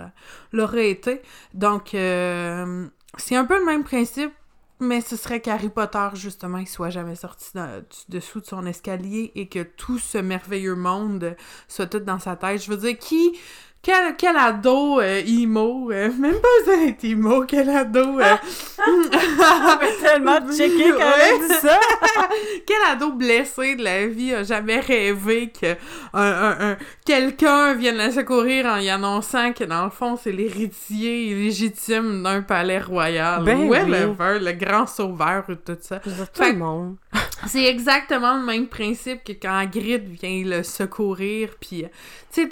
[0.51, 1.21] l'auraient été.
[1.53, 4.31] Donc, c'est un peu le même principe,
[4.79, 9.31] mais ce serait qu'Harry Potter, justement, il soit jamais sorti dans- dessous de son escalier
[9.35, 11.35] et que tout ce merveilleux monde
[11.67, 12.63] soit tout dans sa tête.
[12.63, 13.37] Je veux dire, qui...
[13.83, 18.19] Quel, quel ado euh, emo, euh, même pas besoin d'être emo, quel ado...
[18.19, 18.35] euh,
[20.01, 21.39] tellement checké quand Ouais.
[21.47, 21.79] dit ça.
[22.67, 25.75] quel ado blessé de la vie a jamais rêvé que
[26.13, 30.31] un, un- un- quelqu'un vienne le secourir en y annonçant que dans le fond c'est
[30.31, 33.43] l'héritier illégitime d'un palais royal?
[33.43, 35.99] Ben Whatever, le grand sauveur ou tout ça.
[35.99, 36.95] Tout Fait- le monde.
[37.47, 41.85] C'est exactement le même principe que quand Hagrid vient le secourir, puis...
[41.85, 41.87] euh,
[42.31, 42.47] Tu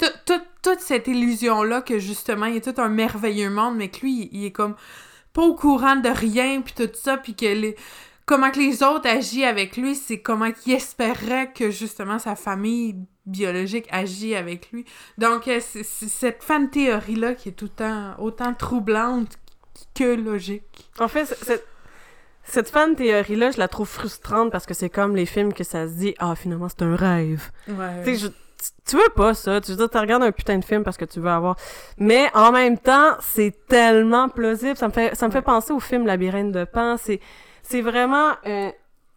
[0.62, 4.28] toute cette illusion-là que, justement, il y a tout un merveilleux monde, mais que lui,
[4.32, 4.76] il, est comme
[5.32, 7.76] pas au courant de rien, puis tout ça, puis que les...
[8.26, 12.94] Comment que les autres agissent avec lui, c'est comment qu'il espérait que, justement, sa famille
[13.26, 14.84] biologique agit avec lui.
[15.18, 17.70] Donc, euh, c'est cette fan théorie-là qui est tout
[18.18, 19.36] autant troublante
[19.94, 20.62] que logique.
[20.98, 21.34] En fait,
[22.50, 25.86] cette fan théorie-là, je la trouve frustrante parce que c'est comme les films que ça
[25.88, 27.50] se dit «Ah, finalement, c'est un rêve.
[27.68, 28.02] Ouais.
[28.04, 28.28] Tu je-
[28.96, 29.60] veux pas ça.
[29.60, 31.56] Tu veux dire, tu regardes un putain de film parce que tu veux avoir...
[31.98, 34.76] Mais en même temps, c'est tellement plausible.
[34.76, 36.96] Ça me fait, ça me fait penser au film Labyrinthe de Pan.
[36.98, 37.20] C'est,
[37.62, 38.70] c'est vraiment euh,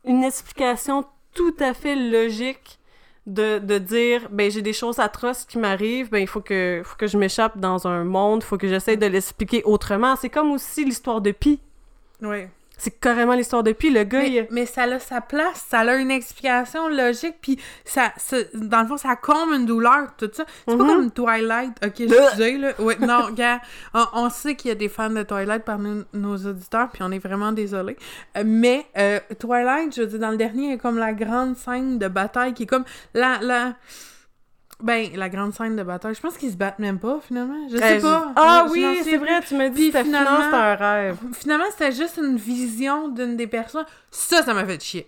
[0.06, 2.80] une explication tout à fait logique
[3.26, 6.96] de, de dire, ben, j'ai des choses atroces qui m'arrivent, ben, il faut que, faut
[6.98, 10.16] que je m'échappe dans un monde, il faut que j'essaie de l'expliquer autrement.
[10.18, 11.60] C'est comme aussi l'histoire de Pi.
[12.22, 12.50] Ouais.
[12.78, 13.92] C'est carrément l'histoire de Pi.
[13.92, 14.34] Le gars, il...
[14.34, 18.82] Mais, mais ça a sa place, ça a une explication logique, puis ça, ça- dans
[18.82, 20.44] le fond, ça comble une douleur, tout ça.
[20.68, 20.90] C'est pas Mhm.
[20.90, 22.72] comme Twilight, ok, je disais, là.
[22.80, 23.62] Ouais, non, gars,
[23.94, 27.12] on, on sait qu'il y a des fans de Twilight parmi nos auditeurs, puis on
[27.12, 27.96] est vraiment désolé.
[28.44, 31.56] mais euh, Twilight, je veux dire, dans le dernier, il y a comme la grande
[31.56, 33.38] scène de bataille qui est comme la...
[33.42, 33.74] la...
[34.84, 37.68] Ben, la grande scène de bataille, je pense qu'ils se battent même pas, finalement.
[37.72, 38.34] Je sais Euh, pas.
[38.36, 41.18] Ah Je- oui, c'est vrai, tu m'as dit Puis que finalement, c'était un rêve.
[41.34, 43.86] Finalement, c'était juste une vision d'une des personnes.
[44.12, 45.08] Ça, ça m'a fait chier.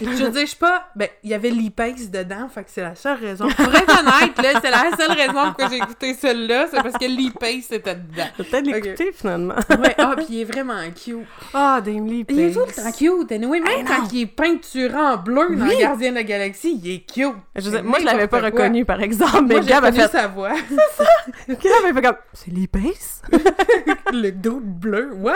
[0.00, 0.88] Je veux dire, je sais pas.
[0.94, 3.48] Ben, il y avait l'e-pace dedans, fait que c'est la seule raison.
[3.48, 7.06] Pour être honnête, là, c'est la seule raison pourquoi j'ai écouté celle-là, c'est parce que
[7.06, 8.28] l'e-pace était dedans.
[8.36, 9.54] Peut-être l'écouter, finalement.
[9.70, 11.26] Ouais, ah, puis il est vraiment cute.
[11.52, 13.60] Ah, Dame Lee, Il est tout le temps cute, anyway?
[13.60, 15.78] Même quand il est peinturé en bleu dans Oui.
[15.78, 17.34] Gardien de la Galaxie, il est cute.
[17.56, 18.50] Je dire, moi, je l'avais pas quoi.
[18.50, 20.08] reconnu, par exemple, mais Moi, Gab a fait...
[20.08, 20.52] sa voix.
[21.48, 22.16] Gab a fait comme...
[22.32, 23.22] C'est l'E-Pace?
[24.12, 25.10] le dos bleu.
[25.14, 25.34] What?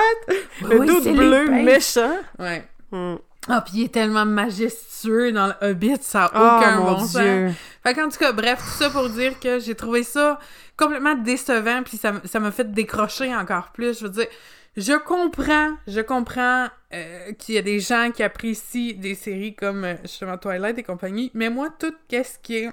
[0.62, 2.16] Le Oui, doute c'est bleu méchant.
[2.38, 2.64] Ouais.
[2.90, 3.16] Hmm.
[3.48, 6.98] Ah, puis il est tellement majestueux dans le Hobbit, ça Oh, a aucun mon bon
[7.00, 7.16] sens.
[7.16, 7.50] Dieu.
[7.82, 10.38] Fait qu'en tout cas, bref, tout ça pour dire que j'ai trouvé ça
[10.76, 13.98] complètement décevant, puis ça m'a fait décrocher encore plus.
[13.98, 14.26] Je veux dire,
[14.76, 19.84] je comprends, je comprends euh, qu'il y a des gens qui apprécient des séries comme
[19.84, 22.70] euh, justement Twilight et compagnie, mais moi, tout qu'est-ce qui est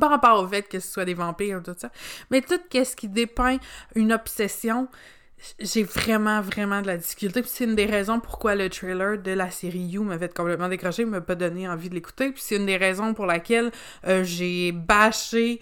[0.00, 1.90] par rapport au fait que ce soit des vampires tout ça,
[2.30, 3.58] mais tout qu'est-ce qui dépeint
[3.94, 4.88] une obsession,
[5.58, 7.42] j'ai vraiment, vraiment de la difficulté.
[7.42, 11.04] Puis c'est une des raisons pourquoi le trailer de la série You m'avait complètement décroché,
[11.04, 12.30] m'a pas donné envie de l'écouter.
[12.30, 13.70] Puis c'est une des raisons pour laquelle
[14.06, 15.60] euh, j'ai bâché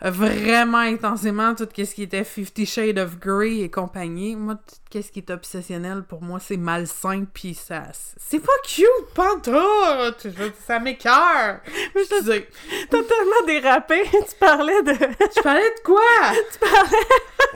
[0.00, 4.36] vraiment intensément tout ce qui était Fifty Shades of Grey et compagnie.
[4.36, 7.84] Moi, tout ce qui est obsessionnel, pour moi, c'est malsain, puis ça...
[8.16, 10.26] C'est pas cute, pantoute!
[10.66, 11.60] Ça m'écoeure!
[11.94, 12.44] Mais je te dis...
[12.90, 14.02] T'as tellement dérapé.
[14.12, 14.92] tu parlais de...
[14.92, 16.00] Je parlais de quoi?
[16.52, 17.06] tu parlais...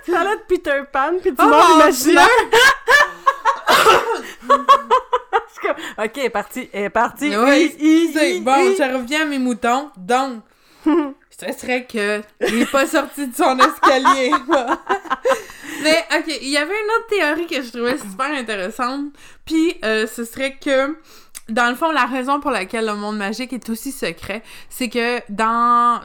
[0.04, 2.26] tu parlais de Peter Pan, puis du Oh mon imaginaire.
[5.98, 6.32] OK, elle est
[6.72, 7.36] est partie.
[7.36, 9.90] Oui, hi, c'est hi, bon, je reviens à mes moutons.
[9.96, 10.42] Donc,
[11.40, 14.30] je te serais que il est pas sorti de son escalier.
[15.82, 19.12] Mais, ok, il y avait une autre théorie que je trouvais super intéressante.
[19.46, 20.96] Puis, euh, ce serait que
[21.50, 25.20] dans le fond, la raison pour laquelle le monde magique est aussi secret, c'est que
[25.28, 26.00] dans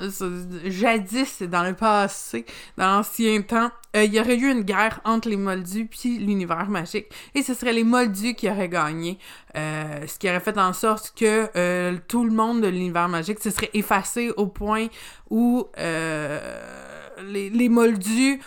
[0.65, 2.45] jadis, dans le passé,
[2.77, 6.69] dans l'ancien temps, euh, il y aurait eu une guerre entre les Moldus puis l'univers
[6.69, 9.17] magique, et ce serait les Moldus qui auraient gagné,
[9.55, 13.39] euh, ce qui aurait fait en sorte que euh, tout le monde de l'univers magique
[13.39, 14.88] se serait effacé au point
[15.30, 18.39] où les, les Moldus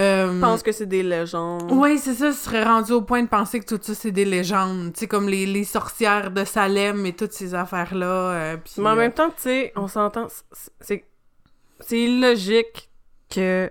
[0.00, 1.70] euh, je pense que c'est des légendes.
[1.70, 4.24] Oui, c'est ça, je serais rendu au point de penser que tout ça, c'est des
[4.24, 4.92] légendes.
[4.94, 8.06] Tu sais, comme les, les, sorcières de Salem et toutes ces affaires-là.
[8.06, 10.28] Euh, Mais en même temps, tu sais, on s'entend,
[10.80, 11.04] c'est
[11.80, 12.90] c'est illogique
[13.30, 13.70] que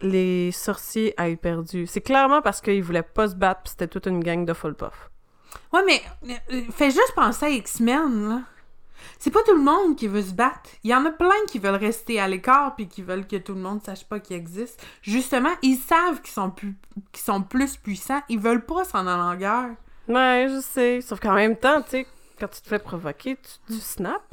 [0.00, 1.86] les sorciers aient perdu.
[1.86, 5.10] C'est clairement parce qu'ils voulaient pas se battre c'était toute une gang de full puff.
[5.72, 6.02] Ouais, mais
[6.52, 8.40] euh, fais juste penser à X-Men, là.
[9.20, 10.70] C'est pas tout le monde qui veut se battre.
[10.82, 13.52] Il y en a plein qui veulent rester à l'écart puis qui veulent que tout
[13.52, 14.82] le monde sache pas qu'ils existent.
[15.02, 16.74] Justement, ils savent qu'ils sont plus
[17.12, 19.76] qu'ils sont plus puissants, ils veulent pas s'en aller en guerre.
[20.08, 21.02] Ouais, je sais.
[21.02, 22.06] Sauf qu'en même temps, tu sais,
[22.38, 24.24] quand tu te fais provoquer, tu, tu snaps.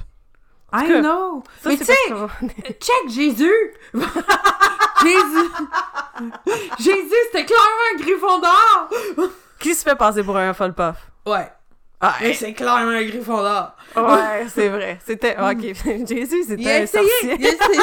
[0.74, 1.44] I know!
[1.66, 1.94] Mais tu sais,
[2.80, 3.74] check Jésus!
[5.04, 5.50] Jésus!
[6.80, 8.90] Jésus, c'était clairement un griffon d'or!
[9.60, 11.12] Qui se fait passer pour un full puff?
[11.26, 11.52] Ouais.
[12.00, 13.72] Ah, c'est clairement un griffon d'or.
[13.96, 15.00] Ouais, c'est vrai.
[15.06, 15.36] C'était.
[15.42, 15.62] Ok,
[16.08, 17.38] Jésus, c'était un essayé, sorcier.
[17.40, 17.82] Il a essayé,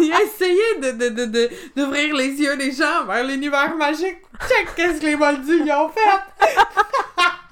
[0.00, 4.18] il a essayé de, de, de, d'ouvrir les yeux des gens vers l'univers magique.
[4.48, 6.00] Check qu'est-ce que les moldus y ont fait?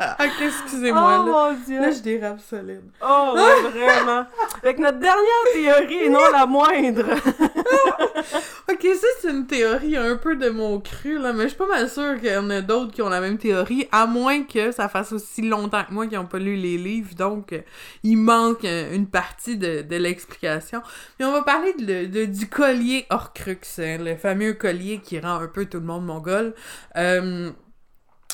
[0.21, 1.23] ok, excusez-moi.
[1.23, 1.33] Oh là.
[1.33, 1.81] mon dieu.
[1.81, 2.83] Là, je dérape solide.
[3.03, 3.35] Oh,
[3.73, 4.25] vraiment.
[4.63, 7.05] Avec notre dernière théorie, et non la moindre.
[8.71, 11.67] ok, ça, c'est une théorie un peu de mon cru, là, mais je suis pas
[11.67, 14.73] mal sûre qu'il y en a d'autres qui ont la même théorie, à moins que
[14.73, 17.61] ça fasse aussi longtemps que moi qui n'ont pas lu les livres, donc euh,
[18.03, 20.83] il manque euh, une partie de, de l'explication.
[21.19, 25.41] Mais on va parler de, de, du collier Horcrux, hein, le fameux collier qui rend
[25.41, 26.55] un peu tout le monde mongol.
[26.97, 27.51] Euh,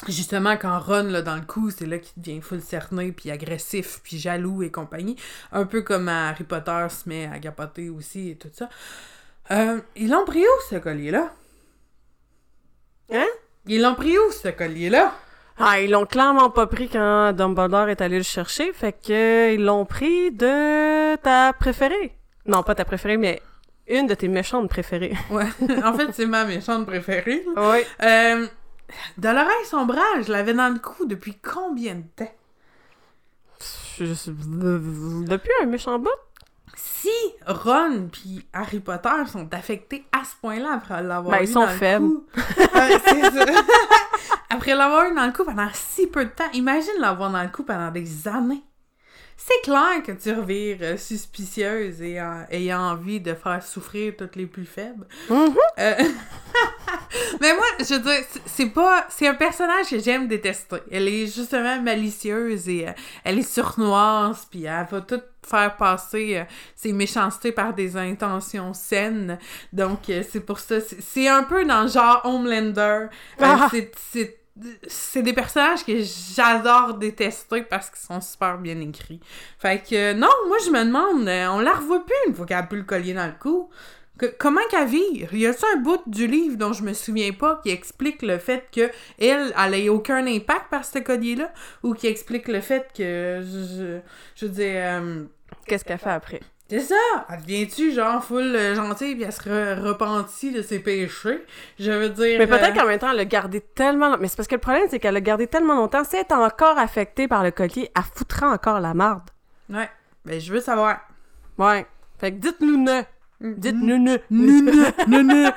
[0.09, 4.01] justement quand Ron là dans le coup c'est là qu'il devient full cerné puis agressif
[4.03, 5.17] puis jaloux et compagnie.
[5.53, 8.69] Un peu comme Harry Potter se met à gapoter aussi et tout ça.
[9.51, 11.33] Euh, ils l'ont pris où ce collier là
[13.13, 13.27] hein?
[13.67, 15.15] Ils l'ont pris où ce collier là
[15.59, 19.65] ah ils l'ont clairement pas pris quand Dumbledore est allé le chercher fait que ils
[19.65, 22.13] l'ont pris de ta préférée.
[22.45, 23.41] Non pas ta préférée mais
[23.89, 25.15] une de tes méchantes préférées.
[25.31, 25.47] Ouais.
[25.85, 27.43] En fait c'est ma méchante préférée.
[27.57, 27.79] Oui.
[28.03, 28.47] Euh,
[29.19, 32.33] de l'oreille sombrage, je l'avais dans le cou depuis combien de temps?
[33.99, 36.11] Depuis un méchant bout?
[36.75, 37.09] Si
[37.47, 41.61] Ron puis Harry Potter sont affectés à ce point-là après l'avoir ben, eu ils sont
[41.61, 42.07] dans faibles.
[42.35, 43.63] le cou...
[44.51, 47.49] après l'avoir eu dans le cou pendant si peu de temps, imagine l'avoir dans le
[47.49, 48.63] cou pendant des années.
[49.37, 52.19] C'est clair que tu revires euh, suspicieuse et
[52.51, 55.07] ayant envie de faire souffrir toutes les plus faibles.
[55.29, 55.57] Mm-hmm.
[55.79, 55.95] Euh,
[57.89, 59.07] je veux dire, c'est pas.
[59.09, 60.77] C'est un personnage que j'aime détester.
[60.91, 62.87] Elle est justement malicieuse et
[63.25, 66.45] elle est surnoise, puis elle va tout faire passer
[66.75, 69.39] ses méchancetés par des intentions saines.
[69.73, 70.77] Donc, c'est pour ça.
[70.81, 73.07] C'est un peu dans le genre Homelander.
[73.41, 73.69] Ah!
[73.71, 74.39] c'est
[74.87, 79.21] c'est des personnages que j'adore détester parce qu'ils sont super bien écrits.
[79.59, 82.63] Fait que non, moi je me demande, on la revoit plus une fois qu'elle a
[82.63, 83.69] plus le collier dans le cou.
[84.19, 85.35] Que, comment qu'elle vire?
[85.35, 88.65] Y a-t-il un bout du livre dont je me souviens pas qui explique le fait
[88.75, 88.91] que
[89.21, 91.53] elle, elle ait aucun impact par ce collier-là?
[91.83, 93.99] Ou qui explique le fait que, je,
[94.35, 94.73] je veux dire...
[94.75, 95.25] Euh,
[95.67, 96.41] Qu'est-ce qu'elle fait après?
[96.69, 96.95] C'est ça!
[97.31, 101.45] Elle devient-tu genre full euh, gentille puis elle se re repentit de ses péchés?
[101.79, 102.39] Je veux dire.
[102.41, 102.81] Mais peut-être euh...
[102.81, 104.17] qu'en même temps, elle l'a gardé tellement.
[104.19, 106.03] Mais c'est parce que le problème, c'est qu'elle l'a gardé tellement longtemps.
[106.03, 109.31] Si elle est encore affectée par le collier, elle foutra encore la marde.
[109.71, 109.89] Ouais.
[110.25, 111.03] Ben, je veux savoir.
[111.57, 111.87] Ouais.
[112.19, 113.03] Fait que dites-nous ne.
[113.41, 114.17] Dites-nous ne.
[114.31, 114.61] Ne,
[115.07, 115.51] ne, ne.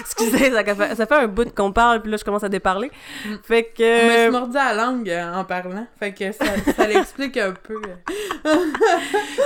[0.00, 2.90] Excusez, ça fait, ça fait un bout qu'on parle, puis là, je commence à déparler.
[3.42, 4.22] Fait que...
[4.22, 5.86] Suis mordu à la langue euh, en parlant.
[5.98, 6.44] Fait que ça,
[6.76, 7.80] ça l'explique un peu.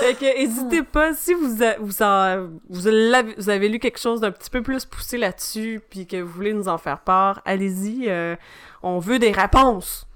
[0.00, 3.98] fait que, n'hésitez pas, si vous, a, vous, en, vous, avez, vous, avez, lu quelque
[4.00, 7.42] chose d'un petit peu plus poussé là-dessus, puis que vous voulez nous en faire part,
[7.44, 8.08] allez-y.
[8.08, 8.36] Euh,
[8.82, 10.06] on veut des réponses.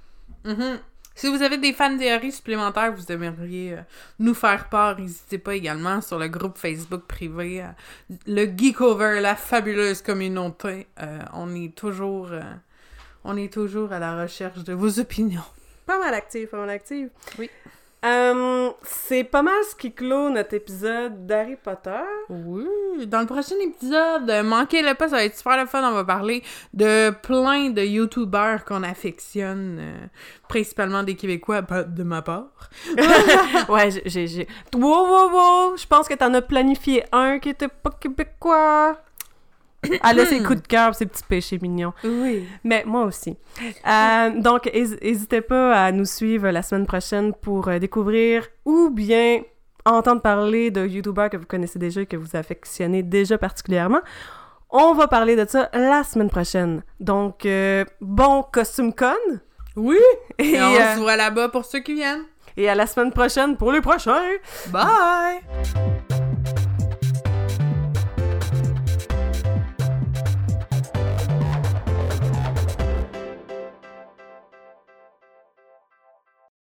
[0.45, 0.79] Mm -hmm.
[1.19, 3.81] Si vous avez des fans théories supplémentaires, vous aimeriez euh,
[4.21, 9.35] nous faire part, n'hésitez pas également sur le groupe Facebook privé, euh, le Geekover, la
[9.35, 10.87] fabuleuse communauté.
[11.03, 12.31] Euh, on est toujours,
[13.25, 15.43] on est toujours à la recherche de vos opinions.
[15.87, 17.11] Pas mal active, pas mal active.
[17.37, 17.51] Oui.
[18.05, 21.91] Euh, c'est pas mal ce qui clôt notre épisode d'Harry Potter.
[22.29, 22.65] Oui.
[23.07, 25.83] Dans le prochain épisode, manquez-le pas, ça va être super le fun.
[25.83, 26.45] On va parler
[26.75, 30.07] de plein de YouTubers qu'on affectionne, euh,
[30.49, 32.71] principalement des Québécois, de ma part.
[33.69, 34.47] ouais, j'ai...
[34.75, 35.77] Wow, wow, wow!
[35.77, 38.97] Je pense que t'en as planifié un qui était pas québécois.
[39.83, 41.93] Elle a ses coups de cœur, ses petits péchés mignons.
[42.05, 42.47] Oui.
[42.65, 43.37] Mais moi aussi.
[43.87, 49.41] Euh, donc, n'hésitez pas à nous suivre la semaine prochaine pour euh, découvrir ou bien
[49.85, 54.01] entendre parler de YouTubers que vous connaissez déjà et que vous affectionnez déjà particulièrement.
[54.71, 56.83] On va parler de ça la semaine prochaine.
[57.01, 59.15] Donc, euh, bon Costume Con!
[59.77, 59.97] Oui!
[60.39, 62.25] Et, Et on euh, se voit là-bas pour ceux qui viennent.
[62.57, 64.21] et à la semaine prochaine pour les prochains!
[64.71, 65.41] Bye!